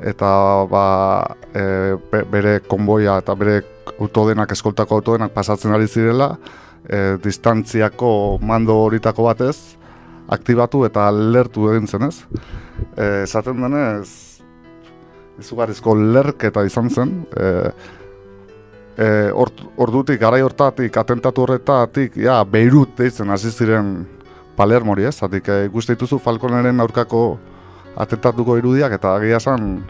[0.00, 0.28] eta
[0.70, 0.84] ba,
[1.54, 3.60] e, be- bere konboia eta bere
[4.00, 6.34] autodenak, eskoltako autodenak pasatzen ari zirela,
[6.88, 9.56] e, distantziako mando horitako batez,
[10.32, 12.24] aktibatu eta lertu egin zen, ez?
[12.98, 14.25] Esaten denez,
[15.40, 17.50] izugarrizko lerketa izan zen, e,
[18.96, 23.98] e, ordutik, garai hortatik, atentatu horretatik, ja, Beirut deitzen hasi ziren
[24.56, 25.16] Palermori, ez?
[25.20, 27.38] Zatik, e, Falconeren aurkako
[27.96, 29.82] atentatuko irudiak, eta agia esan,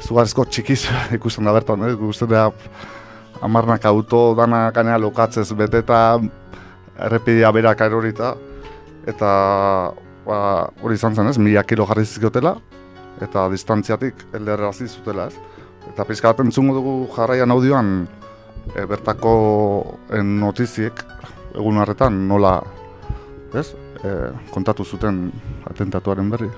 [0.00, 0.86] izugarrizko txikiz
[1.18, 1.94] ikusten da bertan, eh?
[1.94, 2.50] ikusten da
[3.42, 6.18] amarnak auto dana gainera lokatzez beteta
[6.96, 8.34] errepidea berak erorita
[9.06, 9.30] eta
[10.26, 10.38] ba,
[10.82, 12.56] hori izan zen ez, mila kilo jarri zizkiotela
[13.22, 15.36] eta distantziatik elderrazi zutela ez.
[15.90, 17.90] Eta pizka bat entzungo dugu jarraian audioan
[18.74, 19.34] e, bertako
[20.10, 21.04] e, notiziek
[21.54, 22.58] egun harretan nola
[23.54, 23.70] ez,
[24.02, 24.16] e,
[24.52, 25.28] kontatu zuten
[25.70, 26.50] atentatuaren berri.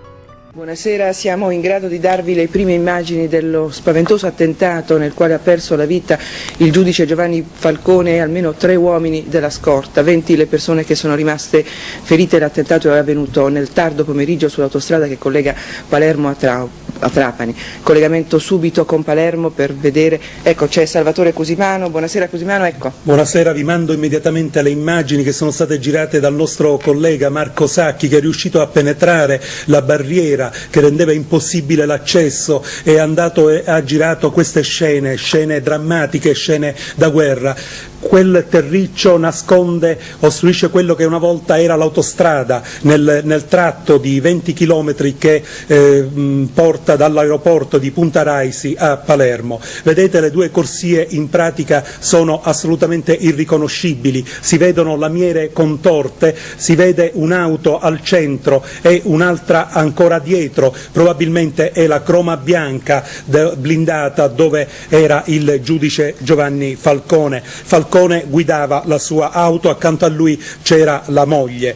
[0.59, 5.39] Buonasera, siamo in grado di darvi le prime immagini dello spaventoso attentato nel quale ha
[5.39, 6.19] perso la vita
[6.57, 11.15] il giudice Giovanni Falcone e almeno tre uomini della scorta, 20 le persone che sono
[11.15, 12.41] rimaste ferite.
[12.41, 15.55] L'attentato è avvenuto nel tardo pomeriggio sull'autostrada che collega
[15.89, 16.69] Palermo a, Tra-
[16.99, 17.55] a Trapani.
[17.83, 20.21] Collegamento subito con Palermo per vedere.
[20.43, 21.91] Ecco, c'è Salvatore Cusimano.
[21.91, 22.93] Buonasera Cusimano, ecco.
[23.03, 28.09] Buonasera, vi mando immediatamente le immagini che sono state girate dal nostro collega Marco Sacchi
[28.09, 34.63] che è riuscito a penetrare la barriera che rendeva impossibile l'accesso e ha girato queste
[34.63, 37.57] scene, scene drammatiche, scene da guerra.
[38.01, 44.53] Quel terriccio nasconde, ostruisce quello che una volta era l'autostrada nel, nel tratto di 20
[44.53, 46.09] km che eh,
[46.53, 49.61] porta dall'aeroporto di Punta Raisi a Palermo.
[49.83, 57.11] Vedete le due corsie in pratica sono assolutamente irriconoscibili, si vedono lamiere contorte, si vede
[57.15, 65.23] un'auto al centro e un'altra ancora dietro, probabilmente è la croma bianca blindata dove era
[65.27, 67.43] il giudice Giovanni Falcone.
[67.45, 67.88] Falcone
[68.27, 71.75] guidava la sua auto, accanto a lui c'era la moglie.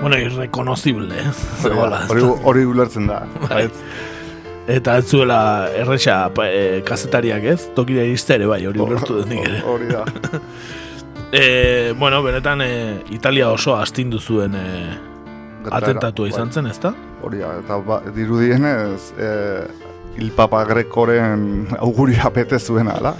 [0.00, 1.68] Bueno, irreconocible, eh?
[2.08, 3.26] Hori, hori ulertzen da.
[3.48, 3.68] Bai.
[4.68, 9.46] Eta ez zuela erresa eh, kazetariak ez, tokira iriste ere bai, hori ulertu dut nik
[9.46, 9.62] ere.
[9.64, 10.04] Hori da.
[11.28, 16.54] Eh, bueno, benetan eh, Italia oso astindu zuen Gertaera, atentatua izan bai.
[16.54, 16.94] zen, ezta?
[17.20, 19.66] Hori da, eta ba, dirudienez, eh,
[20.18, 23.14] il Papa Grekoren auguria bete zuena, ala?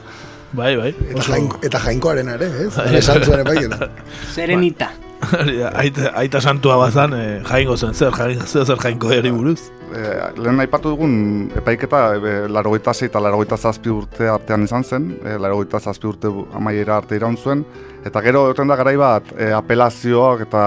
[0.52, 0.94] Bai, bai.
[1.10, 2.72] Eta, jain, eta jainkoaren ere, ez?
[2.76, 2.88] Bai.
[2.98, 3.90] Esan zuen epaiketa.
[4.32, 4.88] Serenita.
[5.18, 9.58] Da, aita, aita santua bazan, eh, jaingo zen zer, jaingo zer, zer jainko eri buruz.
[9.88, 10.02] E,
[10.38, 11.16] lehen aipatu dugun
[11.58, 16.30] epaiketa e, larogeita zei eta larogeita zazpi urte artean izan zen, e, larogeita zazpi urte
[16.54, 17.64] amaiera arte iraun zuen,
[18.06, 20.62] eta gero egoten da garai bat e, apelazioak eta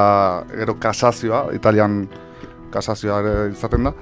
[0.52, 2.02] gero kasazioa, italian
[2.76, 3.96] kasazioa ere izaten da,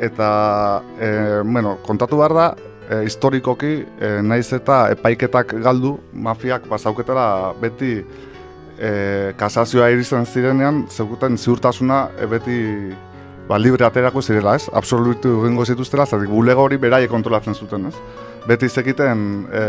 [0.00, 1.08] eta e,
[1.44, 2.46] bueno, kontatu behar da,
[2.88, 7.26] e, historikoki e, naiz eta epaiketak galdu, mafiak bazauketara
[7.60, 7.96] beti
[8.78, 12.60] e, kasazioa irizten zirenean, zeukuten ziurtasuna e, beti
[13.48, 14.68] ba, libre aterako zirela, ez?
[14.72, 17.94] Absolutu egingo zituztela, zertik bulego hori beraiek kontrolatzen zuten, ez?
[18.48, 19.64] Beti zekiten, e,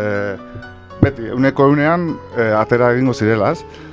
[1.01, 3.83] beti, euneko eunean e, atera egingo zirela, ez?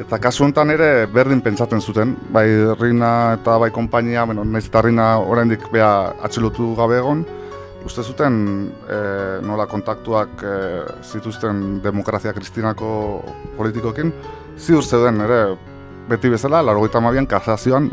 [0.00, 2.46] Eta kasu honetan ere berdin pentsatzen zuten, bai
[2.80, 5.90] Rina eta bai konpainia, bueno, naiz eta Rina oraindik bea
[6.24, 7.20] atxilotu gabe egon,
[7.84, 8.38] uste zuten
[8.88, 9.00] e,
[9.44, 10.54] nola kontaktuak e,
[11.04, 12.90] zituzten demokrazia kristinako
[13.58, 14.12] politikoekin,
[14.56, 15.40] ziur zeuden ere
[16.08, 17.90] beti bezala, larogeita mabian kasazioan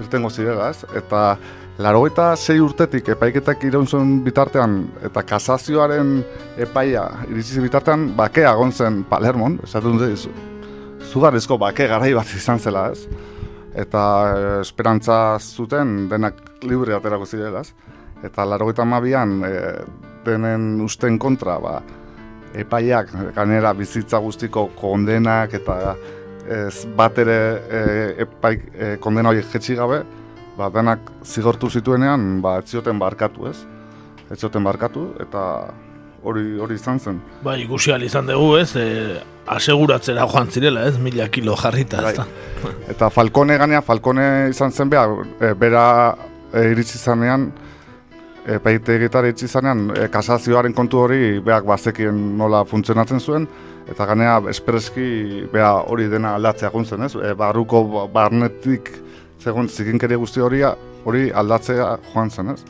[0.00, 0.86] irtengo zirela, ez?
[0.96, 1.36] Eta
[1.80, 6.22] larogeita sei urtetik epaiketak iraun zuen bitartean eta kasazioaren
[6.56, 10.30] epaia iritsi bitartean bakea egon zen Palermon, esaten dut
[11.10, 13.06] zugarrizko bake garai bat izan zela, ez?
[13.74, 14.02] Eta
[14.34, 17.74] eh, esperantza zuten denak libre aterako zirela, ez?
[18.26, 19.38] Eta larogeita mabian
[20.26, 21.78] denen usten kontra, ba,
[22.52, 25.78] epaiak, ganera bizitza guztiko kondenak eta
[26.50, 27.82] ez bat ere e,
[28.26, 30.02] epaik, e, kondena horiek jetxi gabe,
[30.58, 33.56] ba, denak zigortu zituenean, ba, ez zioten barkatu, ez?
[34.30, 35.44] Ez zioten barkatu, eta
[36.22, 37.20] hori hori izan zen.
[37.44, 39.20] Bai, ikusi ahal izan dugu, ez, e,
[39.50, 42.26] aseguratzera joan zirela, ez, mila kilo jarrita, ez da.
[42.92, 45.06] Eta Falcone ganea, Falcone izan zen beha,
[45.40, 45.84] e, bera
[46.52, 47.48] e, iritsi zanean,
[48.44, 53.48] e, epaitegietara iritsi zanean, e, kasazioaren kontu hori beak bazekien nola funtzionatzen zuen,
[53.90, 57.14] eta ganea espreski beha hori dena aldatzea egon zen, ez?
[57.16, 58.92] E, barruko ba- barnetik
[59.40, 60.60] zegoen zikinkeri guzti hori,
[61.08, 62.60] hori aldatzea joan zen, ez?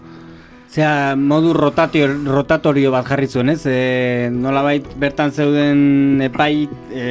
[0.70, 3.64] Zea, modu rotatio, rotatorio bat jarri zuen, ez?
[3.66, 7.06] E, nolabait bertan zeuden epai, e,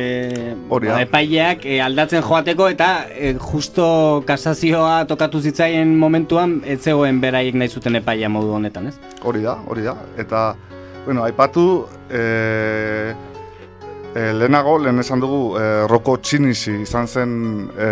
[0.70, 3.90] ba, epaileak e, aldatzen joateko eta e, justo
[4.30, 8.96] kasazioa tokatu zitzaien momentuan ez zegoen beraiek nahi zuten epaia modu honetan, ez?
[9.28, 9.98] Hori da, hori da.
[10.24, 10.46] Eta,
[11.04, 11.68] bueno, aipatu,
[12.08, 12.24] e,
[14.16, 17.36] e, lehenago, lehen esan dugu, e, Roko Txinisi izan zen
[17.76, 17.92] e,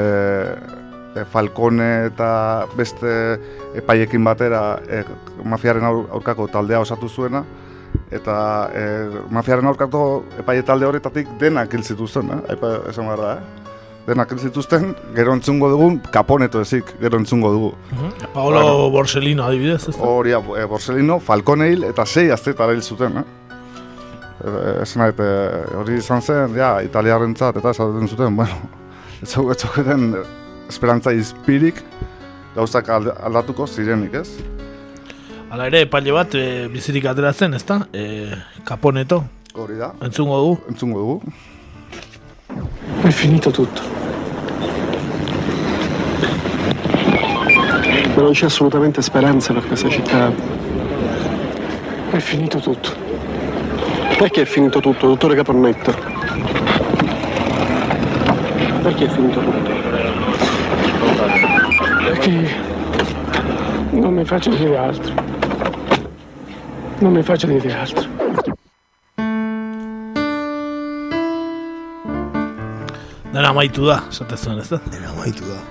[1.26, 3.40] Falcone eta beste
[3.76, 5.04] epaiekin batera e,
[5.44, 7.44] mafiaren aur- aurkako taldea osatu zuena,
[8.12, 8.36] eta
[8.74, 8.84] e,
[9.32, 12.42] mafiaren aurkako epaile talde horretatik denak hil zituzten, eh?
[12.54, 13.64] Aipa, esan behar da, eh?
[14.08, 17.74] Denak hil zituzten, gero entzungo dugun, kaponeto ezik, gero entzungo dugu.
[18.34, 20.04] Paolo Borsellino adibidez, ez da?
[20.04, 23.26] Hori, e, Borsellino, Falcone hil eta sei aztetara hil zuten, eh?
[24.84, 25.30] Esan e,
[25.76, 28.54] hori izan zen, ja, italiarrentzat eta esaten zuten, bueno,
[29.22, 30.12] ez zauketen
[30.70, 31.84] esperantza izpirik
[32.56, 34.30] gauzak aldatuko zirenik, ez?
[35.50, 37.80] Hala ere, epaile bat e, bizirik ateratzen, ez da?
[37.94, 38.36] E,
[38.68, 39.24] kaponeto.
[39.54, 39.94] Hori da.
[40.04, 40.58] Entzungo dugu?
[40.70, 41.22] Entzungo dugu.
[43.04, 43.82] È finito tutto.
[48.16, 50.32] Ma non c'è assolutamente speranza per questa città.
[52.10, 52.90] È finito tutto.
[54.18, 55.94] Perché è finito tutto, dottore Caponnetto?
[58.82, 60.07] Perché è finito tutto?
[62.28, 62.56] Perché
[63.92, 65.14] non mi faccio dire altro.
[67.00, 68.06] Non mi faccio dire altro.
[73.32, 74.82] Dena amaitu da, esate zuen, ez da?
[74.92, 75.62] Dena amaitu da.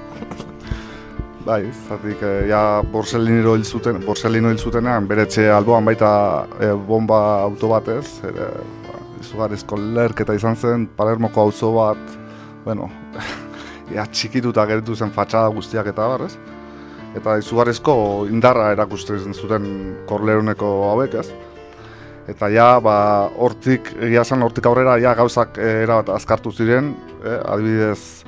[1.45, 6.73] bai, zatik, e, ja, Borsellino hil zuten, Borsellino hil zutenean, bere etxe alboan baita e,
[6.73, 8.49] bomba auto batez, ere,
[8.87, 12.17] ba, izugarrizko lerketa izan zen, Palermoko auzo bat,
[12.65, 12.89] bueno,
[13.95, 16.35] ja, txikituta geritu zen fatxada guztiak eta barrez.
[17.17, 19.69] Eta izugarrizko indarra erakusten zuten
[20.09, 21.27] korleuneko hauek ez.
[22.29, 22.97] Eta ja, ba,
[23.39, 26.95] hortik, egia esan hortik aurrera, ja, gauzak e, erabat azkartu ziren,
[27.25, 28.25] eh, adibidez,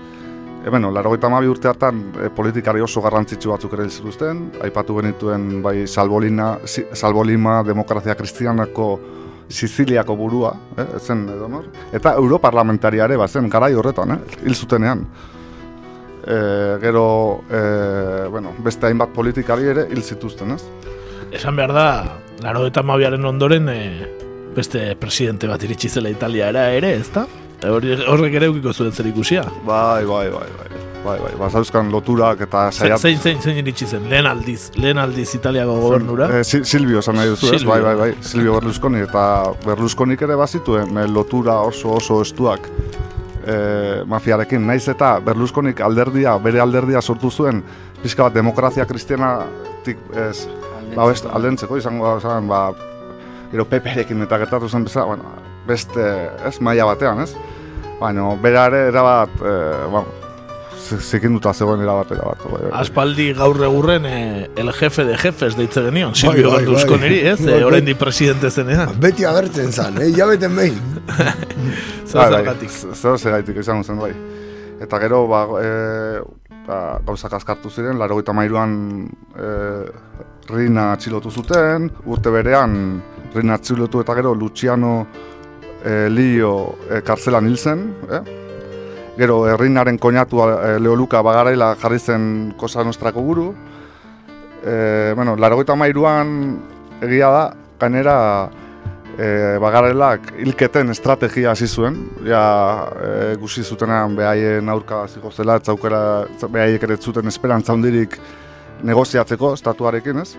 [0.59, 5.87] E, bueno, laro urte hartan e, politikari oso garrantzitsu batzuk ere zituzten, aipatu genituen bai
[5.87, 8.99] Salbolina, si, Salbolima Demokrazia Kristianako
[9.49, 11.65] Siziliako burua, eh, zen edo nor?
[11.93, 15.07] Eta Europarlamentariare bazen garai horretan, eh, hil zutenean.
[16.29, 20.63] E, gero, e, bueno, beste hainbat politikari ere hil zituzten, ez?
[21.33, 21.87] Esan behar da,
[22.45, 23.81] laro eta mabiaren ondoren e,
[24.57, 27.25] beste presidente bat iritsi zela Italia era ere, ez da?
[27.65, 29.47] Horrek ere eukiko zuen zer ikusia.
[29.65, 30.69] Bai, bai, bai, bai.
[30.99, 33.01] Bai, bai, bazauzkan loturak eta saiat...
[33.01, 36.29] Zein, zein, zein iritsi zen, lehen aldiz, lehen aldiz Italiako gobernura.
[36.41, 37.63] Eh, Silvio esan nahi duzu, ez?
[37.65, 39.23] Bai, bai, bai, Silvio Berlusconi, eta
[39.65, 42.69] Berlusconik ere bazituen lotura oso oso estuak
[43.49, 44.67] eh, mafiarekin.
[44.67, 47.63] Naiz eta Berlusconik alderdia, bere alderdia sortu zuen,
[48.03, 50.47] pixka bat demokrazia kristianatik, ez,
[50.95, 52.63] ba, best, aldentzeko izango da, ba,
[53.53, 56.09] gero peperekin eta gertatu zen bezala, bueno, beste,
[56.47, 57.33] ez, maila batean, ez?
[57.99, 59.55] Baina, bera ere, erabat, e,
[59.95, 60.05] ba,
[60.79, 62.43] zikinduta zegoen erabat, erabat.
[62.45, 62.71] Bai, bai.
[62.81, 66.75] Aspaldi gaur egurren eh, el jefe de jefes deitze genion, Bai, Silvio bai, bai.
[66.75, 67.39] ez?
[67.41, 67.63] Bai, Eh, bai.
[67.65, 68.95] orain di presidente zenean.
[69.01, 70.13] Beti agertzen zan, eh?
[70.17, 70.79] Jabeten behin.
[72.09, 72.71] Zer Bai, bai, zergatik.
[72.95, 74.13] Zer zergatik izango zen, bai.
[74.81, 76.21] Eta gero, ba, e,
[76.67, 79.49] ba, gauzak askartu ziren, laro gita mairuan e,
[80.49, 83.03] Rina atxilotu zuten, urte berean
[83.35, 85.07] Rina atxilotu eta gero Luciano
[85.85, 88.23] e, Lio e, kartzelan hil zen, eh?
[89.19, 93.49] Gero, errinaren koñatu e, Leoluka bagaraila jarri zen Kosa Nostrako buru.
[94.63, 96.31] E, bueno, laro mairuan
[97.03, 98.49] egia da, gainera
[99.19, 101.99] e, bagarelak hilketen estrategia hasi zuen.
[102.25, 108.15] Ja, e, gusi zutenean behaien aurka ziko zela, ez zaukera, behaiek ere zuten esperantza hundirik
[108.85, 110.37] negoziatzeko estatuarekin, ez?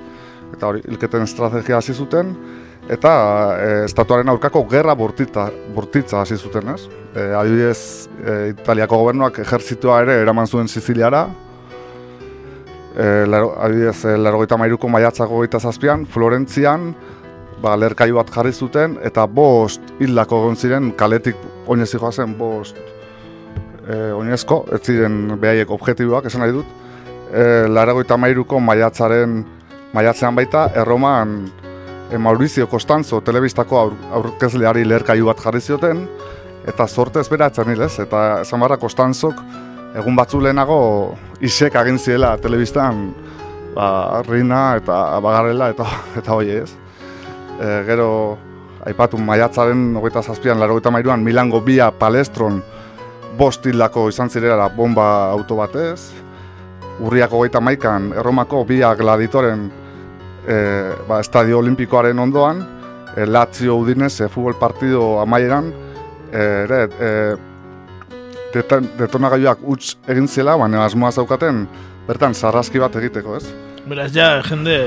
[0.56, 2.32] Eta hori, hilketen estrategia hasi zuten,
[2.90, 3.12] eta
[3.54, 6.88] e, estatuaren aurkako gerra bortita, bortitza hasi zuten, ez?
[7.14, 11.28] E, adibidez, e, Italiako gobernuak ejertzitoa ere eraman zuen Siziliara,
[12.96, 16.96] e, laro, adibidez, e, laro mairuko maiatzako gaita zazpian, Florentzian,
[17.62, 21.36] ba, lerkailu bat jarri zuten, eta bost hildako egon ziren kaletik
[21.68, 22.78] oinez zen bost
[23.90, 26.66] e, oinezko, ez ziren behaiek objektiboak, esan nahi dut.
[27.30, 29.44] E, Laragoita mairuko maiatzaren
[29.94, 31.50] maiatzean baita, erroman
[32.18, 36.08] Maurizio Costanzo telebistako aur, aurkezleari leherkailu bat jarri zioten,
[36.68, 39.44] eta sortez beratzen hil ez, eta esan barra Costanzok
[39.98, 40.80] egun batzu lehenago
[41.42, 43.10] isek agin ziela telebistan
[43.76, 45.88] ba, Rina eta Bagarela eta
[46.20, 46.70] eta hoi ez.
[47.60, 48.10] E, gero,
[48.88, 52.64] aipatu maiatzaren hogeita zazpian, laro mairuan, Milango bia palestron
[53.38, 56.12] bost hildako izan zirela bomba auto batez.
[57.00, 59.72] Urriako hogeita maikan, Erromako bia gladitoren
[60.50, 62.64] e, ba, estadio olimpikoaren ondoan,
[63.16, 65.70] e, Lazio Udinese futbol partido amaieran,
[66.32, 67.12] e, ere, e,
[68.98, 71.68] detonagailuak utz egin zela, baina asmoa zaukaten,
[72.08, 73.46] bertan sarraski bat egiteko, ez?
[73.90, 74.80] Beraz, ja, jende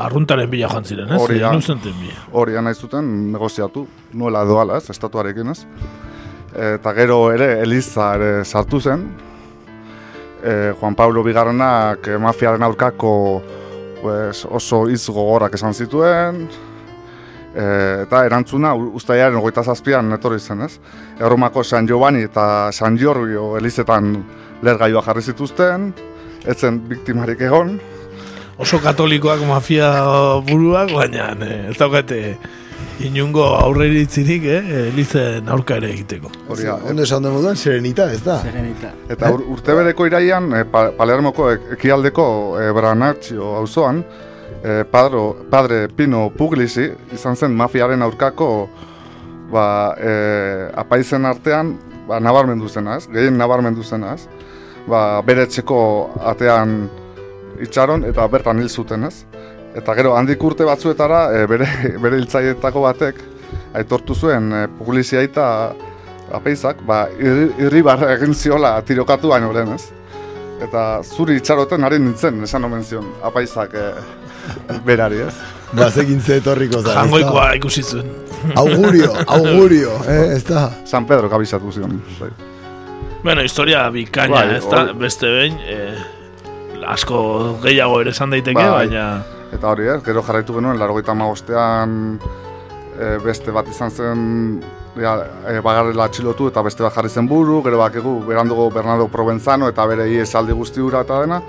[0.00, 1.20] arruntaren bila joan ziren, ez?
[1.20, 2.24] Hori bila.
[2.32, 5.60] Hori nahi zuten negoziatu, nuela doala ez, estatuarekin ez.
[6.56, 9.04] Eta gero ere Eliza ere sartu zen.
[10.42, 13.12] E, Juan Pablo Bigarrenak eh, mafiaren aurkako
[14.06, 16.46] pues, oso hitz gogorak esan zituen.
[17.56, 17.64] E,
[18.04, 20.74] eta erantzuna u- uztailaren hogeita zazpian etorri zen ez.
[21.18, 24.12] Erromako San Giovanni eta San Giorgio Elizetan
[24.62, 25.90] lergailua jarri zituzten.
[26.46, 27.78] Ez zen biktimarik egon.
[28.58, 29.88] Oso katolikoak mafia
[30.46, 31.32] buruak, baina
[31.68, 32.20] ez daukate
[33.00, 36.30] inungo aurreiritzirik, eh, elizen aurka ere egiteko.
[36.48, 36.76] Hori da.
[36.90, 38.38] Ondo esan den moduan, serenita, ez da?
[38.42, 38.92] Serenita.
[39.08, 42.26] Eta ur, urtebereko iraian, e, pa, Palermoko ek- ekialdeko
[42.60, 44.04] e, Branaccio auzoan,
[44.64, 48.68] e, padro, padre Pino Puglisi izan zen mafiaren aurkako
[49.52, 51.76] ba, e, apaizen artean
[52.08, 54.22] ba, nabarmendu zenaz, gehien nabarmendu zenaz,
[54.88, 56.88] ba, bere etxeko atean
[57.60, 59.24] itxaron eta bertan hil zuten ez.
[59.76, 61.68] Eta gero handik urte batzuetara e, bere,
[62.02, 63.20] bere hiltzaietako batek
[63.76, 65.46] aitortu zuen e, Puglisi aita
[66.34, 69.92] apeizak, ba, irri, irribarra egin ziola tirokatu baino lehen, ez?
[70.64, 73.84] Eta zuri itxaroten ari nintzen, esan omen zion, apaizak e,
[74.88, 75.34] berari, ez?
[75.76, 77.02] Bazekin ze etorriko zara?
[77.02, 78.10] Jangoikoa ikusi zuen.
[78.56, 80.70] Augurio, augurio, eh, ez da?
[80.86, 82.00] San Pedro kabizatu zion.
[82.20, 82.32] Bai.
[83.22, 87.22] Bueno, historia bikaina, Bai, ez da, beste behin, eh, asko
[87.62, 88.86] gehiago ere esan daiteke, Bai.
[88.86, 89.35] baina...
[89.54, 92.18] Eta hori ez, gero jarraitu genuen, larogeita magostean
[92.98, 94.24] e, beste bat izan zen
[94.98, 95.14] ja,
[95.46, 99.86] e, bagarrela atxilotu eta beste bat jarri zen buru, gero bakegu berandugo Bernardo Provenzano eta
[99.86, 101.40] bere esaldi guzti hura eta dena,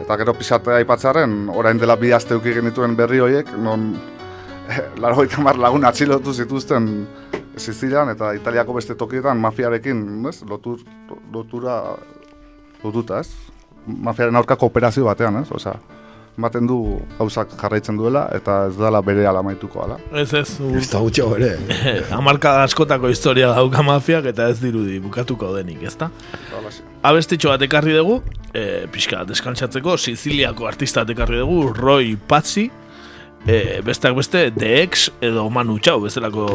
[0.00, 3.92] eta gero pixatea aipatzaren, orain dela bi aste uki genituen berri horiek, non
[4.68, 6.90] e, larogeita mar lagun atxilotu zituzten
[7.60, 10.80] Sizilian eta Italiako beste tokietan mafiarekin, ez, lotur,
[11.32, 11.80] lotura
[12.84, 13.28] lotuta, ez?
[13.86, 15.48] Mafiaren aurkako operazio batean, ez?
[15.52, 15.74] Osea,
[16.38, 16.78] ematen du
[17.18, 19.98] gauzak jarraitzen duela eta ez dela bere alamaituko ala.
[20.12, 20.56] Ez ez.
[20.80, 21.52] Ez da gutxo ere.
[22.18, 26.10] Amarka askotako historia dauka mafiak eta ez dirudi bukatuko denik, ezta?
[27.02, 28.20] Abestitxo bat ekarri dugu,
[28.52, 32.70] e, pixka deskantsatzeko, Siziliako artista ekarri dugu, Roy Pazzi,
[33.46, 36.48] e, besteak beste, The X edo Manu Chao, bezalako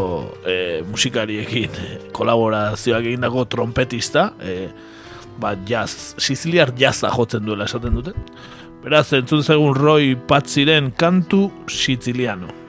[0.45, 1.79] e, musikariekin
[2.17, 4.69] kolaborazioak egindako trompetista, e,
[5.41, 8.15] ba, jazz, Siziliar jazza jotzen duela esaten dute.
[8.85, 12.64] Beraz, entzun zegun Roy Pazziren kantu siciliano.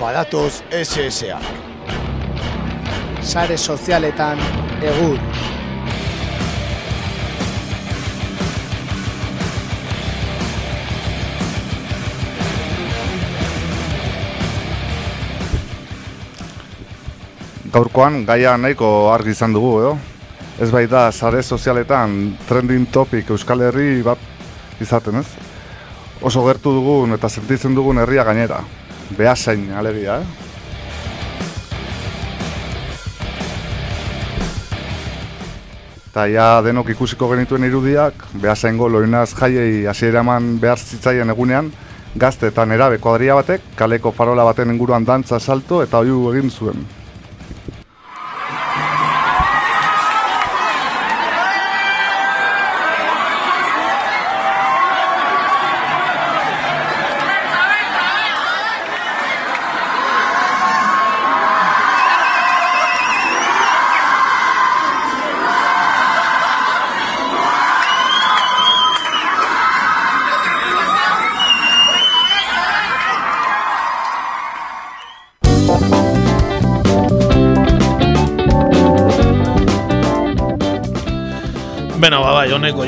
[0.00, 1.38] Badatoz SSA.
[3.24, 4.38] Sare sozialetan
[4.84, 5.16] egur.
[17.72, 19.98] Gaurkoan gaia nahiko argi izan dugu, edo?
[20.60, 24.18] Ez baita sare sozialetan trending topic Euskal Herri bat
[24.80, 25.28] izaten, ez?
[26.20, 28.60] Oso gertu dugun eta sentitzen dugun herria gainera.
[29.14, 30.26] Beasain alegia, eh?
[36.10, 41.70] Eta ja denok ikusiko genituen irudiak, behasaingo loinaz jaiei hasiera eman behar zitzaien egunean,
[42.16, 46.86] gazte eta nerabe kuadria batek, kaleko farola baten inguruan dantza salto eta oiu egin zuen.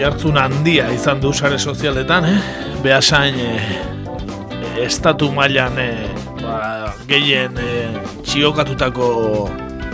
[0.09, 2.39] Jartzun handia izan du sare sozialetan, eh?
[2.85, 3.75] Beasain eh,
[4.81, 6.09] estatu mailan eh,
[6.41, 9.09] ba, gehien eh, txiokatutako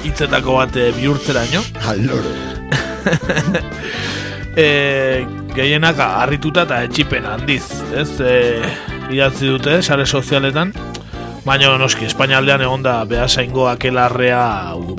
[0.05, 1.65] hitzetako bat eh, bihurtzeraino.
[1.91, 2.35] Allora.
[4.65, 4.69] e,
[5.57, 7.65] gehienak harrituta eta etxipen handiz,
[7.97, 8.09] ez?
[8.21, 8.39] E,
[9.11, 10.71] idatzi dute sare sozialetan.
[11.45, 14.45] Baina noski, Espainialdean egon da behasaingo akelarrea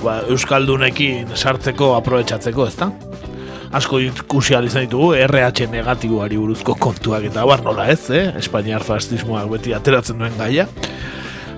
[0.03, 2.91] ba, Euskaldunekin sartzeko aprobetsatzeko, ezta?
[3.75, 8.29] Asko ikusi izan ditugu, RH negatiboari buruzko kontuak eta bar nola ez, eh?
[8.39, 10.69] Espainiar fascismoak beti ateratzen duen gaia.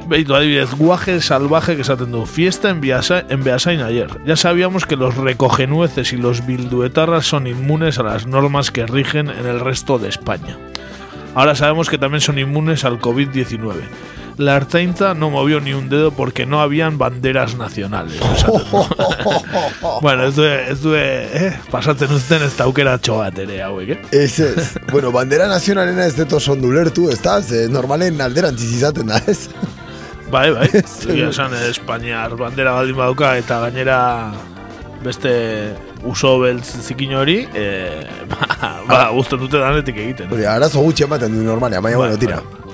[0.10, 4.10] Beitu, adibidez, guaje salvaje que esaten du, fiesta en, Biasa, en Beasain ayer.
[4.26, 9.30] Ya sabíamos que los recogenueces y los bilduetarras son inmunes a las normas que rigen
[9.30, 10.58] en el resto de España.
[11.36, 13.74] Ahora sabemos que también son inmunes al COVID-19.
[14.38, 18.20] La Arzainza no movió ni un dedo porque no habían banderas nacionales.
[20.02, 23.98] bueno, ez du, ez du eh, pasatzen uzten ez daukeratxo bat ere hauek, eh?
[24.12, 24.76] Ez ez.
[24.92, 27.40] bueno, bandera nazionalena ez deto sondu lertu, ez da?
[27.42, 29.50] Ze normalen alderantziz izaten da, ez?
[30.30, 30.70] Bai, bai.
[31.10, 33.98] Egia esan eh, Espainiar bandera baldin baduka eta gainera
[35.02, 35.34] beste
[36.06, 40.30] uso beltz zikin hori, eh, ba, ba guztien dute danetik egiten.
[40.30, 42.67] Hori, arazo gutxi ematen du normalean, baina, Bai, bueno, tira.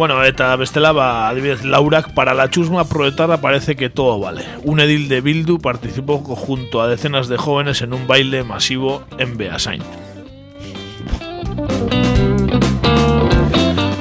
[0.00, 4.46] Bueno, eta bestela, ba, adibidez, Laurak, para la chusma proletarra parece que todo vale.
[4.64, 9.36] Un edil de Bildu participó junto a decenas de jóvenes en un baile masivo en
[9.36, 9.82] Beasain.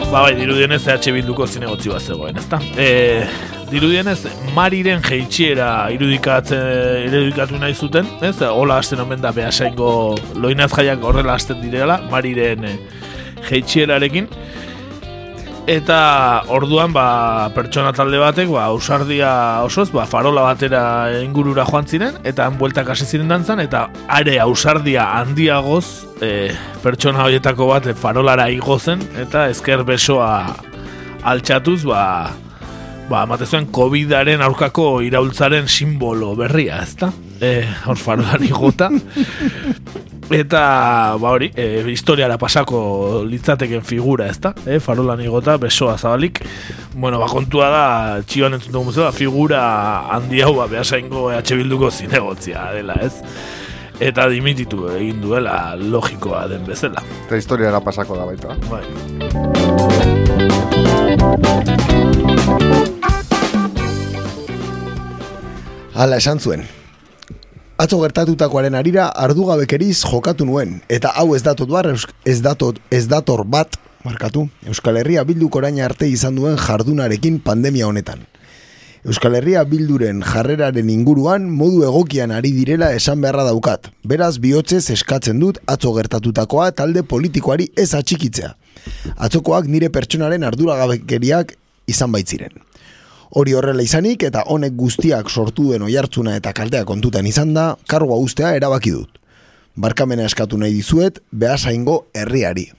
[0.10, 2.62] Ba, bai, dirudienez EH Bilduko zinegotzi bat zegoen, ezta?
[2.78, 3.28] E,
[3.70, 4.24] dirudienez,
[4.56, 8.38] Mariren jeitxiera irudikatzen, irudikatu nahi zuten, ez?
[8.48, 12.78] Hola hasten omen da behasaingo loinaz jaiak horrela hasten direla, Mariren e,
[13.52, 14.32] jeitxierarekin.
[15.70, 19.30] Eta orduan ba, pertsona talde batek ba, ausardia
[19.62, 20.82] osoz ba, farola batera
[21.22, 23.84] ingurura joan ziren eta han bueltak hasi ziren dantzan eta
[24.18, 25.86] are ausardia handiagoz
[26.26, 26.50] e,
[26.82, 30.34] pertsona horietako bat e, farolara igo zen eta ezker besoa
[31.30, 32.04] altxatuz ba,
[33.06, 37.14] ba, emate zuen COVID-aren aurkako iraultzaren simbolo berria, ezta?
[37.38, 38.90] E, hor farolan igota.
[40.30, 44.54] Eta, ba hori, e, historiara pasako litzateken figura, ezta?
[44.70, 46.44] E, farolan igota, besoa zabalik.
[46.94, 47.86] Bueno, ba, kontua da,
[48.22, 49.64] txioan entzun dugu muzela, figura
[50.14, 53.16] handi hau, ba, behasaingo EH Bilduko zinegotzia dela, ez?
[54.00, 57.02] Eta dimititu egin duela logikoa den bezala.
[57.26, 58.54] Eta historiara pasako da baita.
[58.70, 58.86] Bai.
[65.98, 66.79] Hala esan zuen.
[67.80, 71.88] Atzo gertatutakoaren arira ardugabekeriz jokatu nuen, eta hau ez datot bar,
[72.28, 77.88] ez datot, ez dator bat, markatu, Euskal Herria bilduk orain arte izan duen jardunarekin pandemia
[77.88, 78.26] honetan.
[79.08, 83.88] Euskal Herria bilduren jarreraren inguruan modu egokian ari direla esan beharra daukat.
[84.04, 88.58] Beraz bihotzez eskatzen dut atzo gertatutakoa talde politikoari ez atxikitzea.
[89.16, 91.56] Atzokoak nire pertsonaren arduragabekeriak
[91.88, 92.60] izan baitziren.
[93.30, 98.18] Hori horrela izanik eta honek guztiak sortu den oihartzuna eta kaltea kontutan izan da, kargoa
[98.18, 99.22] ustea erabaki dut.
[99.78, 102.72] Barkamena eskatu nahi dizuet, behasaingo herriari.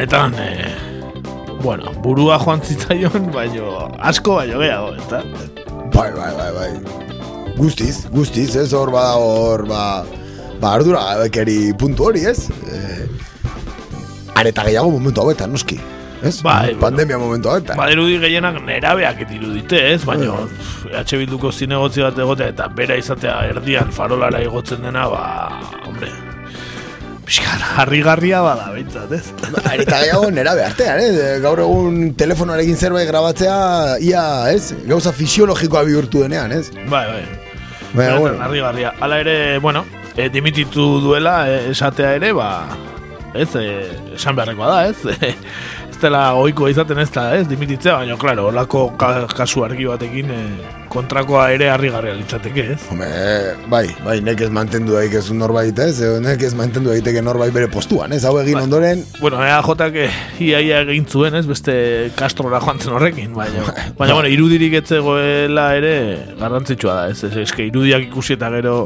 [0.00, 0.74] benetan, e,
[1.62, 5.20] bueno, burua joan zitzaion, baino, asko baino gehiago, ez da?
[5.92, 6.70] Bai, bai, bai, bai.
[7.58, 9.82] Guztiz, guztiz, ez hor bada hor, ba,
[10.60, 12.50] ba ardura gabekeri puntu hori, ez?
[12.68, 13.08] E,
[14.36, 15.80] areta gehiago momentu hauetan, noski.
[16.22, 16.42] Ez?
[16.44, 17.78] Bai, Pandemia momentu hauetan.
[17.80, 20.02] Badirudi gehienak nerabeak dirudite, ez?
[20.04, 20.36] Baina,
[20.90, 25.22] EH Bilduko zinegotzi bat egotea eta bera izatea erdian farolara igotzen dena, ba,
[25.86, 26.10] hombre,
[27.24, 29.22] pixkar, harrigarria bada, behintzat, ez?
[29.78, 31.38] Eta gehiago nerabe artean, ez?
[31.44, 33.60] Gaur egun telefonarekin zerbait grabatzea,
[34.04, 34.74] ia, ez?
[34.90, 36.66] Gauza fisiologikoa bihurtu denean, ez?
[36.84, 37.24] Bai, bai.
[37.94, 38.36] Baina, bueno.
[38.44, 38.92] harrigarria.
[39.00, 42.50] Hala ere, bueno, e, dimititu duela e, esatea ere, ba,
[43.34, 43.66] ez, e,
[44.16, 45.34] esan beharrekoa da, ez?
[45.90, 50.30] ez dela oikoa izaten ez da, ez, dimititzea, baina, klaro, olako ka, kasu argi batekin
[50.34, 50.42] e,
[50.90, 52.78] kontrakoa ere harrigarria litzateke, ez?
[52.90, 53.06] Home,
[53.70, 56.00] bai, bai, nek ez mantendu daik ez norbait, ez?
[56.24, 58.24] Nek ez mantendu daiteke norbait bere postuan, ez?
[58.26, 60.10] Hau egin ondoren, Bueno, EAJak eh,
[60.50, 61.74] iaia egin zuen, ez, beste
[62.18, 63.62] Castrora joan zen horrekin, baina,
[63.98, 65.94] baina, bueno, irudirik etzegoela ere
[66.40, 68.76] garrantzitsua da, ez, ez, eske irudiak ikusi eta gero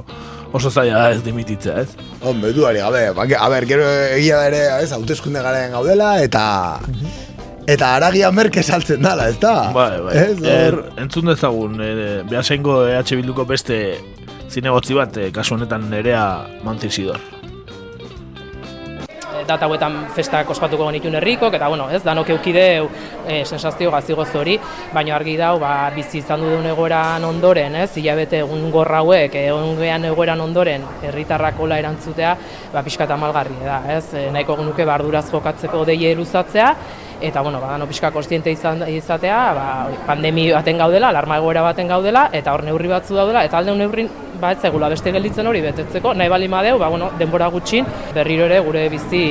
[0.54, 1.96] oso zaila da ez dimititzea, ez?
[2.22, 6.44] Hombre, duari gabe, ba, a ber, gero egia da ere, ez, hauteskunde garen gaudela, eta...
[7.64, 9.70] Eta aragia merke saltzen dala, ez da?
[9.72, 10.16] Bai, bai.
[10.20, 10.34] Ez.
[10.44, 11.94] Er, entzun dezagun, e,
[12.28, 13.78] behasengo EH Bilduko beste
[14.52, 16.26] zinegotzi bat, e, kasu honetan nerea
[16.62, 17.33] mantizidor.
[19.46, 22.88] Data hauetan festak ospatuko genituen herrikok, eta bueno, ez, danok eukideu
[23.26, 24.58] e, sensazio gazigoz hori,
[24.94, 29.80] baina argi dau, ba, bizi izan duen egoeran ondoren, ez, hilabete egun gorra hauek, egun
[30.10, 32.36] egoeran ondoren, herritarrak hola erantzutea,
[32.72, 33.16] ba, pixka eta
[33.64, 36.74] da, ez, e, nahiko genuke barduraz jokatzeko deie eruzatzea,
[37.20, 39.66] eta bueno, ba, no pixka kostiente izan izatea, ba,
[40.06, 44.10] pandemi baten gaudela, alarma egoera baten gaudela, eta hor neurri batzu daudela, eta alde neurrin
[44.44, 48.44] ba ez zegula beste gelditzen hori betetzeko, nahi bali madeu, ba, bueno, denbora gutxin, berriro
[48.48, 49.22] ere gure bizi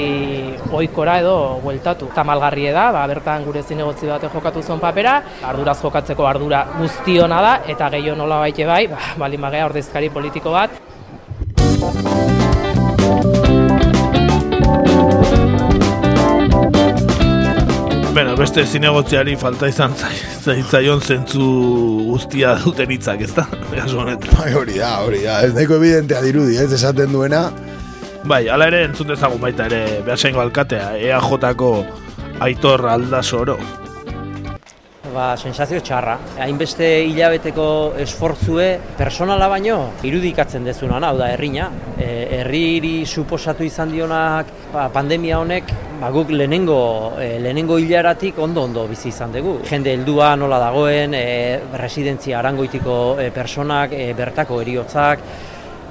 [0.74, 2.10] oikora edo bueltatu.
[2.16, 5.20] Tamalgarrie da, ba, bertan gure zinegotzi bate jokatu zuen papera,
[5.52, 10.56] arduraz jokatzeko ardura guztiona da, eta gehiago nola baite bai, ba, bali magea ordezkari politiko
[10.58, 10.82] bat,
[18.14, 21.46] Bueno, beste zinegotziari falta izan zai- zaitzaion zentzu
[22.12, 23.48] guztia duten hitzak, ez da?
[24.38, 27.48] Bai, hori da, hori da, ez nahiko evidentea dirudi, ez, esaten duena,
[28.24, 31.72] Bai, ala ere entzun dezagun baita ere behasengo alkatea, EAJ-ko
[32.40, 33.58] Aitor Aldasoro.
[35.14, 36.16] Ba, sensazio txarra.
[36.42, 37.66] Hainbeste hilabeteko
[38.02, 38.66] esfortzue
[38.98, 39.78] personala baino
[40.10, 41.68] irudikatzen dezuna, hau da herrina.
[42.02, 42.08] E,
[42.40, 45.70] herriri suposatu izan dionak ba, pandemia honek
[46.02, 46.80] ba, guk lehenengo,
[47.22, 49.60] e, lehenengo hilaratik ondo ondo bizi izan dugu.
[49.70, 55.28] Jende heldua nola dagoen, e, residentzia arangoitiko e, personak, e, bertako eriotzak,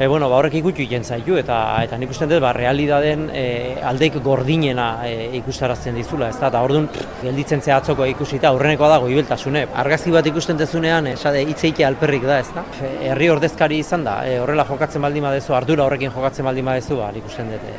[0.03, 1.57] E, bueno, ba, horrek ikutu egiten zaitu eta
[1.87, 3.43] eta nik uste dut ba realidaden e,
[3.87, 6.49] aldeik gordinena e, ikustarazten dizula, ezta?
[6.51, 6.89] Ta ordun
[7.21, 9.63] gelditzen zea atzoko ikusita aurrenekoa dago ibeltasune.
[9.85, 12.67] Argazki bat ikusten dezunean, esade hitzeike alperrik da, ezta?
[12.83, 16.99] E, Herri ordezkari izan da, e, horrela jokatzen baldin badezu, ardura horrekin jokatzen baldin badezu,
[16.99, 17.79] ba nik uste dut e,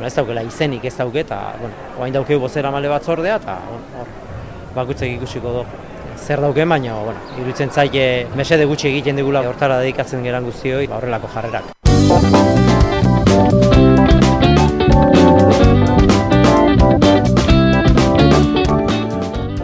[0.00, 4.08] ez daukela izenik ez dauke eta bueno, orain daukeu bozera male batzordea eta hor
[4.80, 5.64] bakutzek ikusiko du
[6.16, 8.04] zer dauken, baina, bueno, iruditzen zaike
[8.36, 11.64] mesede gutxi egiten digula hortara dedikatzen geran guztioi, ba, horrelako jarrerak.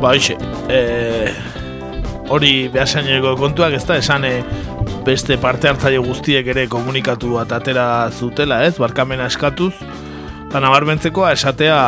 [0.01, 0.37] Ba, hoxe,
[0.69, 0.81] e,
[2.29, 4.35] hori behasaineko kontuak ez da, esan e,
[5.07, 9.75] beste parte hartzaile guztiek ere komunikatu bat atera zutela, ez, barkamena eskatuz,
[10.47, 11.81] eta nabarmentzekoa esatea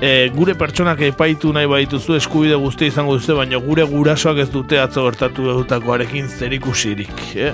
[0.00, 4.80] e, gure pertsonak epaitu nahi baituzu eskubide guztia izango duzu, baina gure gurasoak ez dute
[4.80, 7.52] atzo gertatu dutakoarekin zerikusirik, eh?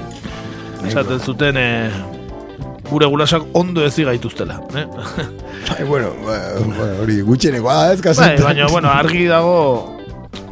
[0.87, 1.91] Esaten zuten, e,
[2.91, 4.87] gure gurasoak ondo ezi gaituztela, eh?
[5.71, 8.23] bai, bueno, ba, bueno, hori gutxenekoa da, ez, kasu.
[8.23, 9.59] Bai, baina, bueno, argi dago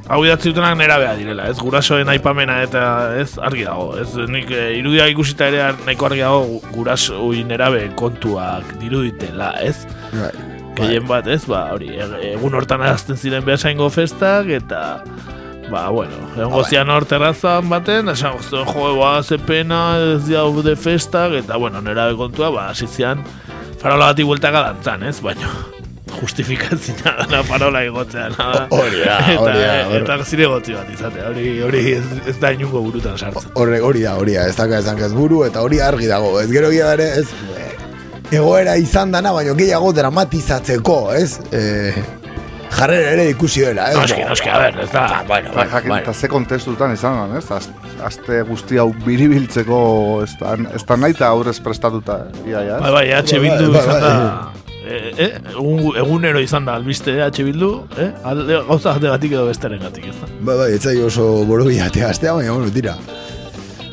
[0.04, 2.82] hau idatzi dutenak nera beha direla, ez gurasoen aipamena eta
[3.16, 8.74] ez argi dago, ez nik e, irudia ikusita ere nahiko argi dago gurasoi nerabe kontuak
[8.82, 9.86] diruditela, ez?
[10.12, 10.53] Bai.
[10.74, 11.90] Gehien bat, ez, ba, hori,
[12.32, 14.80] egun hortan azten ziren behasaingo festak, eta,
[15.70, 19.84] ba, bueno, egon gozian hor terrazan baten, esan goztuen, jo, ba, ze pena,
[20.16, 23.22] ez daude festak, eta, bueno, nerabe kontua, ba, asizian,
[23.80, 25.52] farola bati bueltaka dantzan, ez, baina,
[26.20, 28.66] justifikazioa dana parola igotzea, nada.
[28.74, 30.02] Hori da, Eta- hori da, hori.
[30.02, 33.50] Eta zinegotzi bat izatea, hori, hori ez, ez da inungo burutan sartzen.
[33.54, 36.92] Hori da, hori da, ez daka ez buru, eta hori argi dago, ez gero gira
[36.98, 37.26] ere, ez,
[38.32, 41.92] egoera izan dana, baina gehiago dramatizatzeko, ez, e,
[42.74, 46.12] jarrera ere ikusi dela, ez, Noski, noski, a ber, ez da, bueno, Bai, jakin, eta
[46.14, 47.50] ze kontestutan izan da, ez?
[47.50, 47.70] Az-
[48.04, 49.76] Aste guzti hau biribiltzeko
[50.24, 52.82] ez da, ez da nahi eta aurrez prestatuta, ia, ia, ez?
[52.82, 54.12] Bai, bai, EH Bildu izan da,
[54.84, 58.10] eh, eh, egun, egunero izan da albiste eh, H Bildu, eh?
[58.24, 60.32] Alde, gauza bategatik edo besteren gatik, ez da?
[60.40, 62.96] Bai, bai, etzai oso borobia astea, baina, bueno, tira.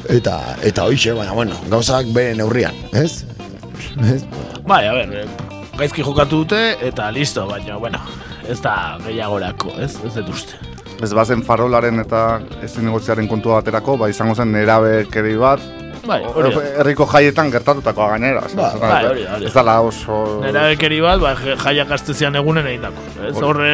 [0.10, 3.24] Eta, eta hoxe, baina, bueno, gauzak bere neurrian, ez?
[3.99, 4.23] Ez?
[4.69, 5.26] Bai, a eh,
[5.77, 8.01] gaizki jokatu dute, eta listo, baina, bueno,
[8.49, 9.95] ez da gehiagorako, ez?
[10.05, 10.59] Ez dut uste.
[11.01, 15.63] Ez bazen farolaren eta ezin negotziaren kontua baterako, ba izango zen nerabekeri bat,
[16.07, 16.61] Bai, hori da.
[16.82, 18.44] herriko jaietan gertatutakoa gainera.
[18.57, 19.49] Ba, bai, hori da, da.
[19.49, 20.18] Ez dala oso...
[20.41, 23.06] Nera bekeri bat, ba, jaiak astezian egunen egin dako.
[23.30, 23.73] Ez horre,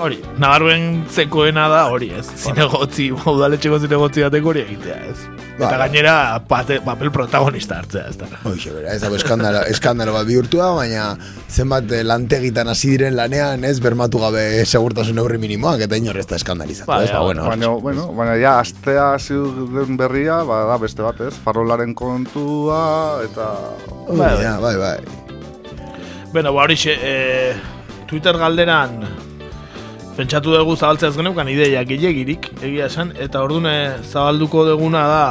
[0.00, 2.26] hori, nabarben zekoena da hori, ez?
[2.46, 5.18] Zinegotzi, udaletxeko zinegotzi bateko hori egitea, ez?
[5.56, 6.14] Ba, Eta gainera,
[6.48, 8.26] pate, papel protagonista hartzea, ez da.
[8.44, 11.06] Hoxe, bera, ez da eskandalo, eskandalo bat bihurtua, baina
[11.48, 16.26] zenbat eh, lantegitan hasi diren lanean, ez bermatu gabe segurtasun neurri minimoak, eta inor ez
[16.28, 17.08] da eskandalizatu, ez?
[17.12, 19.38] Ba, bueno, baina, bueno, baina ja, astea hasi
[19.72, 21.32] den berria, ba, da beste bat, ez?
[21.66, 23.46] Farolaren kontua, eta...
[24.06, 24.98] Bai, bai, bai, bai.
[26.30, 27.56] Bueno, ba hori e,
[28.06, 29.02] Twitter galderan
[30.14, 35.26] pentsatu dugu zabaltzea ez geneukan ideia gilegirik, egia esan, eta ordune zabalduko duguna da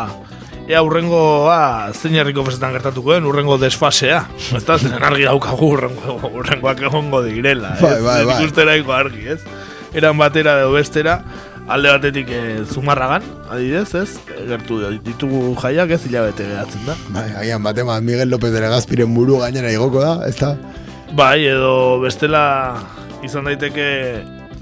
[0.68, 4.26] ea urrengoa zein herriko festetan gertatuko den, urrengo desfasea.
[4.60, 7.82] Ez da, zenen argi daukagu urrengo, urrengoak egongo direla, ez?
[7.86, 9.00] Bai, bai, bai.
[9.00, 9.40] Argi, ez?
[9.96, 11.22] Eran batera edo bestera,
[11.68, 14.10] alde batetik e, zumarragan, adidez, ez?
[14.50, 16.96] Gertu ditugu jaiak ez hilabete geratzen da.
[17.16, 20.56] Bai, agian batema Miguel López de Legazpiren buru gainera igoko da, ez da?
[21.16, 22.44] Bai, edo bestela
[23.26, 23.90] izan daiteke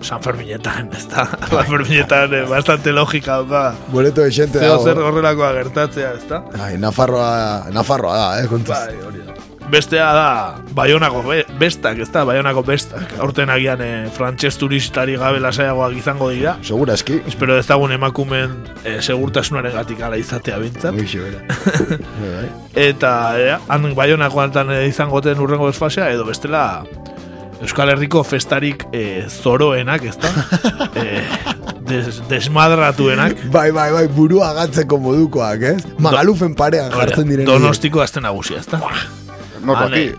[0.04, 1.26] San Ferminetan, ez da?
[1.52, 3.64] San Ferminetan eh, bastante logika dauka.
[3.92, 4.84] Boleto de xente Zeo dago.
[4.88, 6.42] zer horrelakoa gertatzea, ez da?
[6.56, 8.76] Bai, Nafarroa, Nafarroa da, eh, kontuz.
[8.76, 9.43] Bai, hori da.
[9.74, 13.16] Bestea da, Baionako be, bestak, ez da, Baionako bestak.
[13.24, 16.60] Aurten agian e, frantxez turistari gabe lasaiagoak izango dira.
[16.62, 17.16] Segura eski.
[17.26, 20.94] Espero ezagun emakumen e, segurtasunaren gatik ala izatea bintzat.
[20.94, 21.42] Uixe, bera.
[22.22, 22.44] bai.
[22.84, 26.84] Eta, ea, han Baionako altan e, izango den urrengo desfasea, edo bestela
[27.64, 30.36] Euskal Herriko festarik e, zoroenak, ez da?
[31.02, 31.18] e,
[31.90, 33.42] des, desmadratuenak.
[33.50, 35.82] Bai, bai, bai, burua gatzeko modukoak, ez?
[35.98, 37.50] Magalufen parean jartzen diren.
[37.50, 38.86] Donostiko azten nagusia, ez da?
[39.64, 39.96] No, Vale.
[39.96, 40.16] aquí,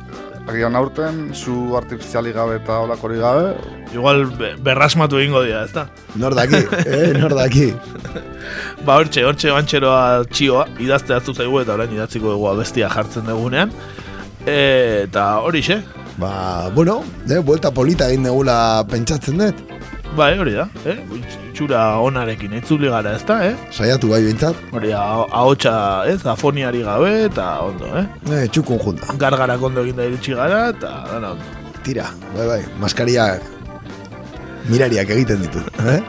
[0.48, 3.54] agian aurten, zu artifiziali gabe eta olakori gabe,
[3.94, 5.86] Igual be- berrasmatu egingo dira, ez da?
[6.16, 6.56] Nor daki,
[6.86, 7.68] eh, nor daki.
[8.84, 13.70] Ba, hortxe, hortxe bantxeroa txioa, idazte hartu zaigu eta orain idatziko dugu abestia jartzen dugunean.
[14.46, 15.82] E, eta horixe,
[16.16, 19.62] Ba, bueno, eh, buelta polita egin degula pentsatzen dut.
[20.16, 20.96] Bai, hori da, eh?
[21.50, 23.54] Itxura onarekin, itzuli gara, ez da, eh?
[23.74, 24.56] Saiatu bai bintzat.
[24.74, 25.74] Hori, aho- ahotsa,
[26.10, 28.06] ez, afoniari gabe, eta ondo, eh?
[28.30, 29.14] Eh, txukun junta.
[29.18, 31.44] Gargarak ondo egin da iritsi gara, eta dana ondo.
[31.84, 33.42] Tira, bai, bai, maskariak
[34.70, 35.60] mirariak egiten ditu,
[35.94, 36.00] eh?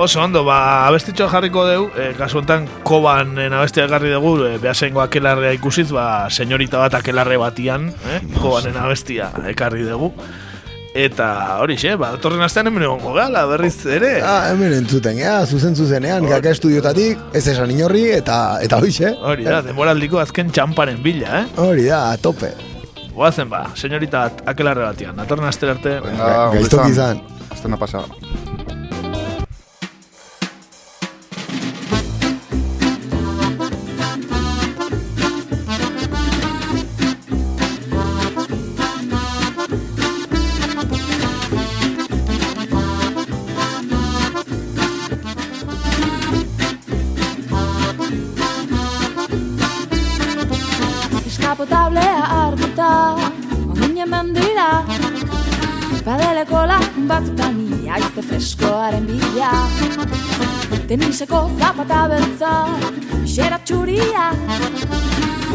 [0.00, 4.54] Oso ondo, ba, abestitxoa jarriko deu, e, kasu honetan koban en abestia ekarri dugu, e,
[4.62, 8.22] behasengo akelarrea ikusiz, ba, senyorita bat akelarre batian, eh?
[8.40, 10.12] kobanen abestia ekarri dugu.
[10.92, 14.18] Eta hori xe, ba, torren astean hemen egongo gala, berriz ere.
[14.20, 19.14] Ah, hemen entzuten, ja, zuzen zuzenean, kaka estudiotatik, ez esan inorri, eta eta hoxe.
[19.24, 21.46] Hori da, demoraldiko azken txamparen bila, eh?
[21.64, 22.52] Hori da, a tope.
[23.16, 25.96] Goazen ba, senyorita akelarre batian, datorren astera arte.
[26.04, 26.28] Venga,
[26.58, 27.24] Gaiztoki izan.
[27.52, 28.12] Estena pasada.
[61.22, 62.52] Teniseko zapata beltza
[63.30, 64.24] Xera txuria.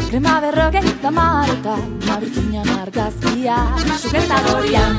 [0.07, 1.73] Krema berrogeita marota
[2.07, 3.57] Mabirkinan argazkia
[3.99, 4.95] Suketa dorian.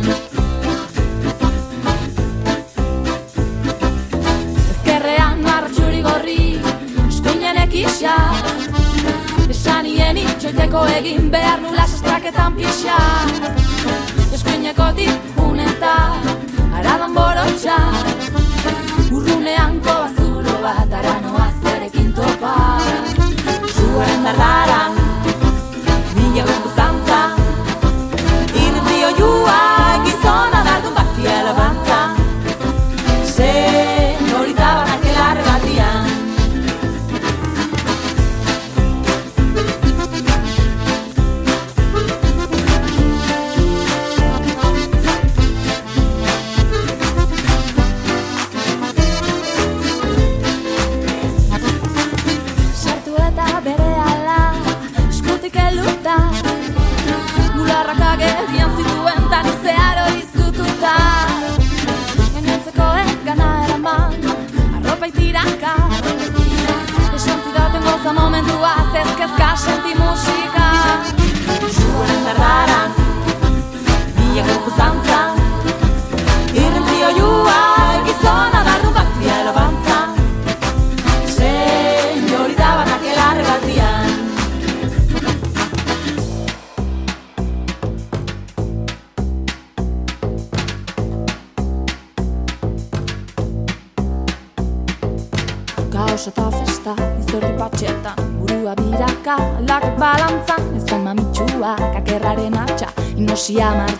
[4.74, 6.44] Ezkerrean marra txuri gorri
[7.06, 8.18] Eskuinen ekisa.
[9.48, 12.98] Esanien itxoiteko egin behar nula sestraketan pixa.
[14.36, 15.96] Eskuineko tipun eta
[16.76, 17.80] aradan borotxa.
[19.08, 19.80] Urrunean
[20.68, 22.54] bat aranoa zerekin topa.
[23.76, 24.92] Zuaren dardaran,
[26.16, 26.44] mila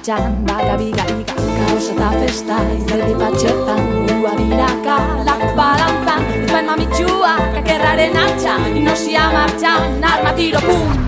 [0.08, 6.24] martxan, baga biga biga Kaosa eta festa, izerdi patxetan Burua biraka, lakut balantzan.
[6.44, 11.07] Ez bain mamitxua, kakerraren altxan Inosia martxan, armatiro pum.